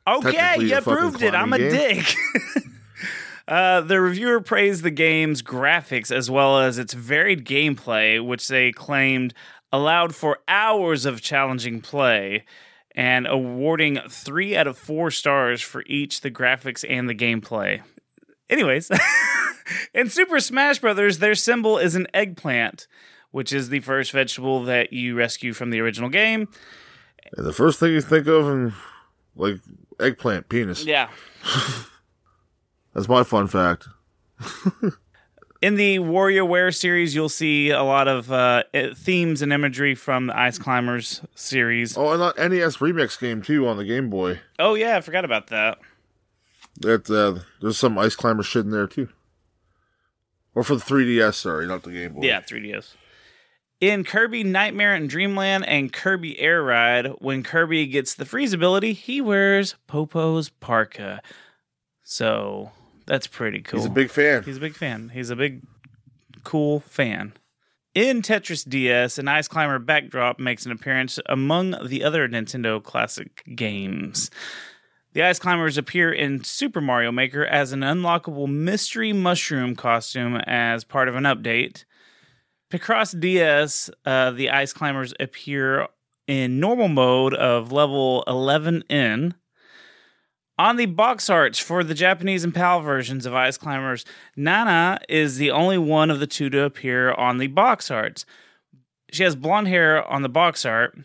Okay, 0.09 0.57
you 0.59 0.81
proved 0.81 1.23
it. 1.23 1.35
I'm 1.35 1.53
a 1.53 1.59
game. 1.59 1.71
dick. 1.71 2.17
uh, 3.49 3.83
the 3.83 4.01
reviewer 4.01 4.41
praised 4.41 4.83
the 4.83 4.91
game's 4.91 5.43
graphics 5.43 6.11
as 6.11 6.31
well 6.31 6.61
as 6.61 6.79
its 6.79 6.95
varied 6.95 7.45
gameplay, 7.45 8.25
which 8.25 8.49
they 8.49 8.73
claimed 8.73 9.35
allowed 9.71 10.15
for 10.15 10.39
hours 10.49 11.05
of 11.05 11.21
challenging 11.21 11.83
play, 11.83 12.45
and 12.93 13.27
awarding 13.27 13.99
three 14.09 14.57
out 14.57 14.67
of 14.67 14.79
four 14.79 15.11
stars 15.11 15.61
for 15.61 15.85
each 15.87 16.23
the 16.23 16.31
graphics 16.31 16.85
and 16.89 17.11
the 17.11 17.15
gameplay. 17.15 17.83
Anyways, 18.49 18.91
in 19.95 20.09
Super 20.09 20.41
Smash 20.41 20.79
Brothers, 20.79 21.19
their 21.19 21.35
symbol 21.35 21.77
is 21.77 21.95
an 21.95 22.07
eggplant, 22.15 22.87
which 23.33 23.53
is 23.53 23.69
the 23.69 23.81
first 23.81 24.13
vegetable 24.13 24.65
that 24.65 24.95
you 24.95 25.15
rescue 25.15 25.53
from 25.53 25.71
the 25.71 25.81
original 25.81 26.09
game. 26.09 26.49
And 27.37 27.47
the 27.47 27.53
first 27.53 27.81
thing 27.81 27.93
you 27.93 28.01
think 28.01 28.27
of, 28.27 28.49
and 28.49 28.73
like 29.35 29.57
eggplant 30.01 30.49
penis. 30.49 30.85
Yeah. 30.85 31.09
That's 32.95 33.09
my 33.09 33.23
fun 33.23 33.47
fact. 33.47 33.89
in 35.63 35.77
the 35.77 35.99
WarioWare 35.99 36.75
series, 36.75 37.15
you'll 37.15 37.29
see 37.29 37.71
a 37.71 37.83
lot 37.83 38.09
of 38.09 38.31
uh, 38.33 38.65
themes 38.95 39.43
and 39.43 39.53
imagery 39.53 39.95
from 39.95 40.29
the 40.29 40.39
Ice 40.39 40.59
Climbers 40.59 41.23
series. 41.35 41.97
Oh, 41.97 42.13
and 42.13 42.23
that 42.23 42.51
NES 42.51 42.79
remix 42.79 43.19
game 43.19 43.43
too 43.43 43.67
on 43.67 43.77
the 43.77 43.85
Game 43.85 44.11
Boy. 44.11 44.41
Oh 44.59 44.75
yeah, 44.75 44.97
I 44.97 45.01
forgot 45.01 45.25
about 45.25 45.49
that. 45.49 45.79
That 46.81 47.11
uh, 47.11 47.43
there's 47.61 47.79
some 47.79 47.99
Ice 47.99 48.15
Climber 48.15 48.43
shit 48.43 48.65
in 48.65 48.71
there 48.71 48.87
too. 48.87 49.09
Or 50.55 50.63
for 50.63 50.75
the 50.77 50.83
3DS, 50.83 51.35
sorry, 51.35 51.67
not 51.67 51.83
the 51.83 51.93
Game 51.93 52.15
Boy. 52.15 52.23
Yeah, 52.23 52.41
3DS. 52.41 52.95
In 53.81 54.05
Kirby 54.05 54.43
Nightmare 54.43 54.95
and 54.95 55.09
Dreamland 55.09 55.67
and 55.67 55.93
Kirby 55.93 56.41
Air 56.41 56.63
Ride, 56.63 57.09
when 57.19 57.43
Kirby 57.43 57.87
gets 57.87 58.15
the 58.15 58.25
freeze 58.25 58.55
ability, 58.55 58.95
he 58.95 59.21
wears 59.21 59.75
Popo's 59.87 60.49
parka. 60.49 61.21
So 62.03 62.71
that's 63.05 63.27
pretty 63.27 63.61
cool. 63.61 63.81
He's 63.81 63.87
a 63.87 63.91
big 63.91 64.11
fan. 64.11 64.45
He's 64.45 64.57
a 64.57 64.61
big 64.61 64.75
fan. 64.75 65.11
He's 65.11 65.29
a 65.29 65.37
big, 65.37 65.63
cool 66.43 66.81
fan. 66.81 67.35
In 67.95 68.23
Tetris 68.23 68.67
DS, 68.67 69.19
an 69.19 69.29
Ice 69.29 69.49
Climber 69.49 69.79
backdrop 69.79 70.39
makes 70.39 70.65
an 70.65 70.73
appearance 70.73 71.19
among 71.27 71.77
the 71.87 72.03
other 72.03 72.27
Nintendo 72.29 72.83
classic 72.83 73.43
games. 73.55 74.31
The 75.13 75.23
Ice 75.23 75.39
Climbers 75.39 75.79
appear 75.79 76.13
in 76.13 76.45
Super 76.45 76.81
Mario 76.81 77.13
Maker 77.13 77.45
as 77.45 77.73
an 77.73 77.81
unlockable 77.81 78.49
mystery 78.49 79.13
mushroom 79.13 79.77
costume 79.77 80.37
as 80.37 80.85
part 80.85 81.09
of 81.09 81.17
an 81.17 81.25
update. 81.25 81.85
Picross 82.71 83.19
DS, 83.19 83.91
uh, 84.05 84.33
the 84.33 84.51
Ice 84.51 84.73
Climbers 84.73 85.15
appear 85.21 85.87
in 86.27 86.59
normal 86.59 86.89
mode 86.89 87.33
of 87.35 87.71
level 87.71 88.25
11N. 88.27 89.35
On 90.59 90.77
the 90.77 90.87
box 90.87 91.31
arts 91.31 91.59
for 91.59 91.85
the 91.85 91.95
Japanese 91.95 92.43
and 92.43 92.55
PAL 92.55 92.81
versions 92.81 93.25
of 93.25 93.35
Ice 93.35 93.57
Climbers, 93.57 94.05
Nana 94.37 94.99
is 95.09 95.37
the 95.37 95.51
only 95.51 95.79
one 95.79 96.11
of 96.11 96.19
the 96.19 96.27
two 96.27 96.51
to 96.51 96.63
appear 96.63 97.13
on 97.13 97.39
the 97.39 97.47
box 97.47 97.91
arts. 97.91 98.25
She 99.13 99.23
has 99.23 99.37
blonde 99.37 99.69
hair 99.69 100.05
on 100.05 100.23
the 100.23 100.29
box 100.29 100.65
art, 100.65 100.99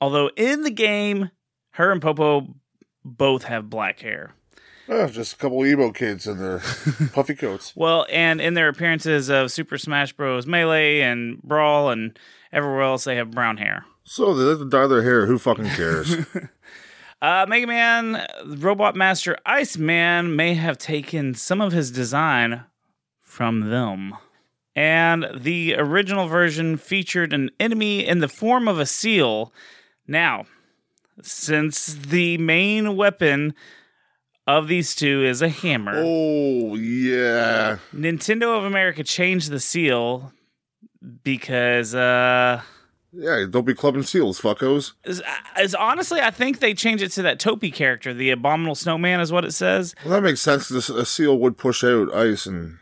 although 0.00 0.30
in 0.36 0.64
the 0.64 0.70
game, 0.70 1.30
her 1.74 1.92
and 1.92 2.02
Popo 2.02 2.56
both 3.04 3.44
have 3.44 3.70
black 3.70 4.00
hair. 4.00 4.34
Oh, 4.88 5.08
just 5.08 5.34
a 5.34 5.36
couple 5.36 5.64
emo 5.66 5.90
kids 5.90 6.26
in 6.26 6.38
their 6.38 6.58
puffy 7.12 7.34
coats. 7.34 7.72
Well, 7.74 8.06
and 8.10 8.40
in 8.40 8.54
their 8.54 8.68
appearances 8.68 9.28
of 9.28 9.50
Super 9.50 9.78
Smash 9.78 10.12
Bros. 10.12 10.46
Melee 10.46 11.00
and 11.00 11.42
Brawl 11.42 11.90
and 11.90 12.18
everywhere 12.52 12.82
else, 12.82 13.04
they 13.04 13.16
have 13.16 13.32
brown 13.32 13.56
hair. 13.56 13.84
So 14.04 14.34
they 14.34 14.44
like 14.44 14.58
to 14.58 14.68
dye 14.68 14.86
their 14.86 15.02
hair. 15.02 15.26
Who 15.26 15.38
fucking 15.38 15.70
cares? 15.70 16.16
Uh, 17.22 17.46
Mega 17.48 17.66
Man, 17.66 18.26
Robot 18.44 18.94
Master 18.94 19.38
Iceman 19.46 20.36
may 20.36 20.52
have 20.52 20.76
taken 20.76 21.34
some 21.34 21.62
of 21.62 21.72
his 21.72 21.90
design 21.90 22.64
from 23.22 23.70
them. 23.70 24.14
And 24.74 25.26
the 25.34 25.76
original 25.78 26.28
version 26.28 26.76
featured 26.76 27.32
an 27.32 27.50
enemy 27.58 28.06
in 28.06 28.18
the 28.18 28.28
form 28.28 28.68
of 28.68 28.78
a 28.78 28.84
seal. 28.84 29.50
Now, 30.06 30.44
since 31.22 31.86
the 31.94 32.36
main 32.36 32.96
weapon 32.96 33.54
of 34.46 34.68
these 34.68 34.94
two 34.94 35.24
is 35.24 35.42
a 35.42 35.48
hammer, 35.48 35.94
oh 35.96 36.74
yeah. 36.76 37.78
Nintendo 37.94 38.56
of 38.56 38.64
America 38.64 39.02
changed 39.04 39.50
the 39.50 39.60
seal 39.60 40.32
because 41.22 41.94
uh 41.94 42.60
Yeah, 43.12 43.44
don't 43.48 43.64
be 43.66 43.74
clubbing 43.74 44.02
seals, 44.04 44.40
fuckos. 44.40 44.92
is, 45.04 45.22
is 45.58 45.74
honestly 45.74 46.20
I 46.20 46.30
think 46.30 46.58
they 46.60 46.74
changed 46.74 47.02
it 47.02 47.10
to 47.12 47.22
that 47.22 47.38
Topi 47.40 47.70
character, 47.70 48.12
the 48.14 48.30
abominable 48.30 48.74
snowman 48.74 49.20
is 49.20 49.32
what 49.32 49.44
it 49.44 49.52
says. 49.52 49.94
Well, 50.04 50.14
that 50.14 50.22
makes 50.22 50.40
sense 50.40 50.68
because 50.68 50.90
a 50.90 51.06
seal 51.06 51.38
would 51.38 51.56
push 51.58 51.82
out 51.84 52.14
ice 52.14 52.46
and. 52.46 52.78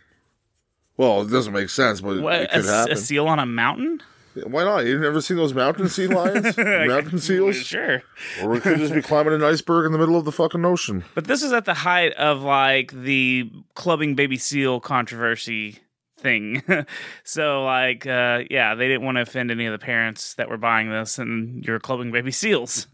Well, 0.97 1.23
it 1.23 1.31
doesn't 1.31 1.53
make 1.53 1.71
sense, 1.71 2.01
but 2.01 2.21
What, 2.21 2.43
it 2.43 2.51
a, 2.53 2.55
could 2.61 2.65
happen. 2.67 2.93
a 2.93 2.97
seal 2.97 3.27
on 3.27 3.41
a 3.41 3.47
mountain? 3.47 4.01
Why 4.35 4.65
not? 4.65 4.85
You've 4.87 5.01
never 5.01 5.21
seen 5.21 5.37
those 5.37 5.55
mountain 5.55 5.89
sea 5.89 6.07
lions? 6.07 6.57
mountain 6.59 7.19
seals? 7.19 7.57
Sure. 7.57 8.03
Or 8.43 8.51
we 8.51 8.61
could 8.61 8.79
just 8.79 8.95
be 8.95 9.03
climbing 9.03 9.35
an 9.35 9.45
iceberg 9.45 9.87
in 9.87 9.93
the 9.93 9.99
middle 9.99 10.17
of 10.17 10.25
the 10.25 10.33
fucking 10.33 10.65
ocean. 10.65 11.05
But 11.15 11.27
this 11.27 11.43
is 11.43 11.53
at 11.53 11.65
the 11.65 11.75
height 11.75 12.13
of 12.15 12.43
like 12.43 12.91
the 12.93 13.51
clubbing 13.75 14.15
baby 14.15 14.37
seal 14.37 14.81
controversy 14.81 15.79
thing. 16.19 16.63
so 17.25 17.65
like 17.65 18.07
uh 18.07 18.43
yeah, 18.51 18.75
they 18.75 18.89
didn't 18.89 19.05
want 19.05 19.17
to 19.17 19.23
offend 19.23 19.51
any 19.51 19.67
of 19.67 19.73
the 19.73 19.85
parents 19.85 20.35
that 20.35 20.49
were 20.49 20.59
buying 20.59 20.91
this 20.91 21.19
and 21.19 21.65
you're 21.65 21.79
clubbing 21.79 22.11
baby 22.11 22.33
seals. 22.33 22.89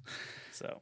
So 0.53 0.81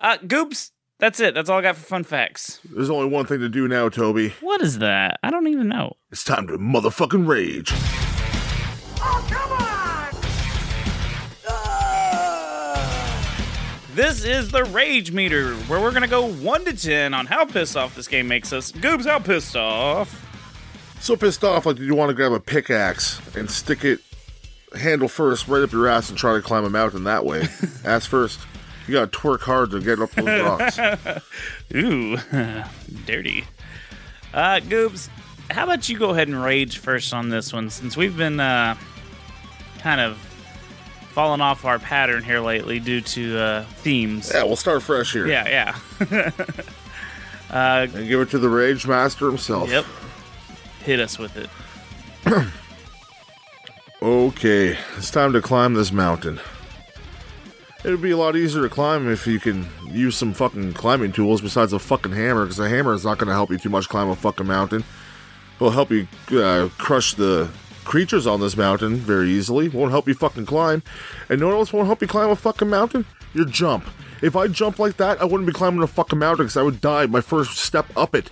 uh 0.00 0.18
Goobs, 0.18 0.72
that's 0.98 1.20
it. 1.20 1.34
That's 1.34 1.48
all 1.48 1.58
I 1.58 1.62
got 1.62 1.76
for 1.76 1.86
fun 1.86 2.04
facts. 2.04 2.60
There's 2.70 2.90
only 2.90 3.08
one 3.08 3.24
thing 3.26 3.40
to 3.40 3.48
do 3.48 3.68
now, 3.68 3.88
Toby. 3.88 4.34
What 4.40 4.60
is 4.60 4.78
that? 4.80 5.18
I 5.22 5.30
don't 5.30 5.46
even 5.46 5.68
know. 5.68 5.94
It's 6.10 6.24
time 6.24 6.46
to 6.48 6.58
motherfucking 6.58 7.26
rage. 7.26 7.72
This 13.96 14.24
is 14.24 14.50
the 14.50 14.62
Rage 14.62 15.10
Meter, 15.10 15.54
where 15.54 15.80
we're 15.80 15.90
gonna 15.90 16.06
go 16.06 16.30
one 16.30 16.66
to 16.66 16.76
ten 16.76 17.14
on 17.14 17.24
how 17.24 17.46
pissed 17.46 17.78
off 17.78 17.94
this 17.94 18.06
game 18.06 18.28
makes 18.28 18.52
us. 18.52 18.70
Goobs, 18.70 19.06
how 19.06 19.18
pissed 19.18 19.56
off? 19.56 20.22
So 21.00 21.16
pissed 21.16 21.42
off, 21.42 21.64
like 21.64 21.78
you 21.78 21.94
want 21.94 22.10
to 22.10 22.14
grab 22.14 22.32
a 22.32 22.38
pickaxe 22.38 23.22
and 23.34 23.50
stick 23.50 23.86
it 23.86 24.00
handle 24.78 25.08
first 25.08 25.48
right 25.48 25.62
up 25.62 25.72
your 25.72 25.88
ass 25.88 26.10
and 26.10 26.18
try 26.18 26.34
to 26.34 26.42
climb 26.42 26.66
a 26.66 26.68
mountain 26.68 27.04
that 27.04 27.24
way. 27.24 27.48
ass 27.86 28.04
first. 28.04 28.38
You 28.86 28.92
gotta 28.92 29.10
twerk 29.10 29.40
hard 29.40 29.70
to 29.70 29.80
get 29.80 29.98
up 29.98 30.10
those 30.10 30.42
rocks. 30.42 30.78
Ooh, 31.74 32.18
dirty. 33.06 33.46
Uh, 34.34 34.60
Goobs, 34.60 35.08
how 35.50 35.64
about 35.64 35.88
you 35.88 35.98
go 35.98 36.10
ahead 36.10 36.28
and 36.28 36.42
rage 36.42 36.76
first 36.76 37.14
on 37.14 37.30
this 37.30 37.50
one, 37.50 37.70
since 37.70 37.96
we've 37.96 38.14
been 38.14 38.40
uh, 38.40 38.76
kind 39.78 40.02
of 40.02 40.18
falling 41.16 41.40
off 41.40 41.64
our 41.64 41.78
pattern 41.78 42.22
here 42.22 42.40
lately 42.40 42.78
due 42.78 43.00
to 43.00 43.38
uh, 43.38 43.64
themes. 43.76 44.30
Yeah, 44.34 44.42
we'll 44.42 44.54
start 44.54 44.82
fresh 44.82 45.14
here. 45.14 45.26
Yeah, 45.26 45.48
yeah. 45.48 45.76
uh, 47.50 47.86
And 47.94 48.06
give 48.06 48.20
it 48.20 48.28
to 48.32 48.38
the 48.38 48.50
rage 48.50 48.86
master 48.86 49.26
himself. 49.26 49.70
yep. 49.70 49.86
Hit 50.84 51.00
us 51.00 51.18
with 51.18 51.34
it. 51.38 51.48
Okay, 54.02 54.76
it's 54.98 55.10
time 55.10 55.32
to 55.32 55.40
climb 55.40 55.72
this 55.72 55.90
mountain. 55.90 56.38
It'd 57.82 58.02
be 58.02 58.10
a 58.10 58.16
lot 58.16 58.36
easier 58.36 58.60
to 58.62 58.68
climb 58.68 59.10
if 59.10 59.26
you 59.26 59.40
can 59.40 59.66
use 59.90 60.16
some 60.16 60.34
fucking 60.34 60.74
climbing 60.74 61.12
tools 61.12 61.40
besides 61.40 61.72
a 61.72 61.78
fucking 61.78 62.12
hammer, 62.12 62.44
because 62.44 62.58
a 62.58 62.68
hammer 62.68 62.92
is 62.92 63.06
not 63.06 63.16
going 63.16 63.28
to 63.28 63.32
help 63.32 63.50
you 63.50 63.56
too 63.56 63.70
much 63.70 63.88
climb 63.88 64.10
a 64.10 64.14
fucking 64.14 64.46
mountain. 64.46 64.84
It'll 65.56 65.70
help 65.70 65.90
you 65.90 66.06
uh, 66.32 66.68
crush 66.76 67.14
the 67.14 67.48
creatures 67.86 68.26
on 68.26 68.40
this 68.40 68.56
mountain 68.56 68.96
very 68.96 69.30
easily. 69.30 69.68
Won't 69.68 69.92
help 69.92 70.06
you 70.06 70.14
fucking 70.14 70.46
climb. 70.46 70.82
And 71.28 71.40
no 71.40 71.46
one 71.46 71.56
else 71.56 71.72
won't 71.72 71.86
help 71.86 72.02
you 72.02 72.08
climb 72.08 72.28
a 72.28 72.36
fucking 72.36 72.68
mountain? 72.68 73.06
Your 73.32 73.46
jump. 73.46 73.86
If 74.20 74.36
I 74.36 74.48
jump 74.48 74.78
like 74.78 74.96
that, 74.98 75.20
I 75.20 75.24
wouldn't 75.24 75.46
be 75.46 75.52
climbing 75.52 75.82
a 75.82 75.86
fucking 75.86 76.18
mountain 76.18 76.46
because 76.46 76.56
I 76.56 76.62
would 76.62 76.80
die 76.80 77.06
my 77.06 77.20
first 77.20 77.56
step 77.58 77.86
up 77.96 78.14
it. 78.14 78.30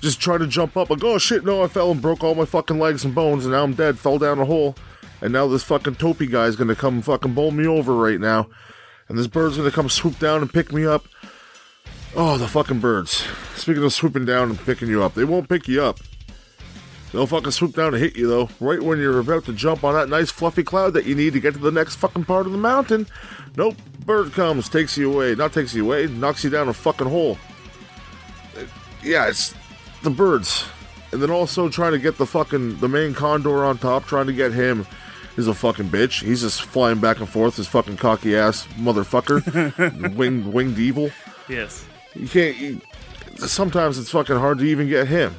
Just 0.00 0.20
try 0.20 0.38
to 0.38 0.46
jump 0.46 0.76
up 0.76 0.90
like, 0.90 1.02
oh 1.02 1.18
shit, 1.18 1.44
no, 1.44 1.62
I 1.62 1.68
fell 1.68 1.90
and 1.90 2.02
broke 2.02 2.22
all 2.22 2.34
my 2.34 2.44
fucking 2.44 2.78
legs 2.78 3.04
and 3.04 3.14
bones 3.14 3.44
and 3.44 3.52
now 3.52 3.64
I'm 3.64 3.74
dead, 3.74 3.98
fell 3.98 4.18
down 4.18 4.38
a 4.38 4.44
hole. 4.44 4.76
And 5.20 5.32
now 5.32 5.46
this 5.48 5.64
fucking 5.64 5.96
Topi 5.96 6.26
guy 6.26 6.46
is 6.46 6.56
gonna 6.56 6.76
come 6.76 7.02
fucking 7.02 7.34
bowl 7.34 7.50
me 7.50 7.66
over 7.66 7.94
right 7.94 8.20
now. 8.20 8.48
and 9.08 9.18
this 9.18 9.26
bird's 9.26 9.56
gonna 9.56 9.70
come 9.70 9.88
swoop 9.88 10.18
down 10.18 10.42
and 10.42 10.52
pick 10.52 10.72
me 10.72 10.84
up. 10.86 11.06
Oh, 12.14 12.38
the 12.38 12.48
fucking 12.48 12.80
birds. 12.80 13.24
Speaking 13.54 13.82
of 13.82 13.92
swooping 13.92 14.24
down 14.24 14.50
and 14.50 14.58
picking 14.58 14.88
you 14.88 15.02
up, 15.02 15.14
they 15.14 15.24
won't 15.24 15.48
pick 15.48 15.68
you 15.68 15.82
up. 15.82 15.98
They'll 17.12 17.26
fucking 17.26 17.52
swoop 17.52 17.74
down 17.74 17.94
and 17.94 18.02
hit 18.02 18.16
you 18.16 18.28
though, 18.28 18.50
right 18.60 18.82
when 18.82 18.98
you're 18.98 19.18
about 19.18 19.46
to 19.46 19.52
jump 19.52 19.82
on 19.82 19.94
that 19.94 20.08
nice 20.08 20.30
fluffy 20.30 20.62
cloud 20.62 20.92
that 20.94 21.06
you 21.06 21.14
need 21.14 21.32
to 21.32 21.40
get 21.40 21.54
to 21.54 21.60
the 21.60 21.70
next 21.70 21.96
fucking 21.96 22.24
part 22.24 22.46
of 22.46 22.52
the 22.52 22.58
mountain. 22.58 23.06
Nope, 23.56 23.76
bird 24.04 24.32
comes, 24.32 24.68
takes 24.68 24.96
you 24.96 25.12
away. 25.12 25.34
Not 25.34 25.52
takes 25.52 25.74
you 25.74 25.84
away, 25.84 26.06
knocks 26.06 26.44
you 26.44 26.50
down 26.50 26.68
a 26.68 26.72
fucking 26.74 27.08
hole. 27.08 27.38
Yeah, 29.02 29.28
it's 29.28 29.54
the 30.02 30.10
birds. 30.10 30.66
And 31.12 31.22
then 31.22 31.30
also 31.30 31.70
trying 31.70 31.92
to 31.92 31.98
get 31.98 32.18
the 32.18 32.26
fucking 32.26 32.78
the 32.80 32.88
main 32.88 33.14
condor 33.14 33.64
on 33.64 33.78
top, 33.78 34.04
trying 34.04 34.26
to 34.26 34.32
get 34.34 34.52
him 34.52 34.86
is 35.38 35.48
a 35.48 35.54
fucking 35.54 35.88
bitch. 35.88 36.22
He's 36.22 36.42
just 36.42 36.62
flying 36.62 36.98
back 36.98 37.20
and 37.20 37.28
forth, 37.28 37.56
this 37.56 37.68
fucking 37.68 37.96
cocky 37.96 38.36
ass 38.36 38.66
motherfucker, 38.76 40.14
winged 40.16 40.52
winged 40.52 40.78
evil. 40.78 41.10
Yes. 41.48 41.86
You 42.14 42.28
can't. 42.28 42.56
You, 42.58 42.80
sometimes 43.36 43.98
it's 43.98 44.10
fucking 44.10 44.36
hard 44.36 44.58
to 44.58 44.64
even 44.64 44.88
get 44.88 45.06
him. 45.06 45.34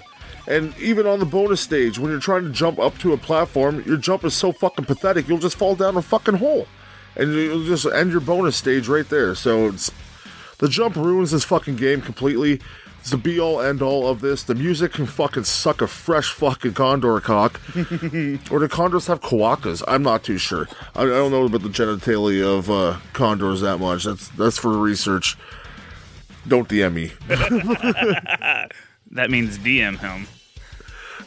And 0.49 0.75
even 0.79 1.05
on 1.05 1.19
the 1.19 1.25
bonus 1.25 1.61
stage, 1.61 1.99
when 1.99 2.11
you're 2.11 2.19
trying 2.19 2.43
to 2.43 2.49
jump 2.49 2.79
up 2.79 2.97
to 2.99 3.13
a 3.13 3.17
platform, 3.17 3.83
your 3.85 3.97
jump 3.97 4.25
is 4.25 4.33
so 4.33 4.51
fucking 4.51 4.85
pathetic, 4.85 5.27
you'll 5.27 5.37
just 5.37 5.57
fall 5.57 5.75
down 5.75 5.95
a 5.95 6.01
fucking 6.01 6.35
hole. 6.35 6.67
And 7.15 7.31
you'll 7.33 7.65
just 7.65 7.85
end 7.85 8.11
your 8.11 8.21
bonus 8.21 8.55
stage 8.55 8.87
right 8.87 9.07
there. 9.07 9.35
So 9.35 9.67
it's. 9.67 9.91
The 10.57 10.67
jump 10.67 10.97
ruins 10.97 11.31
this 11.31 11.45
fucking 11.45 11.77
game 11.77 12.01
completely. 12.01 12.59
It's 12.99 13.11
the 13.11 13.17
be 13.17 13.39
all 13.39 13.61
end 13.61 13.81
all 13.81 14.09
of 14.09 14.19
this. 14.19 14.43
The 14.43 14.55
music 14.55 14.91
can 14.91 15.05
fucking 15.05 15.45
suck 15.45 15.81
a 15.81 15.87
fresh 15.87 16.33
fucking 16.33 16.73
condor 16.73 17.17
cock. 17.21 17.61
or 18.51 18.59
do 18.59 18.67
condors 18.67 19.07
have 19.07 19.21
cloacas? 19.21 19.81
I'm 19.87 20.03
not 20.03 20.25
too 20.25 20.37
sure. 20.37 20.67
I, 20.95 21.03
I 21.03 21.05
don't 21.05 21.31
know 21.31 21.45
about 21.45 21.61
the 21.61 21.69
genitalia 21.69 22.57
of 22.57 22.69
uh, 22.69 22.97
condors 23.13 23.61
that 23.61 23.77
much. 23.77 24.03
That's 24.03 24.27
that's 24.29 24.57
for 24.57 24.77
research. 24.77 25.37
Don't 26.45 26.67
DM 26.67 26.93
me. 26.93 27.11
That 29.11 29.31
means 29.31 29.57
DM 29.57 29.97
him. 29.99 30.27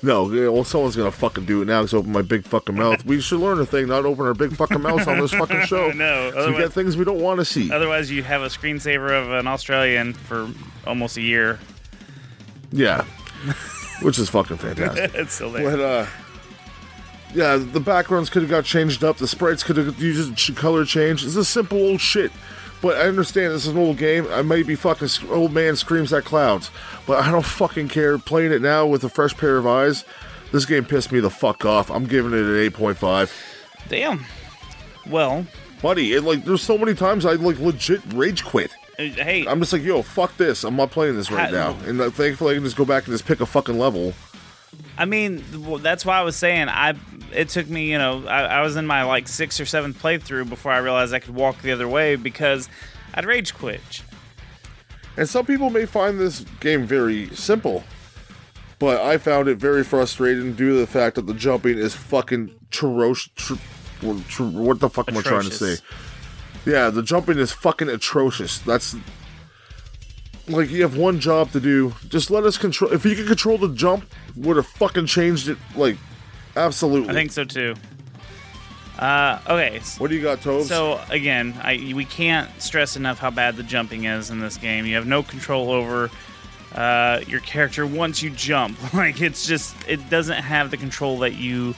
No, 0.04 0.24
well, 0.52 0.64
someone's 0.64 0.96
gonna 0.96 1.12
fucking 1.12 1.44
do 1.44 1.62
it 1.62 1.66
now 1.66 1.80
because 1.82 1.94
I 1.94 1.98
open 1.98 2.10
my 2.12 2.22
big 2.22 2.44
fucking 2.44 2.74
mouth. 2.74 3.04
We 3.06 3.20
should 3.20 3.38
learn 3.38 3.60
a 3.60 3.66
thing, 3.66 3.86
not 3.86 4.04
open 4.04 4.26
our 4.26 4.34
big 4.34 4.56
fucking 4.56 4.80
mouths 4.80 5.06
on 5.06 5.20
this 5.20 5.30
fucking 5.32 5.62
show. 5.66 5.92
No, 5.92 6.32
So 6.34 6.50
we 6.50 6.56
get 6.58 6.72
things 6.72 6.96
we 6.96 7.04
don't 7.04 7.20
want 7.20 7.38
to 7.38 7.44
see. 7.44 7.70
Otherwise, 7.70 8.10
you 8.10 8.24
have 8.24 8.42
a 8.42 8.48
screensaver 8.48 9.10
of 9.10 9.30
an 9.30 9.46
Australian 9.46 10.12
for 10.14 10.48
almost 10.86 11.16
a 11.18 11.22
year. 11.22 11.60
Yeah, 12.72 13.04
which 14.02 14.18
is 14.18 14.28
fucking 14.28 14.56
fantastic. 14.58 15.14
It's 15.14 15.34
still 15.34 15.52
there. 15.52 15.70
But 15.70 15.80
uh, 15.80 16.06
yeah, 17.32 17.56
the 17.56 17.80
backgrounds 17.80 18.28
could 18.28 18.42
have 18.42 18.50
got 18.50 18.64
changed 18.64 19.04
up. 19.04 19.18
The 19.18 19.28
sprites 19.28 19.62
could 19.62 19.76
have 19.76 20.00
used 20.00 20.56
color 20.56 20.84
change. 20.84 21.24
It's 21.24 21.36
a 21.36 21.44
simple 21.44 21.78
old 21.78 22.00
shit. 22.00 22.32
But 22.82 22.96
I 22.98 23.02
understand 23.02 23.52
this 23.54 23.64
is 23.64 23.72
an 23.72 23.78
old 23.78 23.96
game. 23.96 24.26
I 24.30 24.42
may 24.42 24.62
be 24.64 24.74
fucking 24.74 25.08
old 25.30 25.52
man 25.52 25.76
screams 25.76 26.12
at 26.12 26.24
clouds, 26.24 26.70
but 27.06 27.22
I 27.22 27.30
don't 27.30 27.44
fucking 27.44 27.88
care. 27.88 28.18
Playing 28.18 28.50
it 28.52 28.60
now 28.60 28.86
with 28.86 29.04
a 29.04 29.08
fresh 29.08 29.34
pair 29.36 29.56
of 29.56 29.66
eyes, 29.66 30.04
this 30.50 30.66
game 30.66 30.84
pissed 30.84 31.12
me 31.12 31.20
the 31.20 31.30
fuck 31.30 31.64
off. 31.64 31.90
I'm 31.90 32.04
giving 32.06 32.32
it 32.32 32.40
an 32.44 32.56
eight 32.58 32.74
point 32.74 32.98
five. 32.98 33.32
Damn. 33.88 34.24
Well, 35.08 35.46
buddy. 35.80 36.12
It, 36.14 36.22
like, 36.22 36.44
there's 36.44 36.62
so 36.62 36.76
many 36.76 36.94
times 36.94 37.24
I 37.24 37.32
like 37.34 37.58
legit 37.60 38.00
rage 38.14 38.44
quit. 38.44 38.72
uh, 38.98 39.02
hey, 39.04 39.46
I'm 39.46 39.60
just 39.60 39.72
like, 39.72 39.82
yo, 39.82 40.02
fuck 40.02 40.36
this. 40.36 40.64
I'm 40.64 40.76
not 40.76 40.90
playing 40.90 41.16
this 41.16 41.30
right 41.30 41.50
Ha- 41.50 41.54
now. 41.54 41.76
And 41.88 42.00
uh, 42.00 42.10
thankfully, 42.10 42.52
I 42.52 42.54
can 42.56 42.64
just 42.64 42.76
go 42.76 42.84
back 42.84 43.04
and 43.06 43.14
just 43.14 43.26
pick 43.26 43.40
a 43.40 43.46
fucking 43.46 43.78
level. 43.78 44.12
I 44.98 45.04
mean, 45.04 45.42
that's 45.80 46.04
why 46.04 46.18
I 46.18 46.22
was 46.22 46.36
saying 46.36 46.68
I. 46.68 46.94
It 47.32 47.48
took 47.48 47.66
me, 47.66 47.90
you 47.90 47.96
know, 47.96 48.26
I, 48.26 48.42
I 48.42 48.60
was 48.60 48.76
in 48.76 48.86
my 48.86 49.04
like 49.04 49.26
sixth 49.26 49.58
or 49.58 49.64
seventh 49.64 50.00
playthrough 50.02 50.48
before 50.50 50.70
I 50.70 50.78
realized 50.78 51.14
I 51.14 51.18
could 51.18 51.34
walk 51.34 51.62
the 51.62 51.72
other 51.72 51.88
way 51.88 52.16
because 52.16 52.68
I'd 53.14 53.24
rage 53.24 53.54
quit. 53.54 54.02
And 55.16 55.28
some 55.28 55.46
people 55.46 55.70
may 55.70 55.86
find 55.86 56.18
this 56.20 56.40
game 56.60 56.86
very 56.86 57.28
simple, 57.34 57.84
but 58.78 59.00
I 59.00 59.18
found 59.18 59.48
it 59.48 59.56
very 59.56 59.82
frustrating 59.82 60.54
due 60.54 60.74
to 60.74 60.78
the 60.78 60.86
fact 60.86 61.16
that 61.16 61.26
the 61.26 61.34
jumping 61.34 61.78
is 61.78 61.94
fucking 61.94 62.54
atrocious. 62.68 63.30
Tr- 63.34 63.54
or 64.04 64.16
tr- 64.28 64.44
what 64.44 64.80
the 64.80 64.90
fuck 64.90 65.08
am 65.08 65.16
I 65.16 65.22
trying 65.22 65.44
to 65.44 65.50
say? 65.50 65.76
Yeah, 66.64 66.90
the 66.90 67.02
jumping 67.02 67.38
is 67.38 67.52
fucking 67.52 67.88
atrocious. 67.88 68.58
That's 68.58 68.96
like 70.52 70.70
you 70.70 70.82
have 70.82 70.96
one 70.96 71.20
job 71.20 71.50
to 71.52 71.60
do. 71.60 71.94
Just 72.08 72.30
let 72.30 72.44
us 72.44 72.56
control. 72.56 72.92
If 72.92 73.04
you 73.04 73.14
could 73.16 73.26
control 73.26 73.58
the 73.58 73.68
jump, 73.68 74.04
would 74.36 74.56
have 74.56 74.66
fucking 74.66 75.06
changed 75.06 75.48
it. 75.48 75.58
Like, 75.74 75.96
absolutely. 76.56 77.10
I 77.10 77.12
think 77.12 77.32
so 77.32 77.44
too. 77.44 77.74
Uh, 78.98 79.40
okay, 79.48 79.80
What 79.98 80.10
do 80.10 80.16
you 80.16 80.22
got, 80.22 80.42
Tobes? 80.42 80.68
So 80.68 81.00
again, 81.10 81.58
I 81.62 81.92
we 81.94 82.04
can't 82.04 82.48
stress 82.62 82.96
enough 82.96 83.18
how 83.18 83.30
bad 83.30 83.56
the 83.56 83.62
jumping 83.62 84.04
is 84.04 84.30
in 84.30 84.38
this 84.38 84.56
game. 84.58 84.86
You 84.86 84.94
have 84.96 85.06
no 85.06 85.22
control 85.22 85.70
over 85.70 86.10
uh, 86.74 87.20
your 87.26 87.40
character 87.40 87.86
once 87.86 88.22
you 88.22 88.30
jump. 88.30 88.78
Like 88.94 89.20
it's 89.20 89.46
just 89.46 89.74
it 89.88 90.08
doesn't 90.10 90.42
have 90.42 90.70
the 90.70 90.76
control 90.76 91.18
that 91.20 91.34
you 91.34 91.74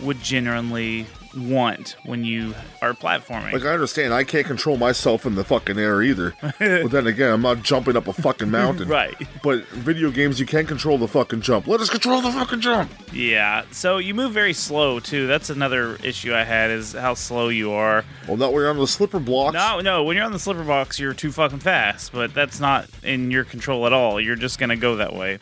would 0.00 0.22
genuinely 0.22 1.06
want 1.38 1.96
when 2.04 2.24
you 2.24 2.54
are 2.82 2.92
platforming. 2.92 3.52
Like 3.52 3.64
I 3.64 3.72
understand, 3.72 4.12
I 4.12 4.24
can't 4.24 4.46
control 4.46 4.76
myself 4.76 5.24
in 5.26 5.34
the 5.34 5.44
fucking 5.44 5.78
air 5.78 6.02
either. 6.02 6.34
but 6.40 6.90
then 6.90 7.06
again, 7.06 7.32
I'm 7.32 7.42
not 7.42 7.62
jumping 7.62 7.96
up 7.96 8.06
a 8.08 8.12
fucking 8.12 8.50
mountain. 8.50 8.88
Right. 8.98 9.16
But 9.42 9.66
video 9.68 10.10
games, 10.10 10.40
you 10.40 10.46
can 10.46 10.66
control 10.66 10.98
the 10.98 11.08
fucking 11.08 11.40
jump. 11.42 11.66
Let 11.66 11.80
us 11.80 11.90
control 11.90 12.20
the 12.20 12.32
fucking 12.32 12.60
jump. 12.60 12.90
yeah. 13.12 13.64
So 13.70 13.98
you 13.98 14.14
move 14.14 14.32
very 14.32 14.52
slow 14.52 14.98
too. 15.00 15.26
That's 15.26 15.50
another 15.50 15.96
issue 16.02 16.34
I 16.34 16.44
had 16.44 16.70
is 16.70 16.92
how 16.92 17.14
slow 17.14 17.48
you 17.48 17.72
are. 17.72 18.04
Well, 18.26 18.36
not 18.36 18.52
when 18.52 18.62
you're 18.62 18.70
on 18.70 18.78
the 18.78 18.86
slipper 18.86 19.18
blocks. 19.20 19.54
No, 19.54 19.80
no. 19.80 20.04
When 20.04 20.16
you're 20.16 20.24
on 20.26 20.32
the 20.32 20.38
slipper 20.38 20.64
box, 20.64 20.98
you're 20.98 21.14
too 21.14 21.30
fucking 21.32 21.58
fast. 21.60 22.12
But 22.12 22.34
that's 22.34 22.60
not 22.60 22.88
in 23.02 23.30
your 23.30 23.44
control 23.44 23.86
at 23.86 23.92
all. 23.92 24.20
You're 24.20 24.36
just 24.36 24.58
gonna 24.58 24.76
go 24.76 24.96
that 24.96 25.14
way. 25.14 25.38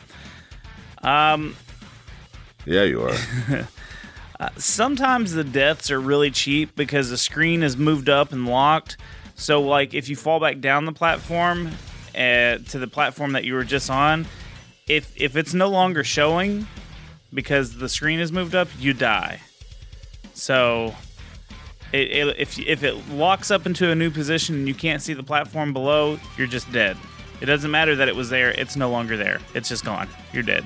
Um. 1.02 1.56
Yeah, 2.64 2.82
you 2.82 3.02
are. 3.02 3.16
sometimes 4.56 5.32
the 5.32 5.44
deaths 5.44 5.90
are 5.90 6.00
really 6.00 6.30
cheap 6.30 6.74
because 6.76 7.10
the 7.10 7.18
screen 7.18 7.62
is 7.62 7.76
moved 7.76 8.08
up 8.08 8.32
and 8.32 8.46
locked. 8.46 8.96
So, 9.34 9.60
like, 9.60 9.94
if 9.94 10.08
you 10.08 10.16
fall 10.16 10.40
back 10.40 10.60
down 10.60 10.84
the 10.84 10.92
platform 10.92 11.70
uh, 12.14 12.58
to 12.58 12.78
the 12.78 12.86
platform 12.86 13.32
that 13.32 13.44
you 13.44 13.54
were 13.54 13.64
just 13.64 13.90
on, 13.90 14.26
if 14.88 15.12
if 15.20 15.36
it's 15.36 15.52
no 15.52 15.68
longer 15.68 16.04
showing 16.04 16.66
because 17.34 17.76
the 17.76 17.88
screen 17.88 18.20
is 18.20 18.32
moved 18.32 18.54
up, 18.54 18.68
you 18.78 18.92
die. 18.92 19.40
So, 20.32 20.94
it, 21.92 22.10
it, 22.10 22.36
if 22.38 22.58
if 22.58 22.82
it 22.82 23.08
locks 23.10 23.50
up 23.50 23.66
into 23.66 23.90
a 23.90 23.94
new 23.94 24.10
position 24.10 24.54
and 24.54 24.68
you 24.68 24.74
can't 24.74 25.02
see 25.02 25.12
the 25.12 25.22
platform 25.22 25.72
below, 25.72 26.18
you're 26.36 26.46
just 26.46 26.70
dead. 26.72 26.96
It 27.40 27.46
doesn't 27.46 27.70
matter 27.70 27.94
that 27.96 28.08
it 28.08 28.16
was 28.16 28.30
there; 28.30 28.50
it's 28.50 28.76
no 28.76 28.90
longer 28.90 29.16
there. 29.16 29.40
It's 29.54 29.68
just 29.68 29.84
gone. 29.84 30.08
You're 30.32 30.42
dead. 30.42 30.64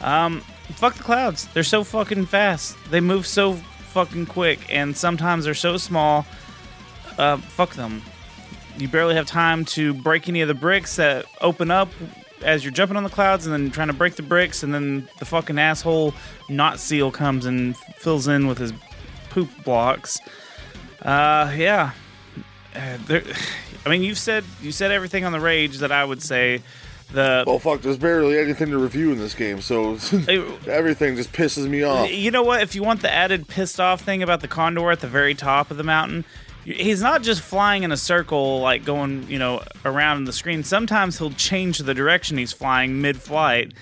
Um, 0.00 0.42
fuck 0.74 0.94
the 0.94 1.02
clouds. 1.02 1.48
They're 1.54 1.62
so 1.62 1.84
fucking 1.84 2.26
fast. 2.26 2.76
They 2.90 3.00
move 3.00 3.26
so 3.26 3.54
fucking 3.54 4.26
quick, 4.26 4.60
and 4.68 4.96
sometimes 4.96 5.44
they're 5.44 5.54
so 5.54 5.76
small. 5.76 6.26
Uh, 7.18 7.38
fuck 7.38 7.74
them. 7.74 8.02
You 8.78 8.88
barely 8.88 9.14
have 9.14 9.26
time 9.26 9.64
to 9.66 9.94
break 9.94 10.28
any 10.28 10.42
of 10.42 10.48
the 10.48 10.54
bricks 10.54 10.96
that 10.96 11.24
open 11.40 11.70
up 11.70 11.88
as 12.42 12.62
you're 12.62 12.72
jumping 12.72 12.96
on 12.96 13.02
the 13.02 13.10
clouds, 13.10 13.46
and 13.46 13.52
then 13.52 13.70
trying 13.70 13.88
to 13.88 13.94
break 13.94 14.16
the 14.16 14.22
bricks, 14.22 14.62
and 14.62 14.74
then 14.74 15.08
the 15.18 15.24
fucking 15.24 15.58
asshole 15.58 16.12
knot 16.48 16.78
seal 16.78 17.10
comes 17.10 17.46
and 17.46 17.76
fills 17.76 18.28
in 18.28 18.46
with 18.46 18.58
his 18.58 18.72
poop 19.30 19.48
blocks. 19.64 20.20
Uh, 21.02 21.52
yeah. 21.56 21.92
Uh, 22.74 22.98
I 23.86 23.88
mean, 23.88 24.02
you've 24.02 24.18
said 24.18 24.44
you 24.60 24.72
said 24.72 24.90
everything 24.90 25.24
on 25.24 25.32
the 25.32 25.40
rage 25.40 25.78
that 25.78 25.92
I 25.92 26.04
would 26.04 26.20
say. 26.20 26.60
The 27.12 27.44
well, 27.46 27.58
fuck. 27.58 27.82
There's 27.82 27.96
barely 27.98 28.38
anything 28.38 28.70
to 28.70 28.78
review 28.78 29.12
in 29.12 29.18
this 29.18 29.34
game, 29.34 29.60
so 29.60 29.92
everything 30.66 31.16
just 31.16 31.32
pisses 31.32 31.68
me 31.68 31.82
off. 31.82 32.10
You 32.10 32.30
know 32.30 32.42
what? 32.42 32.62
If 32.62 32.74
you 32.74 32.82
want 32.82 33.00
the 33.02 33.12
added 33.12 33.46
pissed 33.48 33.78
off 33.78 34.00
thing 34.02 34.22
about 34.22 34.40
the 34.40 34.48
condor 34.48 34.90
at 34.90 35.00
the 35.00 35.06
very 35.06 35.34
top 35.34 35.70
of 35.70 35.76
the 35.76 35.84
mountain, 35.84 36.24
he's 36.64 37.00
not 37.00 37.22
just 37.22 37.40
flying 37.42 37.84
in 37.84 37.92
a 37.92 37.96
circle, 37.96 38.60
like 38.60 38.84
going, 38.84 39.28
you 39.28 39.38
know, 39.38 39.62
around 39.84 40.24
the 40.24 40.32
screen. 40.32 40.64
Sometimes 40.64 41.18
he'll 41.18 41.30
change 41.30 41.78
the 41.78 41.94
direction 41.94 42.38
he's 42.38 42.52
flying 42.52 43.00
mid 43.00 43.20
flight 43.22 43.72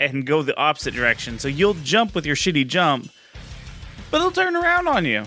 and 0.00 0.26
go 0.26 0.42
the 0.42 0.56
opposite 0.56 0.94
direction. 0.94 1.38
So 1.38 1.46
you'll 1.46 1.74
jump 1.74 2.14
with 2.14 2.26
your 2.26 2.36
shitty 2.36 2.66
jump, 2.66 3.08
but 4.10 4.20
he'll 4.20 4.32
turn 4.32 4.56
around 4.56 4.88
on 4.88 5.04
you. 5.04 5.24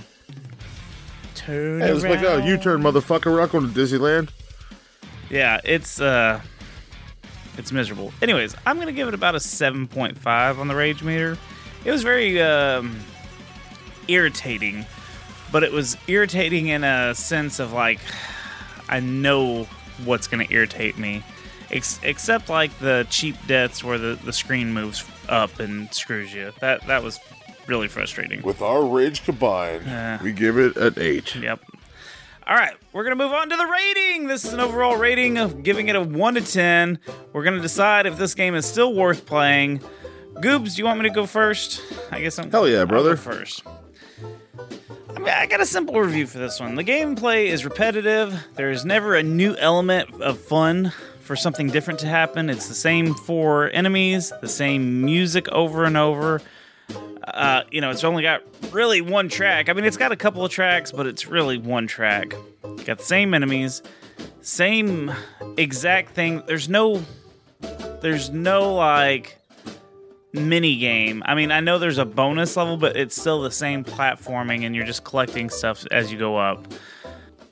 Turn 1.33 1.79
Hey, 1.79 1.91
it's 1.91 2.03
like 2.03 2.21
around. 2.21 2.41
a 2.41 2.47
U-turn, 2.47 2.81
motherfucker. 2.81 3.37
Not 3.37 3.51
going 3.51 3.71
to 3.71 3.79
Disneyland. 3.79 4.29
Yeah, 5.29 5.61
it's 5.63 6.01
uh 6.01 6.41
it's 7.57 7.71
miserable. 7.71 8.11
Anyways, 8.21 8.55
I'm 8.65 8.79
gonna 8.79 8.91
give 8.91 9.07
it 9.07 9.13
about 9.13 9.35
a 9.35 9.39
7.5 9.39 10.59
on 10.59 10.67
the 10.67 10.75
rage 10.75 11.03
meter. 11.03 11.37
It 11.85 11.91
was 11.91 12.03
very 12.03 12.41
um 12.41 12.99
irritating, 14.07 14.85
but 15.51 15.63
it 15.63 15.71
was 15.71 15.97
irritating 16.07 16.67
in 16.67 16.83
a 16.83 17.13
sense 17.15 17.59
of 17.59 17.73
like 17.73 17.99
I 18.89 18.99
know 18.99 19.67
what's 20.05 20.27
gonna 20.27 20.47
irritate 20.49 20.97
me. 20.97 21.23
Ex- 21.69 21.99
except 22.03 22.47
like 22.49 22.77
the 22.79 23.05
cheap 23.09 23.35
deaths 23.45 23.83
where 23.83 23.97
the, 23.97 24.17
the 24.23 24.31
screen 24.31 24.73
moves 24.73 25.03
up 25.27 25.59
and 25.59 25.93
screws 25.93 26.33
you. 26.33 26.53
That 26.61 26.85
that 26.87 27.03
was 27.03 27.19
really 27.67 27.89
frustrating. 27.89 28.41
With 28.41 28.61
our 28.61 28.85
rage 28.85 29.23
combined, 29.25 30.21
we 30.23 30.31
give 30.31 30.57
it 30.57 30.77
an 30.77 30.93
eight. 30.97 31.35
Yep. 31.35 31.61
All 32.47 32.55
right, 32.55 32.77
we're 32.93 33.03
gonna 33.03 33.17
move 33.17 33.33
on 33.33 33.49
to 33.49 33.57
the 33.57 33.65
rating. 33.65 34.27
This 34.27 34.45
is 34.45 34.53
an 34.53 34.61
overall 34.61 34.95
rating 34.95 35.37
of 35.37 35.63
giving 35.63 35.89
it 35.89 35.97
a 35.97 36.01
one 36.01 36.35
to 36.35 36.41
ten. 36.41 36.97
We're 37.33 37.43
gonna 37.43 37.59
decide 37.59 38.05
if 38.05 38.17
this 38.17 38.35
game 38.35 38.55
is 38.55 38.65
still 38.65 38.93
worth 38.93 39.25
playing. 39.25 39.81
Goobs, 40.35 40.75
do 40.75 40.81
you 40.81 40.85
want 40.85 40.97
me 40.97 41.09
to 41.09 41.13
go 41.13 41.25
first? 41.25 41.81
I 42.09 42.21
guess 42.21 42.39
I'm. 42.39 42.49
Hell 42.49 42.65
yeah, 42.65 42.85
brother. 42.85 43.17
first. 43.17 43.63
I, 45.13 45.19
mean, 45.19 45.27
I 45.27 45.45
got 45.45 45.59
a 45.59 45.65
simple 45.65 45.99
review 45.99 46.25
for 46.25 46.37
this 46.37 46.57
one. 46.57 46.75
The 46.75 46.85
gameplay 46.85 47.47
is 47.47 47.65
repetitive. 47.65 48.41
There 48.55 48.71
is 48.71 48.85
never 48.85 49.15
a 49.15 49.23
new 49.23 49.53
element 49.57 50.21
of 50.21 50.39
fun 50.39 50.93
for 51.19 51.35
something 51.35 51.67
different 51.67 51.99
to 51.99 52.07
happen. 52.07 52.49
It's 52.49 52.69
the 52.69 52.75
same 52.75 53.13
four 53.13 53.69
enemies, 53.71 54.31
the 54.39 54.47
same 54.47 55.03
music 55.03 55.49
over 55.49 55.83
and 55.83 55.97
over. 55.97 56.41
Uh, 57.23 57.63
you 57.71 57.81
know, 57.81 57.91
it's 57.91 58.03
only 58.03 58.23
got 58.23 58.41
really 58.71 59.01
one 59.01 59.27
track. 59.29 59.69
I 59.69 59.73
mean, 59.73 59.85
it's 59.85 59.97
got 59.97 60.11
a 60.11 60.15
couple 60.15 60.45
of 60.45 60.51
tracks, 60.51 60.91
but 60.91 61.05
it's 61.05 61.27
really 61.27 61.57
one 61.57 61.85
track. 61.87 62.33
Got 62.85 62.99
the 62.99 63.03
same 63.03 63.33
enemies, 63.33 63.83
same 64.41 65.11
exact 65.57 66.11
thing. 66.11 66.41
There's 66.47 66.69
no, 66.69 67.03
there's 68.01 68.29
no 68.29 68.73
like 68.73 69.37
mini 70.31 70.77
game. 70.77 71.21
I 71.25 71.35
mean, 71.35 71.51
I 71.51 71.59
know 71.59 71.79
there's 71.79 71.97
a 71.97 72.05
bonus 72.05 72.55
level, 72.55 72.77
but 72.77 72.95
it's 72.95 73.19
still 73.19 73.41
the 73.41 73.51
same 73.51 73.83
platforming, 73.83 74.65
and 74.65 74.75
you're 74.75 74.85
just 74.85 75.03
collecting 75.03 75.49
stuff 75.49 75.85
as 75.91 76.11
you 76.11 76.17
go 76.17 76.37
up. 76.37 76.65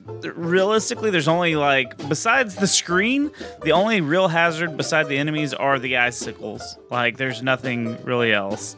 Realistically, 0.06 1.10
there's 1.10 1.28
only 1.28 1.56
like 1.56 1.96
besides 2.08 2.54
the 2.54 2.66
screen, 2.66 3.30
the 3.62 3.72
only 3.72 4.00
real 4.00 4.28
hazard 4.28 4.76
beside 4.76 5.08
the 5.08 5.18
enemies 5.18 5.52
are 5.52 5.78
the 5.78 5.96
icicles. 5.96 6.78
Like, 6.90 7.16
there's 7.16 7.42
nothing 7.42 8.02
really 8.04 8.32
else. 8.32 8.76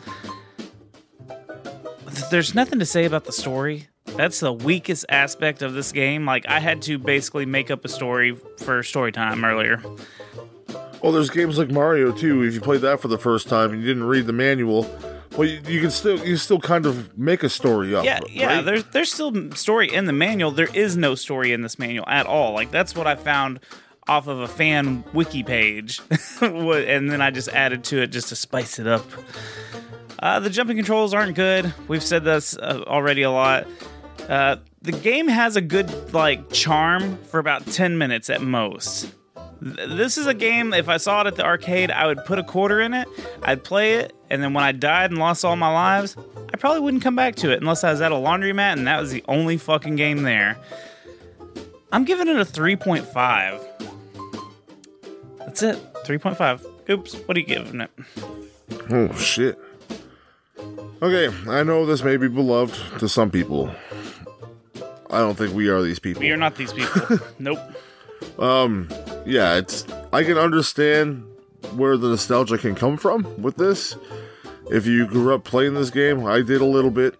There's 2.30 2.54
nothing 2.54 2.78
to 2.78 2.86
say 2.86 3.04
about 3.04 3.24
the 3.24 3.32
story. 3.32 3.88
That's 4.06 4.40
the 4.40 4.52
weakest 4.52 5.06
aspect 5.08 5.62
of 5.62 5.74
this 5.74 5.92
game. 5.92 6.24
Like, 6.26 6.48
I 6.48 6.60
had 6.60 6.82
to 6.82 6.98
basically 6.98 7.46
make 7.46 7.70
up 7.70 7.84
a 7.84 7.88
story 7.88 8.36
for 8.58 8.82
story 8.82 9.12
time 9.12 9.44
earlier. 9.44 9.82
Well, 11.02 11.12
there's 11.12 11.30
games 11.30 11.58
like 11.58 11.70
Mario 11.70 12.12
too. 12.12 12.42
If 12.42 12.54
you 12.54 12.60
played 12.60 12.80
that 12.80 13.00
for 13.00 13.08
the 13.08 13.18
first 13.18 13.48
time 13.48 13.72
and 13.72 13.80
you 13.80 13.86
didn't 13.86 14.04
read 14.04 14.26
the 14.26 14.32
manual, 14.32 14.90
well, 15.36 15.46
you, 15.46 15.60
you 15.66 15.80
can 15.80 15.90
still 15.90 16.18
you 16.26 16.36
still 16.36 16.58
kind 16.58 16.86
of 16.86 17.16
make 17.16 17.42
a 17.44 17.48
story 17.48 17.94
up. 17.94 18.04
Yeah, 18.04 18.20
yeah. 18.28 18.46
right? 18.46 18.64
There's 18.64 18.84
there's 18.86 19.12
still 19.12 19.52
story 19.52 19.92
in 19.92 20.06
the 20.06 20.12
manual. 20.12 20.50
There 20.50 20.74
is 20.74 20.96
no 20.96 21.14
story 21.14 21.52
in 21.52 21.62
this 21.62 21.78
manual 21.78 22.04
at 22.08 22.26
all. 22.26 22.52
Like 22.52 22.72
that's 22.72 22.96
what 22.96 23.06
I 23.06 23.14
found 23.14 23.60
off 24.08 24.26
of 24.26 24.40
a 24.40 24.48
fan 24.48 25.04
wiki 25.12 25.44
page, 25.44 26.00
and 26.40 27.10
then 27.10 27.20
I 27.20 27.30
just 27.30 27.48
added 27.50 27.84
to 27.84 28.02
it 28.02 28.08
just 28.08 28.30
to 28.30 28.36
spice 28.36 28.78
it 28.78 28.88
up. 28.88 29.04
Uh, 30.20 30.40
the 30.40 30.50
jumping 30.50 30.76
controls 30.76 31.14
aren't 31.14 31.36
good. 31.36 31.72
We've 31.86 32.02
said 32.02 32.24
this 32.24 32.56
uh, 32.56 32.82
already 32.86 33.22
a 33.22 33.30
lot. 33.30 33.66
Uh, 34.28 34.56
the 34.82 34.92
game 34.92 35.28
has 35.28 35.56
a 35.56 35.60
good 35.60 36.12
like 36.12 36.50
charm 36.52 37.16
for 37.24 37.38
about 37.38 37.66
ten 37.66 37.98
minutes 37.98 38.28
at 38.30 38.42
most. 38.42 39.12
Th- 39.62 39.88
This 39.88 40.18
is 40.18 40.26
a 40.26 40.34
game. 40.34 40.72
If 40.74 40.88
I 40.88 40.96
saw 40.96 41.20
it 41.22 41.26
at 41.28 41.36
the 41.36 41.44
arcade, 41.44 41.90
I 41.90 42.06
would 42.06 42.24
put 42.24 42.38
a 42.38 42.42
quarter 42.44 42.80
in 42.80 42.94
it. 42.94 43.08
I'd 43.42 43.62
play 43.64 43.94
it, 43.94 44.12
and 44.28 44.42
then 44.42 44.52
when 44.54 44.64
I 44.64 44.72
died 44.72 45.10
and 45.10 45.18
lost 45.20 45.44
all 45.44 45.56
my 45.56 45.72
lives, 45.72 46.16
I 46.52 46.56
probably 46.56 46.80
wouldn't 46.80 47.02
come 47.02 47.14
back 47.16 47.36
to 47.36 47.50
it 47.52 47.60
unless 47.60 47.84
I 47.84 47.90
was 47.92 48.00
at 48.00 48.10
a 48.12 48.16
laundromat 48.16 48.72
and 48.72 48.86
that 48.86 48.98
was 49.00 49.10
the 49.12 49.22
only 49.28 49.56
fucking 49.56 49.96
game 49.96 50.22
there. 50.22 50.56
I'm 51.92 52.04
giving 52.04 52.26
it 52.28 52.36
a 52.36 52.44
3.5. 52.44 53.04
That's 55.38 55.62
it. 55.62 55.78
3.5. 56.04 56.64
Oops. 56.90 57.14
What 57.26 57.36
are 57.36 57.40
you 57.40 57.46
giving 57.46 57.80
it? 57.80 57.90
Oh 58.90 59.12
shit. 59.14 59.58
Okay, 61.00 61.32
I 61.48 61.62
know 61.62 61.86
this 61.86 62.02
may 62.02 62.16
be 62.16 62.26
beloved 62.26 62.98
to 62.98 63.08
some 63.08 63.30
people. 63.30 63.70
I 65.10 65.18
don't 65.18 65.36
think 65.36 65.54
we 65.54 65.68
are 65.68 65.80
these 65.80 66.00
people. 66.00 66.20
We 66.20 66.32
are 66.32 66.36
not 66.36 66.56
these 66.56 66.72
people. 66.72 67.18
nope. 67.38 67.60
Um, 68.38 68.88
yeah, 69.24 69.56
it's 69.56 69.86
I 70.12 70.24
can 70.24 70.36
understand 70.36 71.24
where 71.76 71.96
the 71.96 72.08
nostalgia 72.08 72.58
can 72.58 72.74
come 72.74 72.96
from 72.96 73.40
with 73.40 73.56
this. 73.56 73.96
If 74.70 74.86
you 74.86 75.06
grew 75.06 75.34
up 75.34 75.44
playing 75.44 75.74
this 75.74 75.90
game, 75.90 76.26
I 76.26 76.42
did 76.42 76.60
a 76.60 76.66
little 76.66 76.90
bit. 76.90 77.16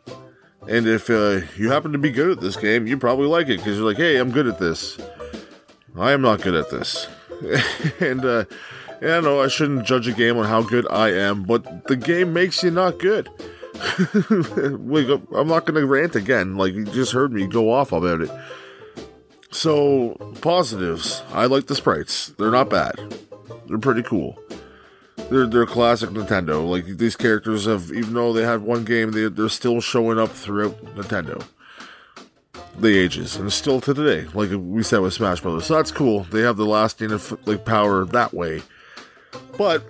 And 0.69 0.87
if 0.87 1.09
uh, 1.09 1.43
you 1.57 1.71
happen 1.71 1.93
to 1.93 1.99
be 1.99 2.11
good 2.11 2.31
at 2.31 2.41
this 2.41 2.57
game, 2.57 2.87
you 2.87 2.99
probably 2.99 3.27
like 3.27 3.49
it 3.49 3.59
because 3.59 3.77
you're 3.77 3.87
like, 3.87 3.97
hey, 3.97 4.17
I'm 4.17 4.33
good 4.33 4.49
at 4.49 4.59
this. 4.59 4.99
I 5.97 6.13
am 6.13 6.21
not 6.21 6.43
good 6.43 6.55
at 6.55 6.69
this. 6.69 7.07
and 8.01 8.25
uh, 8.25 8.45
yeah, 9.01 9.19
I 9.19 9.21
know 9.21 9.41
I 9.41 9.49
shouldn't 9.49 9.87
judge 9.87 10.09
a 10.09 10.13
game 10.13 10.37
on 10.37 10.47
how 10.47 10.63
good 10.63 10.87
I 10.91 11.13
am, 11.13 11.45
but 11.45 11.87
the 11.87 11.97
game 11.97 12.33
makes 12.33 12.63
you 12.63 12.73
not 12.73 12.99
good. 12.99 13.29
Wait, 14.79 15.09
I'm 15.35 15.49
not 15.49 15.67
going 15.67 15.81
to 15.81 15.87
rant 15.87 16.17
again. 16.17 16.57
Like, 16.57 16.75
you 16.75 16.85
just 16.85 17.13
heard 17.13 17.33
me 17.33 17.47
go 17.47 17.73
off 17.73 17.93
about 17.93 18.23
it. 18.23 18.31
So, 19.51 20.15
positives. 20.41 21.23
I 21.33 21.47
like 21.47 21.67
the 21.67 21.75
sprites. 21.75 22.29
They're 22.39 22.51
not 22.51 22.71
bad. 22.71 22.95
They're 23.67 23.79
pretty 23.79 24.03
cool. 24.03 24.39
They're 25.31 25.47
they're 25.47 25.67
classic 25.67 26.11
Nintendo. 26.11 26.67
Like 26.69 26.87
these 26.87 27.17
characters 27.17 27.67
have, 27.67 27.91
even 27.93 28.15
though 28.15 28.33
they 28.33 28.45
had 28.45 28.63
one 28.63 28.85
game, 28.85 29.13
they 29.13 29.29
they're 29.29 29.49
still 29.49 29.81
showing 29.81 30.19
up 30.19 30.31
throughout 30.31 30.83
Nintendo. 30.95 31.45
The 32.79 32.97
ages 32.97 33.37
and 33.37 33.53
still 33.53 33.81
to 33.83 33.93
today, 33.93 34.29
like 34.35 34.51
we 34.53 34.83
said 34.83 35.01
with 35.01 35.13
Smash 35.13 35.41
Brothers. 35.41 35.67
So 35.67 35.75
that's 35.75 35.91
cool. 35.91 36.25
They 36.25 36.43
have 36.43 36.57
the 36.57 36.65
lasting 36.65 37.13
of 37.13 37.37
like 37.47 37.65
power 37.65 38.05
that 38.07 38.33
way. 38.33 38.63
But 39.59 39.85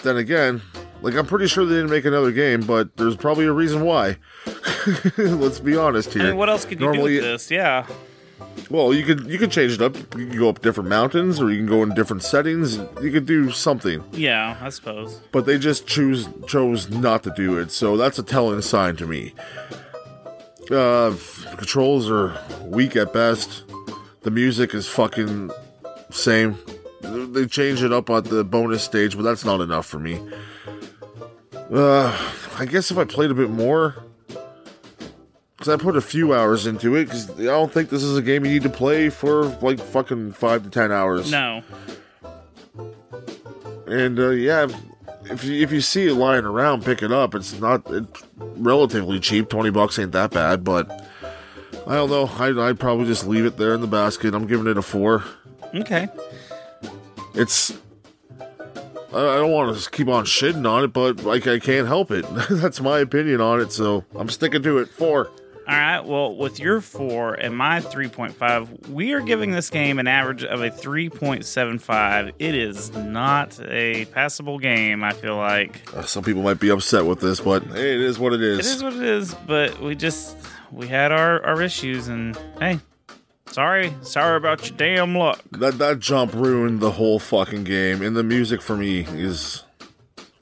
then 0.00 0.16
again, 0.18 0.60
like 1.02 1.14
I'm 1.14 1.26
pretty 1.26 1.46
sure 1.46 1.64
they 1.64 1.74
didn't 1.76 1.90
make 1.90 2.04
another 2.04 2.32
game, 2.32 2.62
but 2.62 2.96
there's 2.96 3.16
probably 3.16 3.44
a 3.46 3.52
reason 3.52 3.84
why. 3.84 4.16
Let's 5.16 5.60
be 5.60 5.76
honest 5.76 6.12
here. 6.12 6.22
I 6.22 6.26
mean, 6.28 6.36
what 6.36 6.48
else 6.48 6.64
could 6.64 6.80
you 6.80 6.86
Normally, 6.86 7.14
do 7.14 7.22
with 7.22 7.24
this? 7.24 7.50
Yeah. 7.50 7.86
well, 8.70 8.92
you 8.94 9.04
could 9.04 9.26
you 9.26 9.38
could 9.38 9.50
change 9.50 9.72
it 9.72 9.82
up. 9.82 9.96
You 10.16 10.26
can 10.26 10.38
go 10.38 10.48
up 10.48 10.60
different 10.62 10.88
mountains, 10.88 11.40
or 11.40 11.50
you 11.50 11.58
can 11.58 11.66
go 11.66 11.82
in 11.82 11.94
different 11.94 12.22
settings. 12.22 12.76
You 13.02 13.10
could 13.12 13.26
do 13.26 13.50
something, 13.50 14.02
Yeah, 14.12 14.56
I 14.60 14.68
suppose. 14.70 15.20
but 15.32 15.46
they 15.46 15.58
just 15.58 15.86
choose 15.86 16.28
chose 16.46 16.88
not 16.90 17.22
to 17.24 17.32
do 17.36 17.58
it. 17.58 17.70
So 17.70 17.96
that's 17.96 18.18
a 18.18 18.22
telling 18.22 18.60
sign 18.62 18.96
to 18.96 19.06
me. 19.06 19.34
Uh, 20.70 21.14
controls 21.56 22.10
are 22.10 22.36
weak 22.64 22.96
at 22.96 23.12
best. 23.12 23.62
The 24.22 24.30
music 24.32 24.74
is 24.74 24.88
fucking 24.88 25.52
same. 26.10 26.58
They 27.02 27.46
change 27.46 27.84
it 27.84 27.92
up 27.92 28.10
at 28.10 28.24
the 28.24 28.42
bonus 28.42 28.82
stage, 28.82 29.14
but 29.16 29.22
that's 29.22 29.44
not 29.44 29.60
enough 29.60 29.86
for 29.86 30.00
me. 30.00 30.20
Uh, 31.72 32.16
I 32.58 32.64
guess 32.64 32.90
if 32.90 32.98
I 32.98 33.04
played 33.04 33.30
a 33.30 33.34
bit 33.34 33.50
more, 33.50 33.96
because 35.56 35.68
I 35.68 35.76
put 35.76 35.96
a 35.96 36.00
few 36.00 36.32
hours 36.32 36.66
into 36.66 36.94
it, 36.94 37.06
because 37.06 37.30
I 37.40 37.44
don't 37.44 37.72
think 37.72 37.90
this 37.90 38.02
is 38.02 38.16
a 38.16 38.22
game 38.22 38.44
you 38.44 38.52
need 38.52 38.62
to 38.62 38.70
play 38.70 39.08
for 39.08 39.46
like 39.62 39.80
fucking 39.80 40.32
five 40.32 40.62
to 40.62 40.70
ten 40.70 40.92
hours. 40.92 41.30
No. 41.30 41.62
And 43.86 44.18
uh, 44.18 44.30
yeah, 44.30 44.68
if 45.24 45.44
you, 45.44 45.62
if 45.62 45.72
you 45.72 45.80
see 45.80 46.06
it 46.06 46.14
lying 46.14 46.44
around, 46.44 46.84
pick 46.84 47.02
it 47.02 47.10
up. 47.10 47.34
It's 47.34 47.58
not 47.58 47.82
it's 47.90 48.22
relatively 48.38 49.18
cheap. 49.18 49.48
Twenty 49.48 49.70
bucks 49.70 49.98
ain't 49.98 50.12
that 50.12 50.30
bad, 50.30 50.62
but 50.62 50.88
I 51.86 51.94
don't 51.94 52.10
know. 52.10 52.30
I'd, 52.38 52.58
I'd 52.58 52.80
probably 52.80 53.06
just 53.06 53.26
leave 53.26 53.44
it 53.44 53.56
there 53.56 53.74
in 53.74 53.80
the 53.80 53.86
basket. 53.86 54.34
I'm 54.34 54.46
giving 54.46 54.66
it 54.66 54.76
a 54.76 54.82
four. 54.82 55.24
Okay. 55.74 56.08
It's 57.34 57.76
I, 59.16 59.36
don't 59.36 59.50
want 59.50 59.76
to 59.76 59.90
keep 59.90 60.08
on 60.08 60.24
shitting 60.24 60.68
on 60.68 60.84
it, 60.84 60.92
but 60.92 61.24
like 61.24 61.46
I 61.46 61.58
can't 61.58 61.86
help 61.86 62.10
it. 62.10 62.24
That's 62.50 62.80
my 62.80 62.98
opinion 62.98 63.40
on 63.40 63.60
it, 63.60 63.72
so 63.72 64.04
I'm 64.14 64.28
sticking 64.28 64.62
to 64.62 64.78
it. 64.78 64.88
Four. 64.88 65.30
All 65.68 65.74
right. 65.74 66.00
Well, 66.00 66.36
with 66.36 66.60
your 66.60 66.80
four 66.80 67.34
and 67.34 67.56
my 67.56 67.80
3.5, 67.80 68.88
we 68.88 69.12
are 69.14 69.20
giving 69.20 69.50
this 69.50 69.68
game 69.68 69.98
an 69.98 70.06
average 70.06 70.44
of 70.44 70.62
a 70.62 70.70
3.75. 70.70 72.32
It 72.38 72.54
is 72.54 72.92
not 72.92 73.58
a 73.64 74.04
passable 74.06 74.60
game, 74.60 75.02
I 75.02 75.12
feel 75.12 75.36
like. 75.36 75.92
Uh, 75.92 76.02
some 76.02 76.22
people 76.22 76.42
might 76.42 76.60
be 76.60 76.70
upset 76.70 77.04
with 77.04 77.18
this, 77.18 77.40
but 77.40 77.64
hey, 77.64 77.94
it 77.94 78.00
is 78.00 78.16
what 78.16 78.32
it 78.32 78.42
is. 78.42 78.60
It 78.60 78.76
is 78.76 78.82
what 78.84 78.92
it 78.92 79.02
is, 79.02 79.34
but 79.46 79.80
we 79.80 79.96
just, 79.96 80.36
we 80.70 80.86
had 80.86 81.10
our, 81.10 81.44
our 81.44 81.60
issues, 81.60 82.06
and 82.06 82.38
hey, 82.60 82.78
sorry. 83.50 83.94
Sorry 84.02 84.36
about 84.36 84.68
your 84.68 84.76
damn 84.76 85.16
luck. 85.16 85.42
That 85.52 85.78
that 85.78 85.98
jump 86.00 86.34
ruined 86.34 86.80
the 86.80 86.92
whole 86.92 87.18
fucking 87.18 87.64
game, 87.64 88.02
and 88.02 88.16
the 88.16 88.22
music 88.24 88.62
for 88.62 88.76
me 88.76 89.00
is 89.08 89.64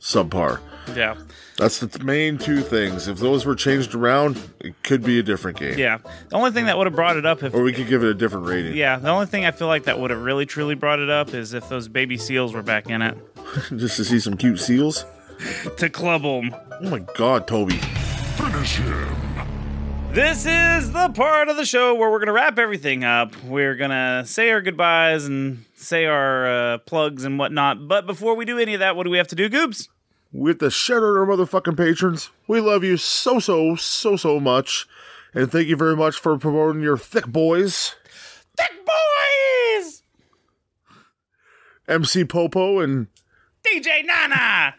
subpar. 0.01 0.61
Yeah. 0.95 1.17
That's 1.57 1.79
the 1.79 2.03
main 2.03 2.37
two 2.37 2.63
things. 2.63 3.07
If 3.07 3.19
those 3.19 3.47
were 3.47 3.55
changed 3.55 3.95
around, 3.95 4.41
it 4.61 4.75
could 4.83 5.05
be 5.05 5.21
a 5.21 5.23
different 5.23 5.57
game. 5.57 5.79
Yeah. 5.79 5.99
The 6.29 6.37
only 6.37 6.51
thing 6.51 6.67
that 6.67 6.77
would 6.77 6.89
have 6.89 6.97
brought 6.97 7.17
it 7.17 7.25
up 7.25 7.45
if 7.45 7.55
Or 7.55 7.63
we 7.63 7.73
could 7.73 7.87
give 7.87 8.03
it 8.03 8.09
a 8.09 8.15
different 8.15 8.47
rating. 8.47 8.77
Yeah, 8.77 8.99
the 8.99 9.11
only 9.11 9.27
thing 9.27 9.45
I 9.45 9.53
feel 9.53 9.69
like 9.69 9.85
that 9.85 10.01
would 10.01 10.11
have 10.11 10.21
really 10.21 10.47
truly 10.47 10.75
brought 10.75 10.99
it 10.99 11.11
up 11.11 11.33
is 11.33 11.55
if 11.55 11.69
those 11.69 11.87
baby 11.87 12.19
seals 12.19 12.53
were 12.53 12.63
back 12.63 12.91
in 12.91 13.03
it 13.03 13.17
Just 13.77 13.97
to 13.99 14.05
see 14.05 14.19
some 14.19 14.37
cute 14.37 14.59
seals. 14.59 15.05
to 15.77 15.89
club 15.89 16.23
them. 16.23 16.55
Oh 16.83 16.91
my 16.91 17.01
god, 17.17 17.47
Toby. 17.47 17.77
Finish 18.37 18.77
him. 18.77 19.24
This 20.15 20.47
is 20.47 20.93
the 20.93 21.09
part 21.09 21.49
of 21.49 21.57
the 21.57 21.65
show 21.65 21.93
where 21.93 22.09
we're 22.09 22.21
going 22.21 22.29
to 22.29 22.33
wrap 22.33 22.57
everything 22.57 23.03
up. 23.03 23.35
We're 23.43 23.75
going 23.75 23.91
to 23.91 24.23
say 24.25 24.53
our 24.53 24.61
goodbyes 24.61 25.27
and 25.27 25.65
say 25.75 26.07
our 26.07 26.47
uh, 26.47 26.79
plugs 26.79 27.25
and 27.25 27.37
whatnot. 27.37 27.89
But 27.89 28.07
before 28.07 28.37
we 28.37 28.45
do 28.45 28.57
any 28.57 28.75
of 28.75 28.81
that, 28.81 28.95
what 28.95 29.03
do 29.03 29.11
we 29.11 29.19
have 29.19 29.27
to 29.27 29.35
do, 29.35 29.51
Goobs? 29.51 29.89
With 30.33 30.61
the 30.61 30.71
shout 30.71 30.99
out 30.99 31.17
our 31.17 31.27
motherfucking 31.27 31.77
patrons. 31.77 32.31
We 32.47 32.61
love 32.61 32.85
you 32.85 32.97
so, 32.97 33.41
so, 33.41 33.75
so, 33.75 34.15
so 34.15 34.39
much. 34.39 34.87
And 35.35 35.51
thank 35.51 35.67
you 35.67 35.75
very 35.75 35.97
much 35.97 36.17
for 36.17 36.39
promoting 36.39 36.81
your 36.81 36.97
thick 36.97 37.27
boys, 37.27 37.97
Thick 38.57 38.87
boys! 38.87 40.03
MC 41.89 42.25
Popo 42.25 42.79
and 42.79 43.09
DJ 43.67 44.07
Nana! 44.07 44.77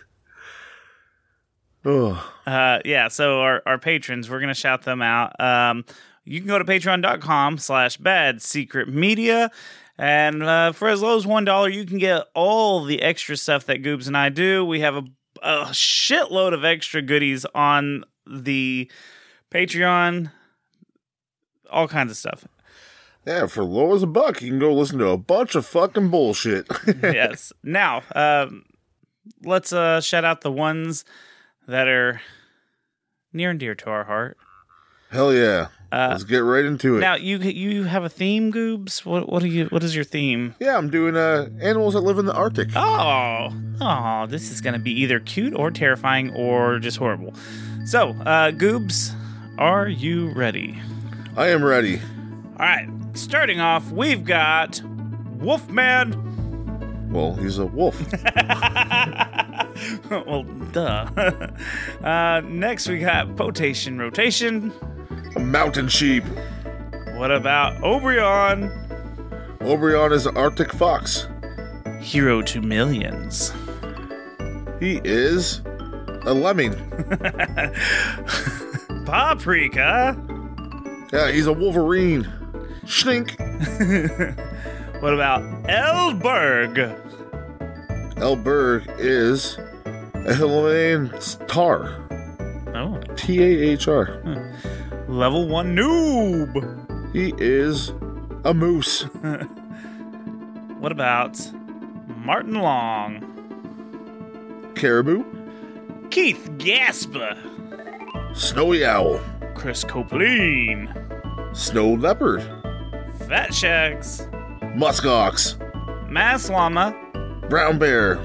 Uh, 2.46 2.80
yeah, 2.84 3.08
so 3.08 3.40
our, 3.40 3.62
our 3.66 3.78
patrons, 3.78 4.30
we're 4.30 4.40
going 4.40 4.48
to 4.48 4.54
shout 4.54 4.82
them 4.82 5.02
out. 5.02 5.38
Um, 5.40 5.84
you 6.24 6.40
can 6.40 6.48
go 6.48 6.58
to 6.58 6.64
patreon.com 6.64 7.58
slash 7.58 7.96
bad 7.96 8.42
secret 8.42 8.88
media. 8.88 9.50
And 9.98 10.42
uh, 10.42 10.72
for 10.72 10.88
as 10.88 11.02
low 11.02 11.16
as 11.16 11.24
$1, 11.24 11.72
you 11.72 11.84
can 11.84 11.98
get 11.98 12.26
all 12.34 12.84
the 12.84 13.02
extra 13.02 13.36
stuff 13.36 13.66
that 13.66 13.82
Goobs 13.82 14.06
and 14.06 14.16
I 14.16 14.28
do. 14.28 14.64
We 14.64 14.80
have 14.80 14.96
a, 14.96 15.04
a 15.42 15.66
shitload 15.66 16.52
of 16.52 16.64
extra 16.64 17.00
goodies 17.02 17.44
on 17.54 18.04
the 18.26 18.90
Patreon, 19.50 20.32
all 21.70 21.86
kinds 21.86 22.10
of 22.10 22.16
stuff. 22.16 22.48
yeah, 23.26 23.46
for 23.46 23.62
low 23.62 23.94
as 23.94 24.02
a 24.02 24.06
buck, 24.08 24.42
you 24.42 24.50
can 24.50 24.58
go 24.58 24.74
listen 24.74 24.98
to 24.98 25.08
a 25.08 25.18
bunch 25.18 25.54
of 25.54 25.64
fucking 25.64 26.10
bullshit. 26.10 26.66
yes. 27.02 27.52
Now, 27.62 28.02
um, 28.16 28.64
let's 29.44 29.72
uh, 29.72 30.00
shout 30.00 30.24
out 30.24 30.40
the 30.40 30.50
ones 30.50 31.04
that 31.66 31.88
are 31.88 32.20
near 33.32 33.50
and 33.50 33.60
dear 33.60 33.74
to 33.74 33.90
our 33.90 34.04
heart. 34.04 34.36
Hell 35.10 35.32
yeah. 35.32 35.68
Let's 35.92 36.24
get 36.24 36.38
right 36.38 36.64
into 36.64 36.96
it. 36.96 37.00
Now 37.00 37.14
you 37.14 37.38
you 37.38 37.84
have 37.84 38.02
a 38.02 38.08
theme, 38.08 38.52
Goobs. 38.52 39.04
What 39.06 39.28
what 39.28 39.44
are 39.44 39.46
you? 39.46 39.66
What 39.66 39.84
is 39.84 39.94
your 39.94 40.04
theme? 40.04 40.56
yeah, 40.58 40.76
I'm 40.76 40.90
doing 40.90 41.16
uh, 41.16 41.48
animals 41.60 41.94
that 41.94 42.00
live 42.00 42.18
in 42.18 42.26
the 42.26 42.34
Arctic. 42.34 42.70
Oh, 42.74 43.52
oh, 43.80 44.26
this 44.26 44.50
is 44.50 44.60
gonna 44.60 44.80
be 44.80 44.90
either 45.02 45.20
cute 45.20 45.54
or 45.54 45.70
terrifying 45.70 46.34
or 46.34 46.80
just 46.80 46.96
horrible. 46.96 47.32
So, 47.84 48.08
uh, 48.10 48.50
Goobs, 48.50 49.14
are 49.56 49.86
you 49.86 50.32
ready? 50.34 50.80
I 51.36 51.48
am 51.48 51.64
ready. 51.64 52.00
All 52.58 52.66
right. 52.66 52.88
Starting 53.12 53.60
off, 53.60 53.92
we've 53.92 54.24
got 54.24 54.82
Wolfman. 55.38 56.20
Well, 57.12 57.36
he's 57.36 57.58
a 57.58 57.66
wolf. 57.66 57.96
well, 60.10 60.42
duh. 60.72 61.08
uh, 62.02 62.40
next, 62.44 62.88
we 62.88 62.98
got 62.98 63.36
Potation 63.36 63.98
Rotation. 63.98 64.72
a 65.36 65.40
mountain 65.40 65.88
sheep. 65.88 66.24
What 67.14 67.30
about 67.30 67.80
Obrion? 67.82 68.70
Oberon 69.60 70.12
is 70.12 70.26
an 70.26 70.36
Arctic 70.36 70.72
fox. 70.72 71.28
Hero 72.00 72.42
to 72.42 72.60
Millions. 72.60 73.52
He 74.80 75.00
is 75.04 75.60
a 76.26 76.34
lemming. 76.34 76.74
Paprika. 79.06 80.16
Yeah, 81.12 81.30
he's 81.30 81.46
a 81.46 81.52
wolverine. 81.52 82.24
Schnink. 82.84 83.38
What 85.00 85.14
about 85.14 85.42
Elberg? 85.64 87.00
Elberg 88.16 88.86
is 88.98 89.58
Himalayan 90.26 91.10
tahr. 91.46 92.00
Oh, 92.74 93.00
T 93.16 93.42
A 93.42 93.70
H 93.72 93.88
R. 93.88 94.20
level 95.08 95.48
one 95.48 95.76
noob. 95.76 97.12
He 97.12 97.32
is 97.38 97.92
a 98.44 98.52
moose. 98.54 99.06
What 100.84 100.92
about 100.92 101.40
Martin 102.18 102.56
Long? 102.56 103.22
Caribou. 104.74 105.24
Keith 106.10 106.50
Gasper. 106.58 107.38
Snowy 108.34 108.84
owl. 108.84 109.18
Chris 109.54 109.82
Copeline. 109.82 110.92
Snow 111.54 111.94
leopard. 111.94 112.42
Fat 113.26 113.54
Shags. 113.54 114.28
Muskox. 114.76 115.56
Mass 116.10 116.50
Llama. 116.50 116.94
Brown 117.48 117.78
bear. 117.78 118.16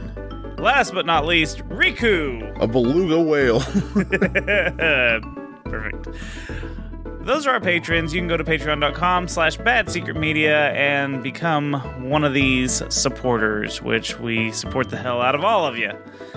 Last 0.60 0.93
but 0.93 1.05
not 1.05 1.26
least, 1.26 1.60
Riku. 1.70 2.60
A 2.62 2.68
beluga 2.68 3.22
whale. 3.22 3.60
Perfect. 5.64 6.07
Those 7.22 7.45
are 7.45 7.51
our 7.51 7.62
patrons. 7.62 8.14
You 8.14 8.22
can 8.22 8.28
go 8.28 8.38
to 8.38 8.43
patreon.com 8.43 9.28
slash 9.28 9.57
bad 9.57 9.89
secret 9.89 10.18
media 10.18 10.72
and 10.72 11.22
become 11.22 11.74
one 12.10 12.24
of 12.24 12.34
these 12.34 12.82
supporters, 12.89 13.82
which 13.82 14.20
we 14.20 14.51
support 14.51 14.89
the 14.89 14.97
hell 14.97 15.22
out 15.22 15.36
of 15.36 15.43
all 15.43 15.68
of 15.68 15.78
you. 15.78 15.91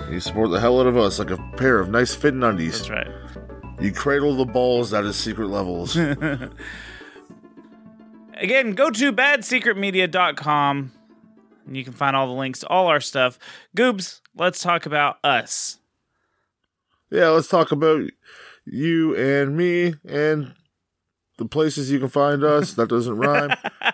you 0.09 0.19
support 0.19 0.51
the 0.51 0.59
hell 0.59 0.79
out 0.79 0.87
of 0.87 0.97
us 0.97 1.19
like 1.19 1.31
a 1.31 1.37
pair 1.57 1.79
of 1.79 1.89
nice 1.89 2.13
fitting 2.13 2.43
undies. 2.43 2.87
That's 2.87 2.89
right. 2.91 3.07
You 3.81 3.91
cradle 3.91 4.35
the 4.35 4.45
balls 4.45 4.93
out 4.93 5.05
of 5.05 5.15
secret 5.15 5.47
levels. 5.47 5.95
Again, 8.35 8.71
go 8.73 8.89
to 8.89 9.11
badsecretmedia.com 9.11 10.91
and 11.65 11.75
you 11.77 11.83
can 11.83 11.93
find 11.93 12.15
all 12.15 12.27
the 12.27 12.33
links 12.33 12.59
to 12.59 12.67
all 12.67 12.87
our 12.87 12.99
stuff. 13.01 13.37
Goobs, 13.75 14.21
let's 14.35 14.61
talk 14.61 14.85
about 14.85 15.17
us. 15.23 15.77
yeah, 17.11 17.29
let's 17.29 17.47
talk 17.47 17.71
about 17.71 18.03
you 18.65 19.15
and 19.15 19.55
me 19.57 19.95
and 20.05 20.53
the 21.37 21.45
places 21.45 21.91
you 21.91 21.99
can 21.99 22.09
find 22.09 22.43
us. 22.43 22.73
That 22.73 22.89
doesn't 22.89 23.17
rhyme. 23.17 23.55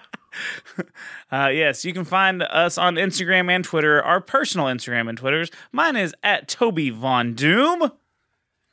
Uh, 1.31 1.49
yes, 1.51 1.83
you 1.83 1.91
can 1.91 2.05
find 2.05 2.41
us 2.43 2.77
on 2.77 2.95
Instagram 2.95 3.51
and 3.51 3.63
Twitter, 3.63 4.01
our 4.01 4.21
personal 4.21 4.67
Instagram 4.67 5.09
and 5.09 5.17
Twitters. 5.17 5.51
Mine 5.71 5.95
is 5.95 6.15
at 6.23 6.47
Toby 6.47 6.89
Von 6.91 7.33
Doom. 7.33 7.91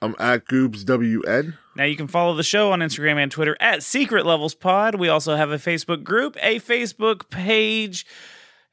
I'm 0.00 0.14
at 0.18 0.46
Goobs 0.46 0.84
WN. 0.84 1.54
Now 1.74 1.84
you 1.84 1.96
can 1.96 2.06
follow 2.06 2.34
the 2.34 2.42
show 2.42 2.72
on 2.72 2.80
Instagram 2.80 3.16
and 3.16 3.32
Twitter 3.32 3.56
at 3.58 3.82
Secret 3.82 4.24
Levels 4.24 4.54
Pod. 4.54 4.94
We 4.94 5.08
also 5.08 5.34
have 5.34 5.50
a 5.50 5.56
Facebook 5.58 6.04
group, 6.04 6.36
a 6.40 6.60
Facebook 6.60 7.28
page, 7.30 8.06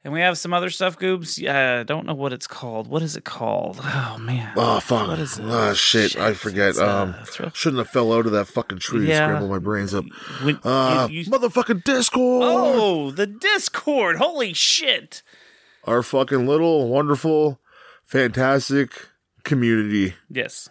and 0.04 0.12
we 0.12 0.20
have 0.20 0.36
some 0.38 0.52
other 0.52 0.70
stuff. 0.70 0.98
Goobs, 0.98 1.42
I 1.48 1.82
don't 1.82 2.06
know 2.06 2.14
what 2.14 2.32
it's 2.32 2.46
called. 2.46 2.86
What 2.86 3.02
is 3.02 3.16
it 3.16 3.24
called? 3.24 3.80
Oh 3.82 4.16
man, 4.20 4.52
Oh 4.56 4.78
fuck! 4.80 5.08
What 5.08 5.18
is 5.18 5.38
it? 5.38 5.44
Ah 5.46 5.72
shit! 5.72 6.16
I 6.16 6.34
forget. 6.34 6.70
It's, 6.70 6.78
uh, 6.78 7.14
um, 7.40 7.50
shouldn't 7.54 7.78
have 7.78 7.88
fell 7.90 8.12
out 8.12 8.26
of 8.26 8.32
that 8.32 8.46
fucking 8.46 8.78
tree 8.78 9.08
Yeah. 9.08 9.20
to 9.20 9.26
scramble 9.26 9.48
my 9.48 9.58
brains 9.58 9.94
up. 9.94 10.04
When- 10.42 10.60
Uh, 10.62 11.08
you- 11.10 11.20
you- 11.22 11.30
motherfucking 11.30 11.82
Discord. 11.84 12.42
oh, 12.44 13.10
the 13.10 13.26
Discord! 13.26 14.16
Holy 14.16 14.52
shit! 14.52 15.22
Our 15.84 16.02
fucking 16.02 16.46
little 16.46 16.88
wonderful, 16.88 17.60
fantastic 18.04 19.08
community. 19.42 20.14
Yes, 20.30 20.68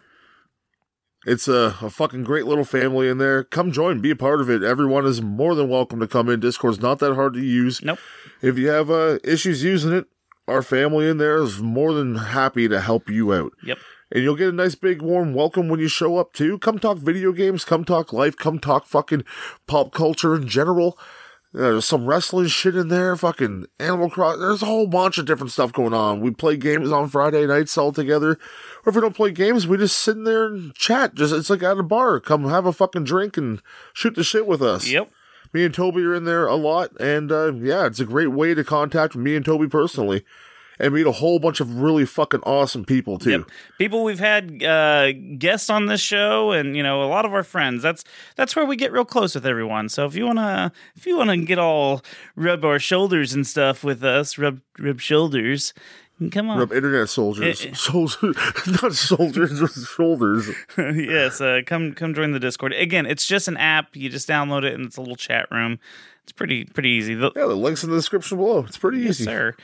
It's 1.26 1.47
a, 1.47 1.76
a 1.82 1.89
fucking 1.89 2.24
great 2.24 2.45
little 2.45 2.65
family 2.65 3.07
in 3.07 3.17
there. 3.17 3.43
Come 3.43 3.71
join, 3.71 4.01
be 4.01 4.11
a 4.11 4.15
part 4.15 4.41
of 4.41 4.49
it. 4.49 4.61
Everyone 4.61 5.05
is 5.05 5.21
more 5.21 5.55
than 5.55 5.69
welcome 5.69 5.99
to 6.01 6.07
come 6.07 6.30
in. 6.30 6.39
Discord's 6.39 6.82
not 6.82 6.99
that 6.99 7.15
hard 7.15 7.34
to 7.34 7.39
use. 7.41 7.82
nope. 7.82 7.99
If 8.41 8.57
you 8.57 8.69
have 8.69 8.91
uh, 8.91 9.19
issues 9.24 9.63
using 9.63 9.93
it, 9.93 10.05
our 10.47 10.61
family 10.61 11.07
in 11.07 11.17
there 11.17 11.41
is 11.41 11.61
more 11.61 11.93
than 11.93 12.15
happy 12.15 12.67
to 12.67 12.82
help 12.82 13.09
you 13.09 13.34
out. 13.34 13.53
Yep. 13.63 13.78
And 14.11 14.24
you'll 14.24 14.36
get 14.36 14.49
a 14.49 14.53
nice 14.53 14.76
big 14.76 15.01
warm 15.01 15.34
welcome 15.34 15.69
when 15.69 15.80
you 15.80 15.88
show 15.88 16.17
up 16.17 16.34
too. 16.34 16.59
Come 16.59 16.78
talk 16.78 16.97
video 16.97 17.32
games, 17.32 17.63
come 17.63 17.86
talk 17.86 18.11
life, 18.11 18.36
come 18.36 18.59
talk 18.59 18.86
fucking 18.86 19.24
pop 19.65 19.93
culture 19.93 20.36
in 20.36 20.47
general. 20.47 20.99
There's 21.54 21.86
some 21.86 22.08
wrestling 22.08 22.47
shit 22.47 22.76
in 22.76 22.88
there, 22.88 23.16
fucking 23.16 23.68
Animal 23.80 24.10
Cross. 24.10 24.39
There's 24.39 24.64
a 24.64 24.66
whole 24.66 24.88
bunch 24.88 25.20
of 25.20 25.26
different 25.26 25.51
stuff 25.51 25.72
going 25.72 25.93
on. 25.93 26.20
We 26.20 26.32
play 26.32 26.58
games 26.58 26.91
on 26.91 27.10
Friday 27.10 27.45
nights 27.45 27.78
all 27.78 27.91
together. 27.91 28.39
Or 28.84 28.89
if 28.89 28.95
we 28.95 29.01
don't 29.01 29.16
play 29.16 29.30
games, 29.30 29.68
we 29.68 29.78
just 29.78 29.97
sit 29.97 30.18
in 30.18 30.24
there 30.24 30.45
and 30.45 30.74
chat. 30.74 31.14
Just 31.14 31.32
it's 31.32 31.51
like 31.51 31.62
at 31.62 31.78
a 31.78 31.84
bar. 31.84 32.20
Come 32.20 32.45
have 32.45 32.66
a 32.66 32.74
fucking 32.74 33.04
drink 33.04 33.38
and 33.38 33.62
shoot 33.93 34.16
the 34.16 34.24
shit 34.24 34.47
with 34.47 34.64
us. 34.64 34.89
Yep. 34.89 35.12
Me 35.54 35.64
and 35.64 35.74
Toby 35.76 36.01
are 36.01 36.16
in 36.16 36.26
there 36.26 36.47
a 36.47 36.56
lot, 36.56 36.99
and 36.99 37.32
uh, 37.32 37.54
yeah, 37.54 37.86
it's 37.86 37.99
a 37.99 38.06
great 38.06 38.32
way 38.32 38.56
to 38.56 38.64
contact 38.64 39.16
me 39.16 39.36
and 39.36 39.45
Toby 39.45 39.68
personally, 39.68 40.26
and 40.80 40.93
meet 40.93 41.05
a 41.05 41.11
whole 41.11 41.39
bunch 41.39 41.59
of 41.59 41.80
really 41.82 42.05
fucking 42.05 42.41
awesome 42.41 42.86
people 42.86 43.17
too. 43.19 43.30
Yep. 43.32 43.41
People 43.78 44.03
we've 44.03 44.19
had 44.19 44.63
uh, 44.63 45.11
guests 45.38 45.69
on 45.69 45.86
this 45.86 46.01
show, 46.01 46.51
and 46.51 46.76
you 46.76 46.84
know 46.84 47.03
a 47.03 47.07
lot 47.07 47.26
of 47.26 47.34
our 47.34 47.43
friends. 47.43 47.82
That's 47.84 48.03
that's 48.36 48.55
where 48.55 48.65
we 48.65 48.76
get 48.76 48.91
real 48.91 49.05
close 49.05 49.36
with 49.36 49.45
everyone. 49.45 49.89
So 49.89 50.05
if 50.05 50.15
you 50.15 50.26
wanna 50.26 50.71
if 50.95 51.05
you 51.05 51.17
wanna 51.17 51.38
get 51.38 51.59
all 51.59 52.01
rub 52.36 52.63
our 52.65 52.80
shoulders 52.80 53.34
and 53.34 53.45
stuff 53.45 53.84
with 53.84 54.03
us, 54.03 54.38
rub 54.38 54.61
rub 54.80 54.99
shoulders, 54.99 55.74
come 56.32 56.49
on. 56.49 56.57
Rub 56.59 56.71
internet 56.74 57.09
soldiers, 57.09 57.65
Eh, 57.65 57.69
eh. 57.69 57.74
soldiers, 57.76 58.36
not 58.82 58.93
soldiers, 58.93 59.88
shoulders. 59.95 60.49
yes, 60.78 61.39
uh, 61.41 61.61
come 61.65 61.93
come 61.93 62.13
join 62.13 62.32
the 62.32 62.39
Discord. 62.39 62.74
Again, 62.74 63.05
it's 63.05 63.26
just 63.26 63.47
an 63.47 63.57
app. 63.57 63.95
You 63.95 64.09
just 64.09 64.28
download 64.28 64.63
it, 64.63 64.74
and 64.74 64.86
it's 64.86 64.97
a 64.97 65.01
little 65.01 65.15
chat 65.15 65.47
room. 65.51 65.80
It's 66.24 66.32
pretty 66.32 66.63
pretty 66.65 66.89
easy. 66.89 67.15
The- 67.15 67.32
Yeah, 67.36 67.47
the 67.47 67.55
links 67.55 67.84
in 67.84 67.89
the 67.89 67.97
description 67.97 68.38
below. 68.38 68.59
It's 68.59 68.78
pretty 68.78 68.99
yes, 68.99 69.11
easy. 69.19 69.26
sir. 69.26 69.55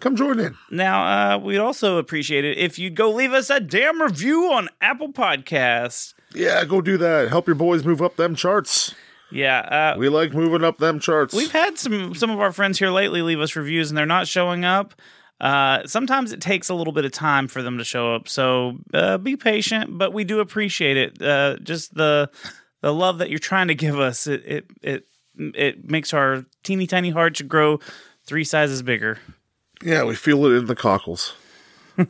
Come 0.00 0.14
join 0.16 0.38
in. 0.40 0.54
Now, 0.70 1.36
uh, 1.36 1.38
we'd 1.38 1.58
also 1.58 1.96
appreciate 1.98 2.44
it 2.44 2.58
if 2.58 2.78
you'd 2.78 2.94
go 2.96 3.10
leave 3.10 3.32
us 3.32 3.48
a 3.48 3.60
damn 3.60 4.00
review 4.02 4.52
on 4.52 4.68
Apple 4.80 5.12
Podcasts. 5.12 6.12
Yeah, 6.34 6.64
go 6.66 6.80
do 6.82 6.98
that. 6.98 7.28
Help 7.28 7.46
your 7.46 7.54
boys 7.56 7.84
move 7.84 8.02
up 8.02 8.16
them 8.16 8.34
charts. 8.34 8.94
Yeah, 9.32 9.58
uh, 9.94 9.98
We 9.98 10.08
like 10.08 10.34
moving 10.34 10.62
up 10.64 10.78
them 10.78 11.00
charts. 11.00 11.34
We've 11.34 11.50
had 11.50 11.78
some 11.78 12.14
some 12.14 12.30
of 12.30 12.40
our 12.40 12.52
friends 12.52 12.78
here 12.78 12.90
lately 12.90 13.22
leave 13.22 13.40
us 13.40 13.56
reviews 13.56 13.90
and 13.90 13.96
they're 13.98 14.06
not 14.06 14.28
showing 14.28 14.64
up. 14.64 14.94
uh, 15.40 15.86
sometimes 15.86 16.32
it 16.32 16.40
takes 16.40 16.68
a 16.68 16.74
little 16.74 16.92
bit 16.92 17.04
of 17.04 17.12
time 17.12 17.48
for 17.48 17.62
them 17.62 17.78
to 17.78 17.84
show 17.84 18.14
up. 18.14 18.28
So 18.28 18.78
uh, 18.94 19.18
be 19.18 19.36
patient, 19.36 19.98
but 19.98 20.12
we 20.12 20.24
do 20.24 20.40
appreciate 20.40 20.96
it. 20.96 21.20
Uh, 21.22 21.56
just 21.62 21.94
the 21.94 22.30
the 22.82 22.92
love 22.92 23.18
that 23.18 23.30
you're 23.30 23.38
trying 23.38 23.68
to 23.68 23.74
give 23.74 23.98
us. 23.98 24.26
It 24.26 24.42
it 24.46 24.66
it 24.82 25.06
it 25.38 25.90
makes 25.90 26.12
our 26.14 26.44
teeny 26.62 26.86
tiny 26.86 27.10
hearts 27.10 27.40
grow 27.42 27.80
three 28.26 28.44
sizes 28.44 28.82
bigger. 28.82 29.18
Yeah, 29.82 30.04
we 30.04 30.14
feel 30.14 30.44
it 30.46 30.56
in 30.56 30.66
the 30.66 30.76
cockles. 30.76 31.34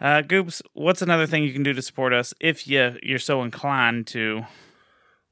Uh, 0.00 0.20
Goobs, 0.22 0.60
what's 0.74 1.00
another 1.02 1.26
thing 1.26 1.44
you 1.44 1.52
can 1.52 1.62
do 1.62 1.72
to 1.72 1.80
support 1.80 2.12
us 2.12 2.34
if 2.40 2.66
you 2.66 2.98
you're 3.02 3.18
so 3.20 3.42
inclined 3.42 4.06
to? 4.08 4.44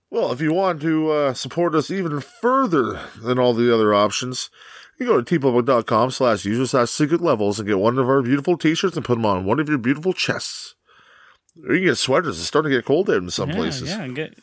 Well, 0.09 0.31
if 0.33 0.41
you 0.41 0.53
want 0.53 0.81
to 0.83 1.11
uh, 1.11 1.35
support 1.35 1.75
us 1.75 1.91
even 1.91 2.21
further 2.21 3.01
than 3.21 3.39
all 3.41 3.53
the 3.55 3.75
other 3.75 3.93
options, 3.93 4.51
you 4.99 5.05
go 5.07 5.21
to 5.21 5.39
teepublic.com 5.41 6.13
slash 6.13 6.45
user 6.45 6.67
slash 6.67 6.91
secret 6.91 7.21
levels 7.21 7.59
and 7.59 7.69
get 7.69 7.81
one 7.81 7.99
of 7.99 8.09
our 8.09 8.23
beautiful 8.23 8.57
t-shirts 8.57 8.97
and 8.97 9.05
put 9.05 9.17
them 9.17 9.27
on 9.27 9.45
one 9.45 9.59
of 9.59 9.69
your 9.69 9.79
beautiful 9.79 10.13
chests. 10.13 10.75
Or 11.67 11.75
you 11.75 11.81
can 11.81 11.89
get 11.89 11.97
sweaters. 11.99 12.39
It's 12.39 12.47
starting 12.47 12.71
to 12.71 12.79
get 12.79 12.85
cold 12.87 13.09
there 13.09 13.19
in 13.19 13.29
some 13.31 13.51
Yeah, 13.51 13.57
places. 13.57 13.89
yeah, 13.91 14.07
get 14.09 14.39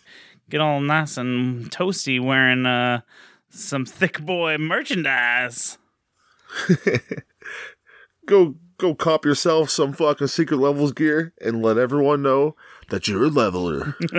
get 0.49 0.59
all 0.59 0.81
nice 0.81 1.15
and 1.17 1.71
toasty 1.71 2.21
wearing 2.23 2.65
uh 2.65 3.01
some 3.49 3.85
thick 3.85 4.19
boy 4.19 4.57
merchandise. 4.57 5.77
Go 8.25 8.55
go 8.77 8.95
cop 8.95 9.25
yourself 9.25 9.69
some 9.69 9.91
fucking 9.91 10.27
secret 10.27 10.57
levels 10.57 10.93
gear 10.93 11.33
and 11.41 11.63
let 11.63 11.77
everyone 11.77 12.21
know 12.21 12.55
that 12.89 13.07
you're 13.07 13.25
a 13.25 13.29
leveler. 13.29 13.95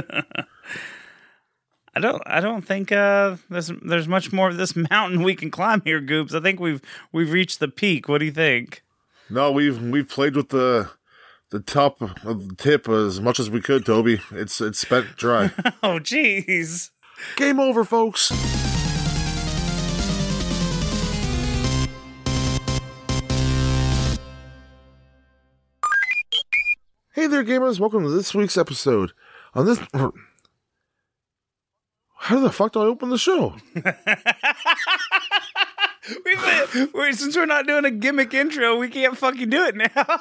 I 1.95 2.01
don't 2.01 2.23
I 2.27 2.41
don't 2.41 2.63
think 2.63 2.93
uh 2.93 3.37
there's 3.49 3.71
there's 3.83 4.09
much 4.09 4.33
more 4.33 4.49
of 4.49 4.57
this 4.57 4.75
mountain 4.91 5.23
we 5.23 5.35
can 5.35 5.51
climb 5.51 5.83
here, 5.85 6.01
Goobs. 6.01 6.35
I 6.35 6.41
think 6.41 6.61
we've 6.61 6.83
we've 7.13 7.33
reached 7.33 7.61
the 7.61 7.69
peak. 7.69 8.09
What 8.09 8.19
do 8.19 8.25
you 8.25 8.33
think? 8.33 8.83
no, 9.29 9.53
we've 9.53 9.81
we've 9.81 10.09
played 10.09 10.35
with 10.35 10.49
the 10.49 10.91
the 11.51 11.61
top 11.61 12.01
of 12.01 12.49
the 12.49 12.55
tip 12.57 12.89
as 12.89 13.21
much 13.21 13.39
as 13.41 13.49
we 13.49 13.61
could, 13.61 13.87
Toby. 13.87 14.21
It's 14.33 14.61
it's 14.61 14.81
spent 14.81 15.17
dry. 15.17 15.53
Oh 15.83 15.99
jeez. 16.01 16.91
Game 17.37 17.61
over, 17.61 17.85
folks. 17.85 18.31
Hey 27.21 27.27
there, 27.27 27.45
gamers. 27.45 27.79
Welcome 27.79 28.05
to 28.05 28.09
this 28.09 28.35
week's 28.35 28.57
episode. 28.57 29.13
On 29.53 29.67
this. 29.67 29.79
Er, 29.95 30.11
how 32.17 32.41
the 32.41 32.51
fuck 32.51 32.73
do 32.73 32.81
I 32.81 32.87
open 32.87 33.11
the 33.11 33.19
show? 33.19 33.57
We've 36.25 36.95
been, 36.95 37.13
since 37.13 37.37
we're 37.37 37.45
not 37.45 37.67
doing 37.67 37.85
a 37.85 37.91
gimmick 37.91 38.33
intro, 38.33 38.79
we 38.79 38.89
can't 38.89 39.19
fucking 39.19 39.51
do 39.51 39.67
it 39.67 39.77
now. 39.77 40.21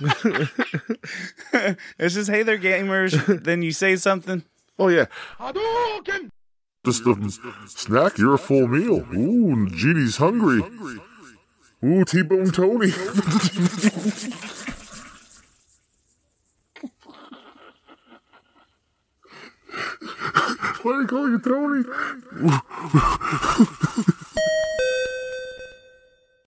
it's 1.98 2.14
just 2.14 2.30
hey 2.30 2.44
there 2.44 2.56
gamers, 2.56 3.42
then 3.42 3.62
you 3.62 3.72
say 3.72 3.96
something. 3.96 4.44
Oh, 4.78 4.86
yeah. 4.86 5.06
Just 6.86 7.04
a 7.04 7.32
snack, 7.66 8.16
you're 8.16 8.34
a 8.34 8.38
full 8.38 8.68
meal. 8.68 9.04
Ooh, 9.12 9.68
Genie's 9.70 10.18
hungry. 10.18 10.62
Ooh, 11.82 12.04
T-Bone 12.04 12.52
Tony. 12.52 12.92
Why 20.82 20.92
do 20.92 21.00
you 21.02 21.06
call 21.06 21.28
you 21.28 21.38
Tony? 21.38 21.84